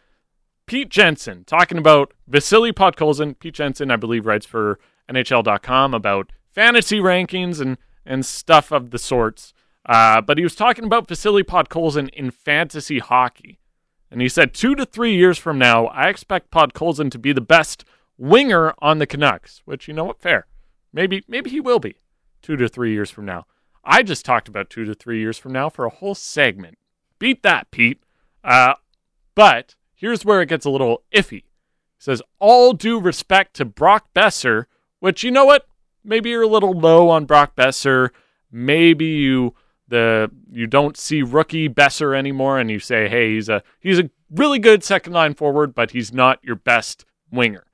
[0.66, 3.38] Pete Jensen talking about Vasily Podkolzin.
[3.38, 8.98] Pete Jensen, I believe, writes for NHL.com about fantasy rankings and, and stuff of the
[8.98, 9.54] sorts.
[9.86, 13.60] Uh, but he was talking about Vasily Podkolzin in fantasy hockey.
[14.10, 17.42] And he said, two to three years from now, I expect Podkolzin to be the
[17.42, 17.86] best
[18.18, 20.48] winger on the Canucks, which, you know what, fair.
[20.92, 21.98] Maybe, maybe he will be
[22.42, 23.46] two to three years from now.
[23.86, 26.78] I just talked about two to three years from now for a whole segment.
[27.20, 28.02] Beat that, Pete.
[28.44, 28.74] Uh,
[29.36, 31.44] but here's where it gets a little iffy.
[31.44, 31.44] He
[32.00, 34.66] says, all due respect to Brock Boeser,
[35.00, 35.68] which you know what?
[36.04, 38.10] Maybe you're a little low on Brock Boeser.
[38.52, 39.54] Maybe you
[39.88, 44.10] the you don't see rookie Boeser anymore, and you say, hey, he's a he's a
[44.32, 47.66] really good second line forward, but he's not your best winger.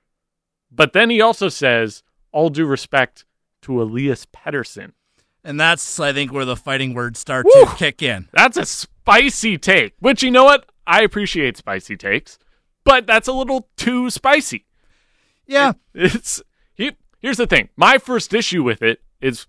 [0.71, 3.25] But then he also says, all due respect
[3.63, 4.93] to Elias Pettersson.
[5.43, 7.65] And that's, I think, where the fighting words start Woo!
[7.65, 8.27] to kick in.
[8.31, 10.69] That's a spicy take, which you know what?
[10.85, 12.37] I appreciate spicy takes,
[12.83, 14.65] but that's a little too spicy.
[15.47, 15.73] Yeah.
[15.93, 16.41] It's
[16.73, 17.69] he, here's the thing.
[17.75, 19.47] My first issue with it is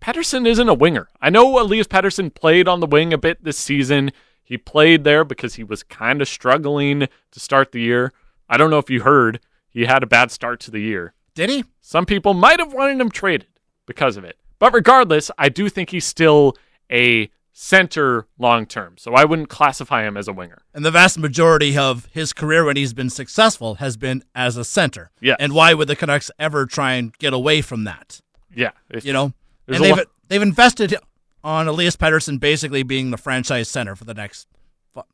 [0.00, 1.08] Pettersson isn't a winger.
[1.20, 4.12] I know Elias Pettersson played on the wing a bit this season.
[4.42, 8.12] He played there because he was kind of struggling to start the year.
[8.48, 11.14] I don't know if you heard, he had a bad start to the year.
[11.34, 11.64] Did he?
[11.82, 13.48] Some people might have wanted him traded
[13.86, 14.38] because of it.
[14.58, 16.56] But regardless, I do think he's still
[16.90, 18.96] a center long term.
[18.98, 20.62] So I wouldn't classify him as a winger.
[20.72, 24.64] And the vast majority of his career when he's been successful has been as a
[24.64, 25.10] center.
[25.20, 25.34] Yeah.
[25.40, 28.20] And why would the Canucks ever try and get away from that?
[28.54, 28.70] Yeah.
[29.02, 29.32] You know?
[29.66, 30.94] And they've, they've invested
[31.42, 34.46] on Elias Pettersson basically being the franchise center for the next.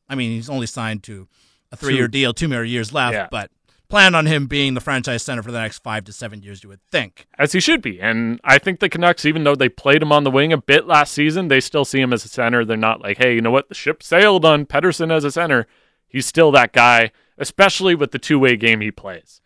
[0.08, 1.28] I mean, he's only signed to
[1.72, 3.28] a three year deal, two more years left, Yeah.
[3.30, 3.50] but
[3.88, 6.68] plan on him being the franchise center for the next five to seven years, you
[6.68, 7.26] would think.
[7.38, 8.00] as he should be.
[8.00, 10.86] And I think the Canucks, even though they played him on the wing a bit
[10.86, 12.64] last season, they still see him as a center.
[12.64, 13.68] They're not like, hey, you know what?
[13.68, 15.66] The ship sailed on Pettersson as a center.
[16.08, 19.40] He's still that guy, especially with the two way game he plays.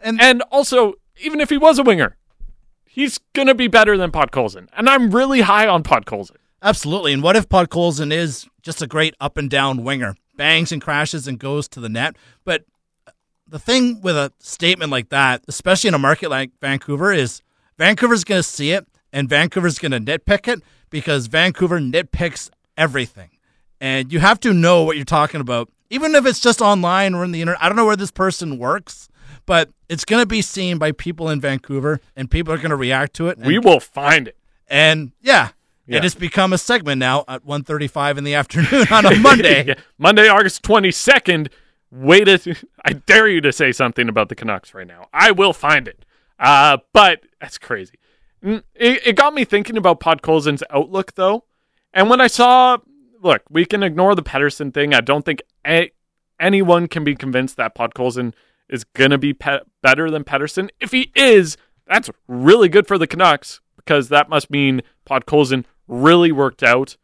[0.00, 2.16] And- and also, even if he was a winger,
[2.84, 4.68] he's going to be better than Podkolzin.
[4.76, 6.36] And I'm really high on Podkolzin.
[6.62, 7.12] Absolutely.
[7.12, 11.26] And what if Podkolzin is just a great up and down winger, bangs and crashes
[11.28, 12.16] and goes to the net?
[12.44, 12.64] But
[13.48, 17.42] the thing with a statement like that, especially in a market like Vancouver, is
[17.78, 23.30] Vancouver's going to see it and Vancouver's going to nitpick it because Vancouver nitpicks everything.
[23.80, 27.24] And you have to know what you're talking about, even if it's just online or
[27.24, 27.62] in the internet.
[27.62, 29.08] I don't know where this person works,
[29.46, 32.76] but it's going to be seen by people in Vancouver and people are going to
[32.76, 33.36] react to it.
[33.38, 34.36] And We will find it.
[34.68, 35.50] and yeah,
[35.86, 35.98] Yeah.
[35.98, 39.64] it has become a segment now at 1.35 in the afternoon on a Monday.
[39.68, 39.74] Yeah.
[39.98, 41.48] Monday, August 22nd.
[41.94, 45.06] Wait a, I dare you to say something about the Canucks right now.
[45.12, 46.04] I will find it.
[46.38, 47.98] Uh, but that's crazy.
[48.42, 51.44] It, it got me thinking about Pod Podkolzin's outlook, though.
[51.94, 52.78] And when I saw,
[53.22, 54.92] look, we can ignore the Pettersson thing.
[54.92, 55.92] I don't think a,
[56.40, 58.34] anyone can be convinced that Pod Podkolzin
[58.68, 60.70] is to be pe- better than Pettersson.
[60.80, 61.56] If he is,
[61.86, 66.96] that's really good for the Canucks because that must mean Pod Podkolzin really worked out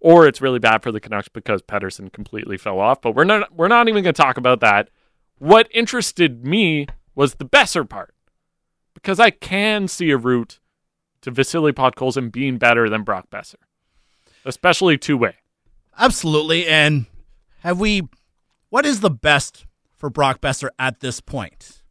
[0.00, 3.00] or it's really bad for the Canucks because Pettersson completely fell off.
[3.00, 4.90] But we're not we're not even going to talk about that.
[5.38, 8.14] What interested me was the Boeser part
[8.94, 10.58] because I can see a route
[11.22, 13.58] to Vasily Podkolzin being better than Brock Besser,
[14.44, 15.36] especially two way.
[15.98, 16.66] Absolutely.
[16.66, 17.06] And
[17.60, 18.02] have we,
[18.70, 19.66] what is the best
[19.96, 21.82] for Brock Besser at this point?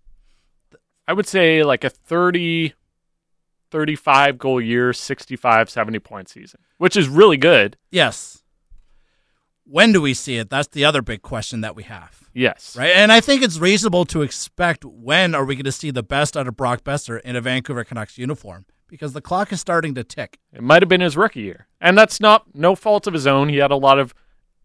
[1.07, 2.73] I would say like a 30,
[3.71, 7.77] 35 goal year, 65, 70 point season, which is really good.
[7.91, 8.43] Yes.
[9.65, 10.49] When do we see it?
[10.49, 12.23] That's the other big question that we have.
[12.33, 12.75] Yes.
[12.75, 12.91] Right.
[12.95, 16.35] And I think it's reasonable to expect when are we going to see the best
[16.35, 18.65] out of Brock Boeser in a Vancouver Canucks uniform?
[18.87, 20.39] Because the clock is starting to tick.
[20.51, 21.67] It might have been his rookie year.
[21.79, 23.49] And that's not no fault of his own.
[23.49, 24.15] He had a lot of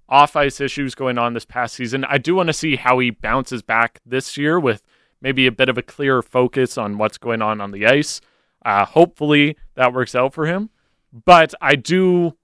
[0.09, 2.05] off ice issues going on this past season.
[2.05, 4.83] I do want to see how he bounces back this year with
[5.21, 8.21] maybe a bit of a clearer focus on what's going on on the ice.
[8.65, 10.71] Uh, hopefully that works out for him.
[11.13, 12.37] But I do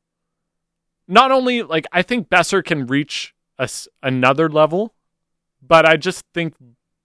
[1.09, 3.69] not only like I think Boeser can reach a
[4.03, 4.95] another level,
[5.61, 6.55] but I just think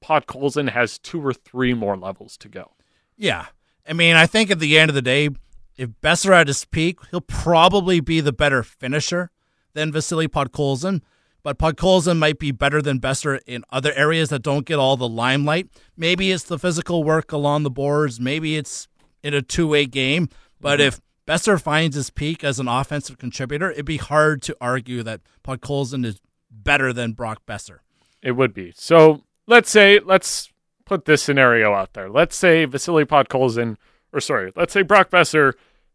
[0.03, 2.73] Podkolzin has two or three more levels to go.
[3.17, 3.47] Yeah.
[3.87, 5.29] I mean, I think at the end of the day,
[5.77, 9.31] if Boeser at his peak, he'll probably be the better finisher
[9.73, 11.01] than Vasily Podkolzin.
[11.43, 15.07] But Podkolzin might be better than Boeser in other areas that don't get all the
[15.07, 15.67] limelight.
[15.95, 18.19] Maybe it's the physical work along the boards.
[18.19, 18.87] Maybe it's
[19.25, 20.29] in a two way game.
[20.61, 20.87] But mm-hmm.
[20.87, 25.21] if Boeser finds his peak as an offensive contributor, it'd be hard to argue that
[25.43, 26.21] Podkolzin is
[26.51, 27.79] better than Brock Boeser.
[28.21, 28.71] It would be.
[28.75, 30.51] So let's say, let's
[30.85, 32.09] put this scenario out there.
[32.09, 33.77] Let's say Vasily Podkolzin,
[34.13, 35.53] or sorry, let's say Brock Boeser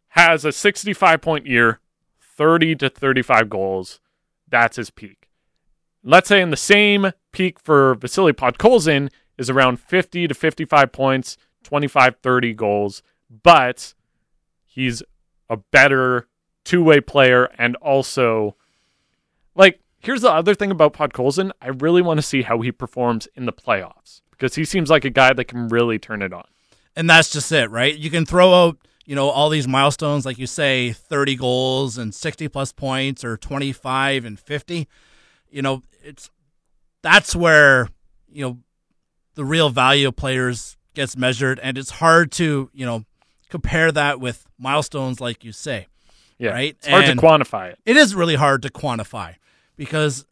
[0.08, 1.78] has a 65 point year,
[2.20, 4.00] 30 to 35 goals.
[4.48, 5.28] That's his peak.
[6.02, 11.36] Let's say in the same peak for Vasily Podkolzin is around 50 to 55 points,
[11.62, 13.94] 25, 30 goals, but
[14.64, 15.02] he's
[15.48, 16.26] a better
[16.64, 18.56] two way player and also
[19.54, 21.52] like here's the other thing about Pod Podkolzin.
[21.60, 25.04] I really want to see how he performs in the playoffs because he seems like
[25.04, 26.46] a guy that can really turn it on.
[26.96, 27.96] And that's just it, right?
[27.96, 32.14] You can throw out, you know, all these milestones, like you say, 30 goals and
[32.14, 34.88] 60 plus points or 25 and 50.
[35.50, 36.30] You know, it's
[37.02, 37.88] that's where,
[38.28, 38.58] you know,
[39.34, 41.60] the real value of players gets measured.
[41.60, 43.04] And it's hard to, you know,
[43.50, 45.86] compare that with milestones, like you say.
[46.38, 46.76] Yeah, Right?
[46.78, 47.78] It's hard And- to quantify it.
[47.84, 49.34] It is really hard to quantify
[49.76, 50.24] because,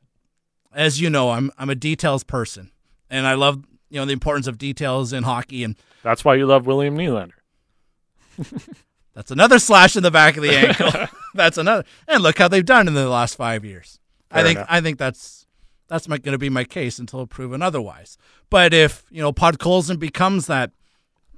[0.73, 2.71] as you know, I'm I'm a details person,
[3.11, 6.47] and I love you know the importance of details in hockey, and That's why you
[6.47, 7.33] love William Nylander.
[9.15, 10.91] that's another slash in the back of the ankle.
[11.35, 11.85] that's another.
[12.07, 13.99] And look how they've done in the last five years.
[14.31, 14.69] I think enough.
[14.71, 15.47] I think that's
[15.89, 18.19] that's going to be my case until proven otherwise.
[18.51, 20.71] But if you know Pod Podkolzin becomes that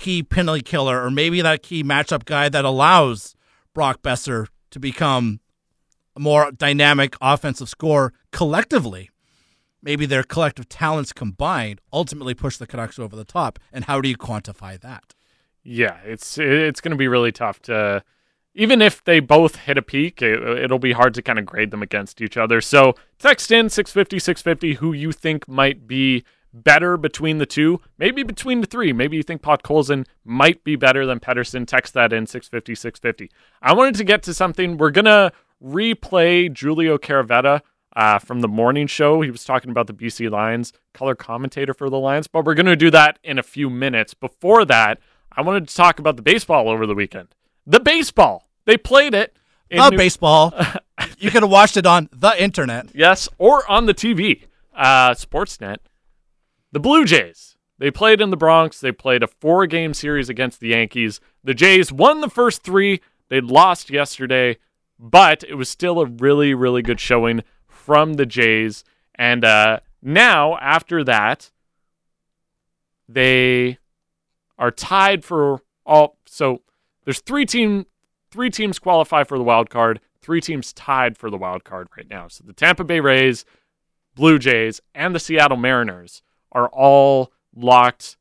[0.00, 3.36] key penalty killer, or maybe that key matchup guy that allows
[3.74, 5.40] Brock Boeser to become
[6.16, 9.10] a more dynamic offensive scorer collectively,
[9.82, 13.58] maybe their collective talents combined ultimately push the Canucks over the top.
[13.72, 15.14] And how do you quantify that?
[15.62, 18.02] Yeah, it's it's going to be really tough to
[18.54, 21.70] even if they both hit a peak, it, it'll be hard to kind of grade
[21.70, 22.60] them against each other.
[22.60, 28.22] So text in 650 650 who you think might be better between the two, maybe
[28.22, 28.92] between the three.
[28.92, 31.66] Maybe you think Podkolzin might be better than Pettersson.
[31.66, 33.30] Text that in 650 650.
[33.62, 34.76] I wanted to get to something.
[34.76, 35.32] We're going to
[35.62, 37.62] replay Giulio Caravatta
[37.96, 39.20] uh, from the morning show.
[39.20, 42.66] He was talking about the BC Lions, color commentator for the Lions, but we're going
[42.66, 44.14] to do that in a few minutes.
[44.14, 44.98] Before that,
[45.32, 47.28] I wanted to talk about the baseball over the weekend.
[47.66, 48.48] The baseball.
[48.64, 49.36] They played it.
[49.70, 50.52] The New- baseball.
[51.18, 52.88] you could have watched it on the internet.
[52.94, 54.42] Yes, or on the TV,
[54.74, 55.76] uh, Sportsnet.
[56.72, 57.56] The Blue Jays.
[57.78, 58.78] They played in the Bronx.
[58.78, 61.20] They played a four game series against the Yankees.
[61.42, 63.00] The Jays won the first three.
[63.28, 64.58] They lost yesterday,
[64.98, 68.84] but it was still a really, really good showing from the Jays.
[69.14, 71.50] And uh, now, after that,
[73.08, 73.78] they
[74.58, 76.18] are tied for all.
[76.26, 76.62] So
[77.04, 77.86] there's three team,
[78.30, 80.00] three teams qualify for the wild card.
[80.20, 82.28] Three teams tied for the wild card right now.
[82.28, 83.46] So the Tampa Bay Rays,
[84.14, 88.16] Blue Jays, and the Seattle Mariners are all locked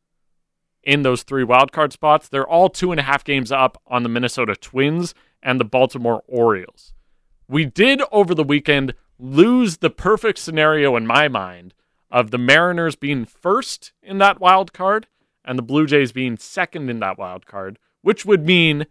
[0.84, 2.27] in those three wild card spots.
[2.30, 6.23] They're all two and a half games up on the Minnesota Twins and the Baltimore
[6.27, 6.93] Orioles.
[7.47, 11.73] We did over the weekend lose the perfect scenario in my mind
[12.11, 15.07] of the Mariners being first in that wild card
[15.43, 18.85] and the Blue Jays being second in that wild card, which would mean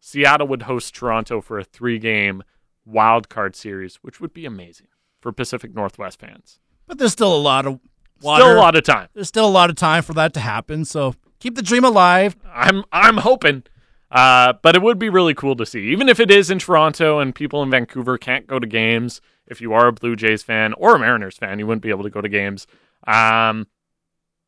[0.00, 2.42] Seattle would host Toronto for a three game
[2.84, 4.88] wild card series, which would be amazing
[5.20, 6.60] for Pacific Northwest fans.
[6.86, 7.80] But there's still a lot of
[8.20, 8.42] water.
[8.42, 9.08] Still a lot of time.
[9.14, 10.84] There's still a lot of time for that to happen.
[10.84, 12.36] So keep the dream alive.
[12.52, 13.64] I'm I'm hoping.
[14.10, 17.18] Uh, but it would be really cool to see, even if it is in Toronto
[17.18, 19.20] and people in Vancouver can't go to games.
[19.48, 22.04] If you are a Blue Jays fan or a Mariners fan, you wouldn't be able
[22.04, 22.66] to go to games.
[23.06, 23.66] Um,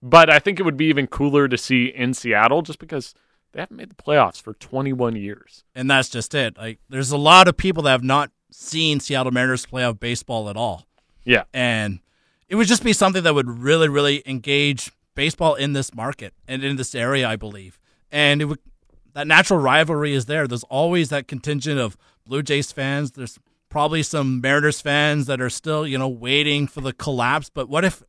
[0.00, 3.14] but I think it would be even cooler to see in Seattle, just because
[3.52, 5.64] they haven't made the playoffs for 21 years.
[5.74, 6.56] And that's just it.
[6.56, 10.56] Like there's a lot of people that have not seen Seattle Mariners playoff baseball at
[10.56, 10.86] all.
[11.24, 12.00] Yeah, And
[12.48, 16.62] it would just be something that would really, really engage baseball in this market and
[16.64, 17.78] in this area, I believe.
[18.10, 18.58] And it would
[19.14, 20.46] that natural rivalry is there.
[20.46, 23.12] There's always that contingent of Blue Jays fans.
[23.12, 23.38] There's
[23.68, 27.50] probably some Mariners fans that are still, you know, waiting for the collapse.
[27.50, 28.02] But what if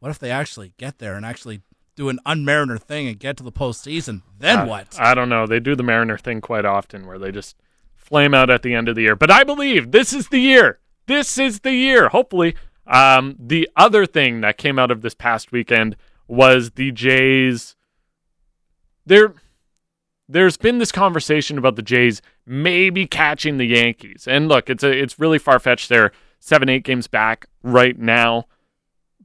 [0.00, 1.62] what if they actually get there and actually
[1.96, 4.22] do an unmariner thing and get to the postseason?
[4.38, 4.98] Then what?
[4.98, 5.46] I don't know.
[5.46, 7.56] They do the Mariner thing quite often, where they just
[7.96, 9.16] flame out at the end of the year.
[9.16, 10.80] But I believe this is the year.
[11.06, 12.08] This is the year.
[12.08, 12.56] Hopefully,
[12.86, 15.96] um, the other thing that came out of this past weekend
[16.26, 17.76] was the Jays.
[19.06, 19.34] There,
[20.28, 24.90] there's been this conversation about the Jays maybe catching the Yankees, and look, it's a
[24.90, 25.88] it's really far fetched.
[25.88, 28.46] They're seven, eight games back right now,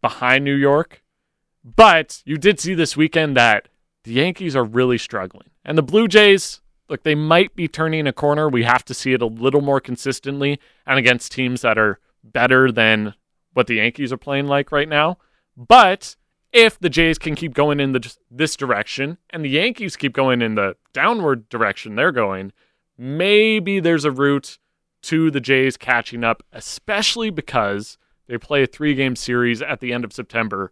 [0.01, 1.03] behind New York.
[1.63, 3.67] But you did see this weekend that
[4.03, 5.49] the Yankees are really struggling.
[5.65, 8.47] And the Blue Jays, look, they might be turning a corner.
[8.47, 12.71] We have to see it a little more consistently and against teams that are better
[12.71, 13.15] than
[13.57, 15.17] what the Yankees are playing like right now.
[15.57, 16.15] But
[16.53, 20.43] if the Jays can keep going in the, this direction and the Yankees keep going
[20.43, 22.53] in the downward direction they're going,
[22.99, 24.59] maybe there's a route
[25.01, 27.97] to the Jays catching up, especially because
[28.27, 30.71] they play a three game series at the end of September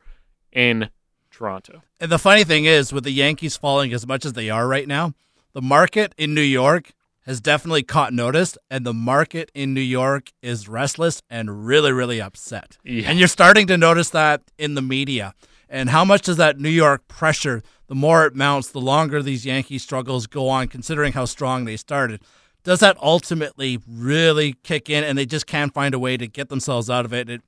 [0.52, 0.92] in
[1.32, 1.82] Toronto.
[2.00, 4.88] And the funny thing is, with the Yankees falling as much as they are right
[4.88, 5.16] now,
[5.54, 6.94] the market in New York
[7.26, 12.22] has definitely caught notice, and the market in New York is restless and really, really
[12.22, 12.78] upset.
[12.84, 13.10] Yeah.
[13.10, 15.34] And you're starting to notice that in the media.
[15.68, 19.46] And how much does that New York pressure, the more it mounts, the longer these
[19.46, 22.22] Yankee struggles go on, considering how strong they started?
[22.64, 26.50] Does that ultimately really kick in and they just can't find a way to get
[26.50, 27.30] themselves out of it?
[27.30, 27.42] It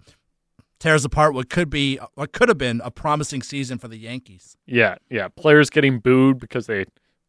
[0.80, 4.58] tears apart what could be what could have been a promising season for the Yankees.
[4.66, 5.28] Yeah, yeah.
[5.28, 6.86] Players getting booed because they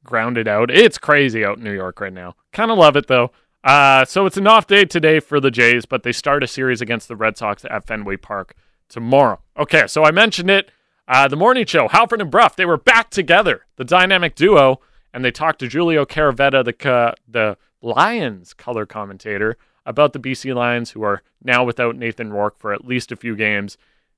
[0.08, 0.70] grounded out.
[0.70, 2.34] It's crazy out in New York right now.
[2.54, 3.30] Kind of love it though.
[3.62, 6.80] Uh, so it's an off day today for the Jays, but they start a series
[6.80, 8.54] against the Red Sox at Fenway Park
[8.88, 9.38] tomorrow.
[9.58, 10.70] Okay, so I mentioned it.
[11.06, 14.80] Uh, the morning show, Halford and Brough, they were back together, the dynamic duo,
[15.12, 20.54] and they talked to Giulio Caravatta, the ca- the Lions color commentator, about the BC
[20.54, 23.76] Lions, who are now without Nathan Rourke for at least a few games.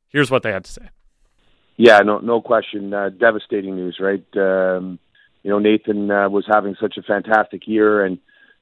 [0.08, 0.90] Here's what they had to say.
[1.76, 2.92] Yeah, no, no question.
[2.92, 4.24] Uh, devastating news, right?
[4.36, 4.98] Um,
[5.42, 8.18] you know, Nathan uh, was having such a fantastic year, and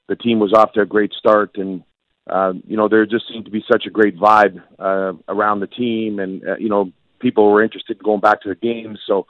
[0.09, 1.83] the team was off to a great start, and
[2.29, 5.67] uh, you know, there just seemed to be such a great vibe uh, around the
[5.67, 8.99] team, and uh, you know, people were interested in going back to the games.
[9.07, 9.27] So,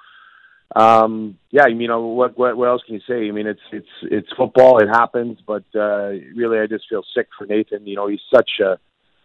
[0.75, 3.29] um, yeah, you know, what, what what else can you say?
[3.29, 5.39] I mean, it's it's it's football; it happens.
[5.47, 7.87] But uh, really, I just feel sick for Nathan.
[7.87, 8.79] You know, he's such a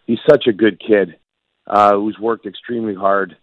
[0.06, 1.16] he's such a good kid
[1.68, 3.36] uh, who's worked extremely hard,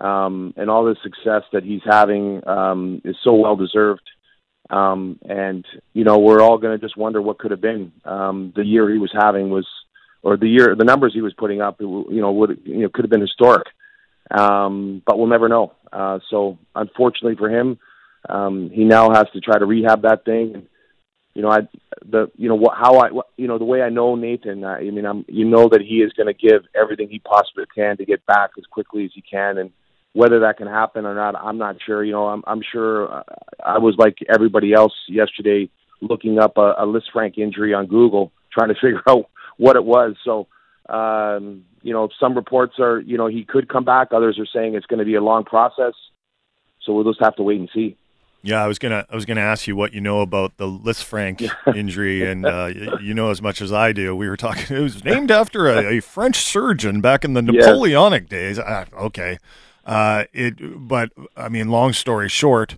[0.00, 4.02] um, and all the success that he's having um, is so well deserved.
[4.70, 7.92] Um, and you know, we're all going to just wonder what could have been.
[8.04, 9.66] Um, the year he was having was,
[10.22, 13.04] or the year, the numbers he was putting up, you know, would you know could
[13.04, 13.66] have been historic.
[14.30, 15.72] Um, but we'll never know.
[15.92, 17.78] Uh, so unfortunately for him,
[18.28, 20.52] um, he now has to try to rehab that thing.
[20.54, 20.66] And,
[21.34, 21.68] you know, I
[22.04, 24.64] the you know what how I what, you know the way I know Nathan.
[24.64, 27.66] I, I mean, I'm you know that he is going to give everything he possibly
[27.74, 29.70] can to get back as quickly as he can, and
[30.16, 32.02] whether that can happen or not, I'm not sure.
[32.02, 33.22] You know, I'm, I'm sure uh,
[33.62, 35.68] I was like everybody else yesterday,
[36.00, 39.28] looking up a, a Lisfranc injury on Google, trying to figure out
[39.58, 40.16] what it was.
[40.24, 40.46] So,
[40.88, 44.08] um, you know, some reports are, you know, he could come back.
[44.10, 45.92] Others are saying it's going to be a long process.
[46.82, 47.98] So we'll just have to wait and see.
[48.42, 51.50] Yeah, I was gonna I was gonna ask you what you know about the Lisfranc
[51.74, 52.70] injury, and uh,
[53.00, 54.14] you know as much as I do.
[54.14, 58.28] We were talking; it was named after a, a French surgeon back in the Napoleonic
[58.28, 58.60] days.
[58.60, 59.38] Ah, okay,
[59.86, 60.54] uh, it,
[60.88, 62.76] but I mean, long story short,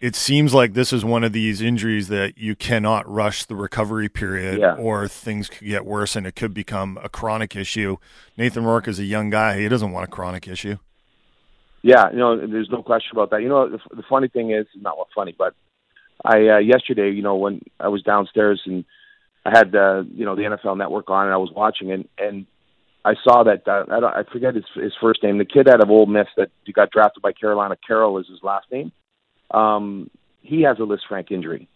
[0.00, 4.08] it seems like this is one of these injuries that you cannot rush the recovery
[4.08, 4.74] period, yeah.
[4.74, 7.96] or things could get worse and it could become a chronic issue.
[8.36, 10.76] Nathan Rourke is a young guy; he doesn't want a chronic issue.
[11.82, 13.40] Yeah, you know, there's no question about that.
[13.40, 15.54] You know, the, the funny thing is, not what funny, but
[16.24, 18.84] I uh, yesterday, you know, when I was downstairs and
[19.44, 22.46] I had uh, you know the NFL Network on and I was watching and and
[23.04, 25.38] I saw that uh, I, don't, I forget his his first name.
[25.38, 28.66] The kid out of Ole Miss that got drafted by Carolina, Corral is his last
[28.70, 28.92] name.
[29.50, 30.10] Um,
[30.42, 31.68] he has a Lisfranc injury,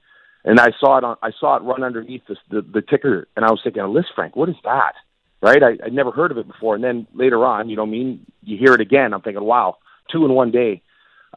[0.45, 3.45] and I saw it on I saw it run underneath the the, the ticker, and
[3.45, 4.95] I was thinking, "A Lisfranc, what is that?
[5.41, 5.63] Right?
[5.63, 8.27] I I'd never heard of it before, and then later on, you know, I mean,
[8.43, 9.15] you hear it again.
[9.15, 9.77] I'm thinking, wow,
[10.11, 10.83] two in one day.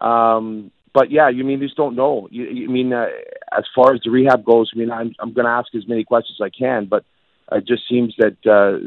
[0.02, 2.28] Um, but yeah, you mean just don't know.
[2.32, 3.08] You, you mean uh,
[3.56, 4.72] as far as the rehab goes?
[4.74, 7.06] I mean, I'm I'm going to ask as many questions as I can, but
[7.52, 8.80] it just seems that uh,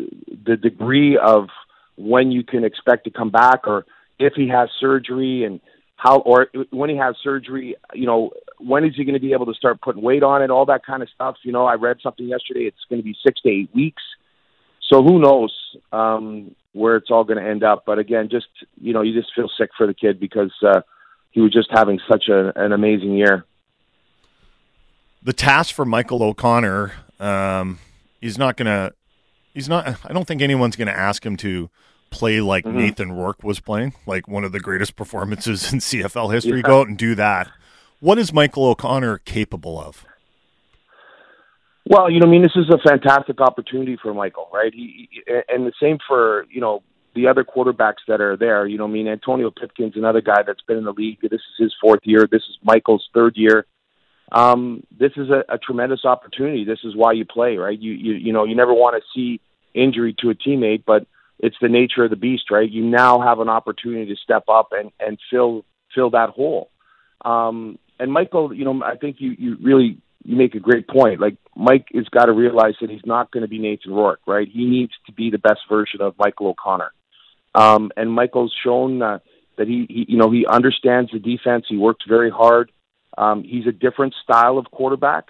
[0.45, 1.49] the degree of
[1.97, 3.87] when you can expect to come back, or
[4.19, 5.61] if he has surgery, and
[5.97, 9.47] how, or when he has surgery, you know, when is he going to be able
[9.47, 10.51] to start putting weight on it?
[10.51, 11.37] All that kind of stuff.
[11.43, 12.63] You know, I read something yesterday.
[12.63, 14.03] It's going to be six to eight weeks.
[14.89, 15.55] So who knows
[15.93, 17.85] um, where it's all going to end up?
[17.85, 18.47] But again, just
[18.81, 20.81] you know, you just feel sick for the kid because uh,
[21.31, 23.45] he was just having such a, an amazing year.
[25.23, 26.93] The task for Michael O'Connor.
[27.21, 27.81] Um
[28.21, 28.93] he's not gonna
[29.55, 31.71] he's not I don't think anyone's gonna ask him to
[32.11, 32.79] play like mm-hmm.
[32.79, 36.59] Nathan Rourke was playing, like one of the greatest performances in CFL history.
[36.59, 36.69] Yeah.
[36.69, 37.49] Go out and do that.
[38.01, 40.05] What is Michael O'Connor capable of?
[41.85, 44.73] Well, you know, I mean, this is a fantastic opportunity for Michael, right?
[44.73, 46.83] He, he and the same for you know
[47.15, 48.67] the other quarterbacks that are there.
[48.67, 51.19] You know, I mean, Antonio Pipkin's another guy that's been in the league.
[51.23, 52.29] This is his fourth year.
[52.31, 53.67] This is Michael's third year
[54.33, 56.65] um, this is a, a tremendous opportunity.
[56.65, 57.79] This is why you play, right?
[57.79, 59.41] You you you know you never want to see
[59.75, 61.07] injury to a teammate, but
[61.39, 62.69] it's the nature of the beast, right?
[62.69, 65.65] You now have an opportunity to step up and and fill
[65.95, 66.71] fill that hole.
[67.25, 71.21] Um, and Michael, you know, I think you you really you make a great point.
[71.21, 74.47] Like Mike has got to realize that he's not going to be Nathan Rourke, right?
[74.47, 76.93] He needs to be the best version of Michael O'Connor.
[77.55, 79.19] Um, and Michael's shown uh,
[79.57, 81.65] that he, he, you know, he understands the defense.
[81.69, 82.71] He works very hard.
[83.19, 85.25] Um, he's a different style of quarterback.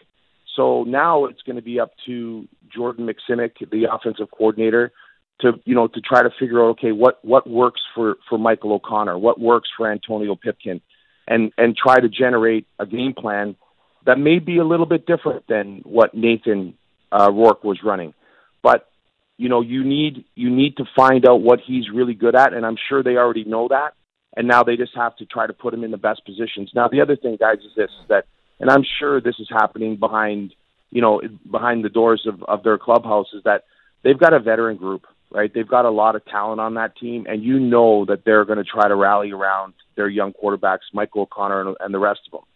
[0.55, 4.93] So now it's going to be up to Jordan Maksymic, the offensive coordinator,
[5.41, 8.73] to you know to try to figure out okay what what works for for Michael
[8.73, 10.81] O'Connor, what works for Antonio Pipkin,
[11.27, 13.57] and and try to generate a game plan
[14.05, 16.75] that may be a little bit different than what Nathan
[17.13, 18.15] uh, Rourke was running.
[18.63, 18.89] But
[19.37, 22.67] you know you need you need to find out what he's really good at, and
[22.67, 23.95] I'm sure they already know that
[24.39, 26.71] and now they just have to try to put him in the best positions.
[26.73, 28.25] Now, the other thing, guys, is this: is that,
[28.61, 30.55] and I'm sure this is happening behind,
[30.91, 31.21] you know,
[31.51, 33.65] behind the doors of of their clubhouse, is that
[34.05, 35.53] they've got a veteran group, right?
[35.53, 38.59] They've got a lot of talent on that team, and you know that they're going
[38.59, 42.31] to try to rally around their young quarterbacks, Michael O'Connor, and, and the rest of
[42.31, 42.49] them.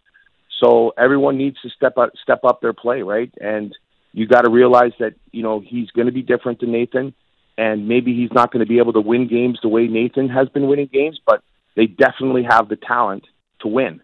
[0.63, 3.33] So everyone needs to step up, step up their play, right?
[3.41, 3.77] And
[4.13, 7.13] you got to realize that you know he's going to be different than Nathan,
[7.59, 10.49] and maybe he's not going to be able to win games the way Nathan has
[10.49, 11.43] been winning games, but
[11.75, 13.25] they definitely have the talent
[13.61, 14.01] to win.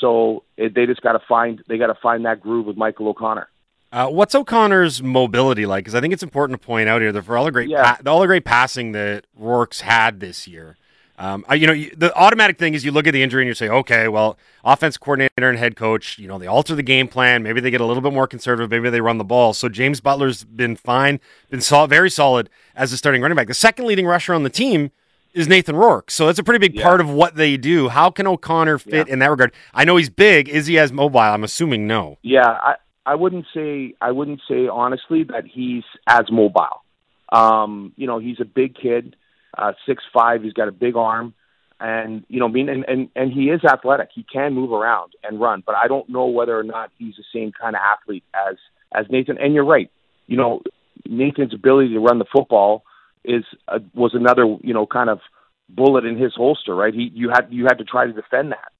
[0.00, 3.08] So it, they just got to find they got to find that groove with Michael
[3.08, 3.48] O'Connor.
[3.92, 5.84] Uh, what's O'Connor's mobility like?
[5.84, 7.96] Because I think it's important to point out here that for all the great yeah.
[7.96, 10.76] pa- all the great passing that Rourke's had this year,
[11.20, 13.68] Um, you know, the automatic thing is you look at the injury and you say,
[13.68, 17.42] okay, well, offense coordinator and head coach, you know, they alter the game plan.
[17.42, 18.70] Maybe they get a little bit more conservative.
[18.70, 19.52] Maybe they run the ball.
[19.52, 21.20] So James Butler's been fine,
[21.50, 23.48] been sol- very solid as a starting running back.
[23.48, 24.92] The second leading rusher on the team
[25.32, 26.10] is Nathan Rourke.
[26.10, 26.82] So that's a pretty big yeah.
[26.82, 27.88] part of what they do.
[27.88, 29.12] How can O'Connor fit yeah.
[29.12, 29.52] in that regard?
[29.72, 30.48] I know he's big.
[30.48, 31.20] Is he as mobile?
[31.20, 32.18] I'm assuming no.
[32.22, 32.74] Yeah, I,
[33.06, 36.84] I wouldn't say I wouldn't say honestly that he's as mobile.
[37.32, 39.16] Um, you know, he's a big kid
[39.56, 40.42] uh, six five.
[40.42, 41.34] He's got a big arm,
[41.78, 44.10] and you know, I mean, and, and and he is athletic.
[44.14, 47.24] He can move around and run, but I don't know whether or not he's the
[47.32, 48.56] same kind of athlete as
[48.92, 49.38] as Nathan.
[49.38, 49.90] And you're right.
[50.26, 50.62] You know,
[51.08, 52.84] Nathan's ability to run the football
[53.24, 55.20] is a, was another you know kind of
[55.68, 56.94] bullet in his holster, right?
[56.94, 58.72] He you had you had to try to defend that.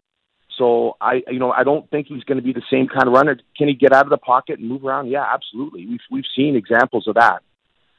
[0.59, 3.15] So I you know I don't think he's going to be the same kind of
[3.15, 3.39] runner.
[3.57, 5.09] Can he get out of the pocket and move around?
[5.09, 5.87] Yeah, absolutely.
[5.87, 7.43] We've we've seen examples of that.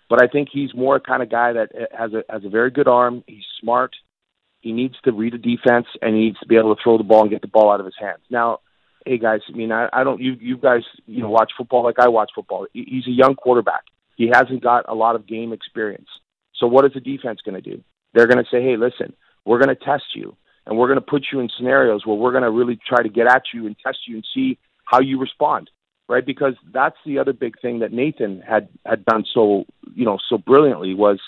[0.09, 2.49] But I think he's more a kind of guy that uh, has a has a
[2.49, 3.23] very good arm.
[3.27, 3.95] He's smart.
[4.59, 7.03] He needs to read a defense and he needs to be able to throw the
[7.03, 8.19] ball and get the ball out of his hands.
[8.29, 8.59] Now,
[9.05, 11.99] hey guys, I mean, I, I don't you you guys you know watch football like
[11.99, 12.67] I watch football.
[12.73, 13.83] He's a young quarterback.
[14.17, 16.09] He hasn't got a lot of game experience.
[16.61, 17.83] So what is the defense going to do?
[18.13, 19.13] They're going to say, hey, listen,
[19.43, 22.31] we're going to test you and we're going to put you in scenarios where we're
[22.31, 25.19] going to really try to get at you and test you and see how you
[25.19, 25.69] respond
[26.11, 26.25] right?
[26.25, 29.63] Because that's the other big thing that Nathan had had done so
[29.95, 31.19] you know so brilliantly was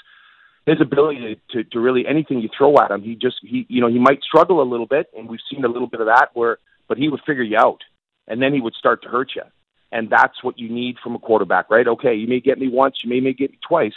[0.66, 3.88] his ability to, to really anything you throw at him, he just he you know
[3.88, 6.58] he might struggle a little bit, and we've seen a little bit of that where,
[6.88, 7.80] but he would figure you out,
[8.28, 9.44] and then he would start to hurt you,
[9.92, 11.88] and that's what you need from a quarterback, right?
[11.88, 13.96] Okay, you may get me once, you may may get me twice,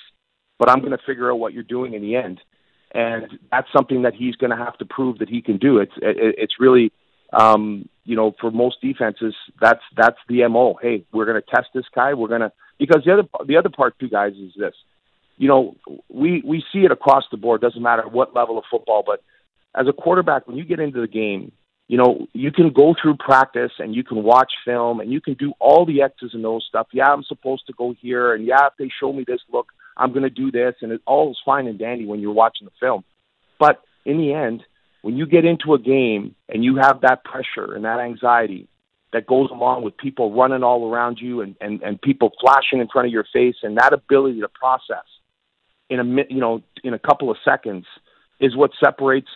[0.59, 2.41] but I'm going to figure out what you're doing in the end,
[2.93, 5.78] and that's something that he's going to have to prove that he can do.
[5.78, 6.93] It's it, it's really
[7.33, 10.78] um, you know, for most defenses, that's that's the mo.
[10.81, 12.15] Hey, we're going to test this guy.
[12.15, 14.74] We're going to because the other the other part too, guys, is this.
[15.37, 15.77] You know,
[16.09, 17.61] we we see it across the board.
[17.61, 19.23] Doesn't matter what level of football, but
[19.74, 21.53] as a quarterback, when you get into the game,
[21.89, 25.35] you know, you can go through practice and you can watch film and you can
[25.35, 26.87] do all the X's and O's stuff.
[26.93, 29.66] Yeah, I'm supposed to go here, and yeah, if they show me this look,
[29.97, 32.66] I'm going to do this, and it all is fine and dandy when you're watching
[32.66, 33.05] the film.
[33.59, 34.62] But in the end,
[35.02, 38.68] when you get into a game and you have that pressure and that anxiety
[39.12, 42.89] that goes along with people running all around you and, and, and people flashing in
[42.89, 45.05] front of your face and that ability to process
[45.89, 47.86] in a you know in a couple of seconds
[48.40, 49.28] is what separates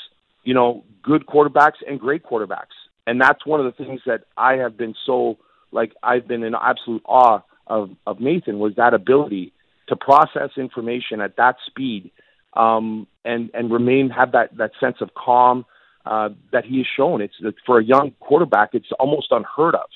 [0.43, 2.77] you know good quarterbacks and great quarterbacks
[3.07, 5.39] and that's one of the things that I have been so
[5.71, 9.53] like I've been in absolute awe of of Nathan was that ability
[9.91, 12.11] to process information at that speed
[12.55, 15.65] um, and and remain have that that sense of calm
[16.07, 17.21] uh, that he has shown.
[17.21, 17.35] It's
[17.67, 19.89] for a young quarterback, it's almost unheard of.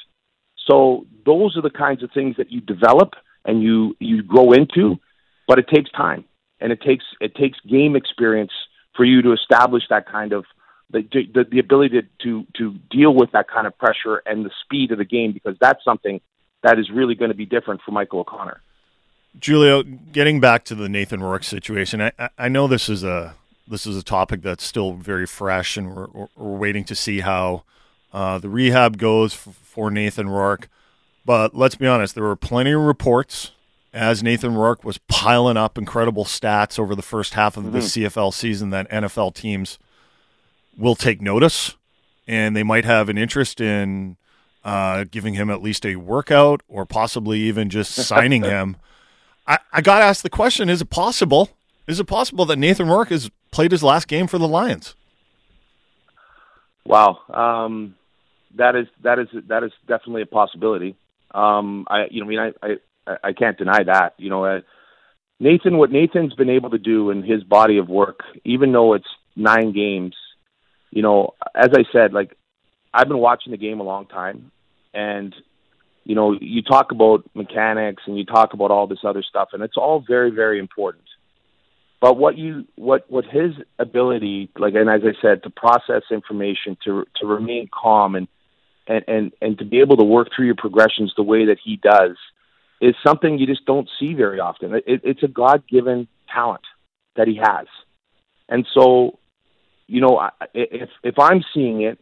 [0.69, 3.15] So those are the kinds of things that you develop
[3.45, 4.97] and you you grow into,
[5.49, 6.25] but it takes time
[6.61, 8.53] and it takes it takes game experience
[8.97, 10.45] for you to establish that kind of
[10.91, 14.51] the the, the ability to, to to deal with that kind of pressure and the
[14.65, 16.21] speed of the game because that's something
[16.63, 18.61] that is really going to be different for Michael O'Connor.
[19.39, 23.35] Giulio, getting back to the Nathan Rourke situation, I, I know this is a
[23.67, 27.65] this is a topic that's still very fresh, and we're, we're waiting to see how
[28.13, 30.69] uh, the rehab goes for Nathan Rourke.
[31.25, 33.53] But let's be honest, there were plenty of reports
[33.93, 37.73] as Nathan Rourke was piling up incredible stats over the first half of mm-hmm.
[37.73, 39.79] the CFL season that NFL teams
[40.77, 41.77] will take notice,
[42.27, 44.17] and they might have an interest in
[44.65, 48.77] uh, giving him at least a workout or possibly even just signing him.
[49.47, 51.51] I, I got to ask the question: Is it possible?
[51.87, 54.95] Is it possible that Nathan Rourke has played his last game for the Lions?
[56.87, 57.95] Wow, um,
[58.57, 60.97] that is that is that is definitely a possibility.
[61.33, 62.77] Um, I you know I mean I
[63.07, 64.15] I, I can't deny that.
[64.19, 64.61] You know, uh,
[65.41, 69.09] Nathan, what Nathan's been able to do in his body of work, even though it's
[69.37, 70.15] nine games,
[70.91, 72.37] you know, as I said, like
[72.93, 74.53] I've been watching the game a long time,
[74.93, 75.35] and
[76.05, 79.63] you know, you talk about mechanics and you talk about all this other stuff, and
[79.63, 81.05] it's all very, very important.
[82.01, 86.77] But what you, what, what his ability, like, and as I said, to process information,
[86.85, 88.29] to to remain calm, and
[88.87, 91.77] and and and to be able to work through your progressions the way that he
[91.77, 92.17] does,
[92.83, 94.75] is something you just don't see very often.
[94.75, 96.65] It, it's a God-given talent
[97.17, 97.67] that he has,
[98.51, 99.19] and so,
[99.87, 101.99] you know, if if I'm seeing it,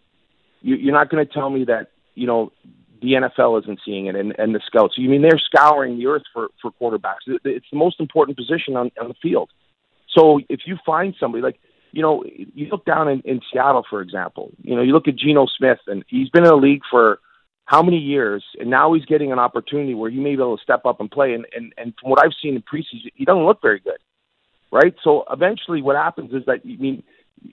[0.63, 2.51] you, you're not going to tell me that you know
[3.03, 4.95] the NFL isn't seeing it and, and the scouts.
[4.97, 7.27] You mean they're scouring the earth for, for quarterbacks.
[7.27, 9.51] It's the most important position on, on the field.
[10.09, 11.59] So if you find somebody like,
[11.91, 15.17] you know, you look down in, in Seattle, for example, you know, you look at
[15.17, 17.19] Geno Smith and he's been in the league for
[17.65, 20.63] how many years and now he's getting an opportunity where he may be able to
[20.63, 21.35] step up and play.
[21.35, 23.99] And, and, and from what I've seen in preseason, he doesn't look very good.
[24.71, 24.95] Right.
[25.05, 27.03] So eventually what happens is that, I mean,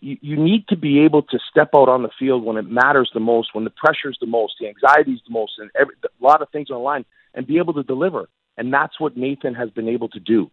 [0.02, 3.10] you, you need to be able to step out on the field when it matters
[3.14, 6.41] the most, when the pressure's the most, the anxiety's the most, and every, a lot
[6.41, 8.30] of things on the line, and be able to deliver.
[8.57, 10.52] And that's what Nathan has been able to do.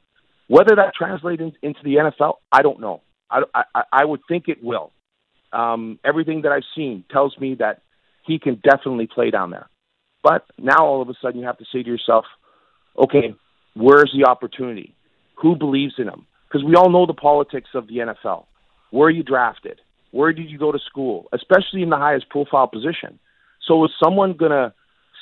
[0.49, 3.03] Whether that translates into the NFL, I don't know.
[3.31, 4.93] I, I, I would think it will.
[5.53, 7.83] Um, everything that I've seen tells me that
[8.25, 9.69] he can definitely play down there.
[10.23, 12.25] But now all of a sudden you have to say to yourself,
[12.99, 13.35] okay,
[13.75, 14.95] where's the opportunity?
[15.37, 16.27] Who believes in him?
[16.49, 18.47] Because we all know the politics of the NFL.
[18.91, 19.81] Where are you drafted?
[20.11, 21.29] Where did you go to school?
[21.33, 23.19] Especially in the highest profile position.
[23.67, 24.73] So is someone going to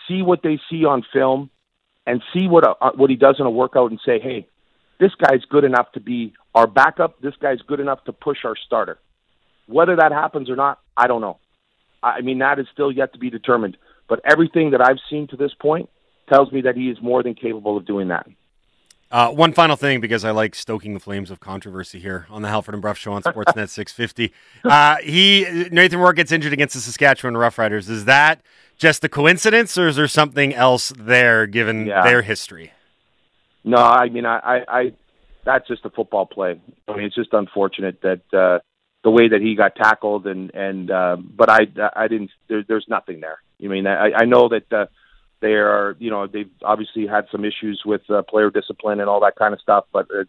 [0.06, 1.50] see what they see on film
[2.06, 4.46] and see what a, uh, what he does in a workout and say, "Hey,
[5.00, 7.20] this guy's good enough to be our backup.
[7.20, 8.98] This guy's good enough to push our starter."
[9.66, 11.38] Whether that happens or not, I don't know.
[12.02, 13.78] I mean, that is still yet to be determined.
[14.08, 15.88] But everything that I've seen to this point
[16.28, 18.26] tells me that he is more than capable of doing that.
[19.14, 22.48] Uh, one final thing, because I like stoking the flames of controversy here on the
[22.48, 24.32] Halford and Brough Show on Sportsnet 650.
[24.64, 27.88] Uh, he Nathan Rourke gets injured against the Saskatchewan Roughriders.
[27.88, 28.42] Is that
[28.76, 32.02] just a coincidence, or is there something else there given yeah.
[32.02, 32.72] their history?
[33.62, 34.92] No, I mean, I, I, I,
[35.44, 36.60] that's just a football play.
[36.88, 38.58] I mean, it's just unfortunate that uh,
[39.04, 42.32] the way that he got tackled, and and uh, but I, I didn't.
[42.48, 43.38] There, there's nothing there.
[43.62, 44.72] I mean, I, I know that.
[44.72, 44.86] Uh,
[45.44, 49.20] they are, you know, they've obviously had some issues with uh, player discipline and all
[49.20, 50.24] that kind of stuff, but uh,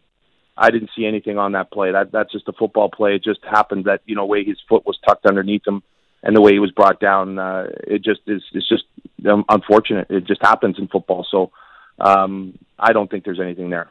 [0.57, 1.93] I didn't see anything on that play.
[1.93, 3.15] That that's just a football play.
[3.15, 5.83] It just happened that you know way his foot was tucked underneath him
[6.21, 7.39] and the way he was brought down.
[7.39, 8.83] Uh, it just is it's just
[9.25, 10.07] um, unfortunate.
[10.09, 11.25] It just happens in football.
[11.31, 11.51] So
[11.97, 13.89] um, I don't think there's anything there.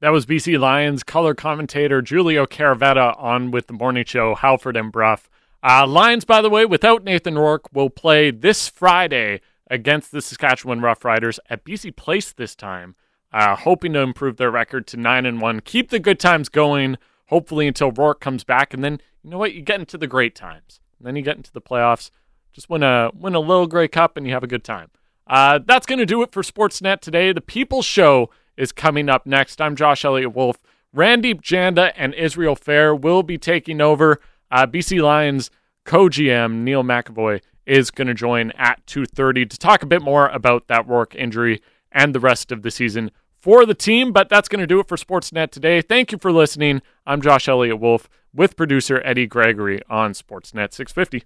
[0.00, 4.90] That was BC Lions color commentator Giulio Caravatta on with the morning show Halford and
[4.90, 5.18] Brough.
[5.62, 10.80] Uh, Lions, by the way, without Nathan Rourke, will play this Friday against the Saskatchewan
[10.80, 12.94] Roughriders at BC Place this time,
[13.32, 16.98] uh, hoping to improve their record to nine and one, keep the good times going,
[17.26, 20.34] hopefully until Rourke comes back, and then you know what, you get into the great
[20.34, 22.10] times, and then you get into the playoffs,
[22.52, 24.90] just win a win a little Grey Cup, and you have a good time.
[25.26, 27.32] Uh, that's going to do it for Sportsnet today.
[27.32, 29.60] The People's Show is coming up next.
[29.60, 30.58] I'm Josh Elliotte Wolfe.
[30.94, 34.20] Randip Janda and Israel Fehr will be taking over.
[34.50, 35.50] Uh, BC Lions
[35.84, 40.68] co-GM Neil McEvoy is going to join at 2:30 to talk a bit more about
[40.68, 41.60] that Rourke injury
[41.90, 44.12] and the rest of the season for the team.
[44.12, 45.82] But that's going to do it for Sportsnet today.
[45.82, 46.82] Thank you for listening.
[47.06, 51.24] I'm Josh Elliotte Wolfe with producer Eddie Gregory on Sportsnet 650.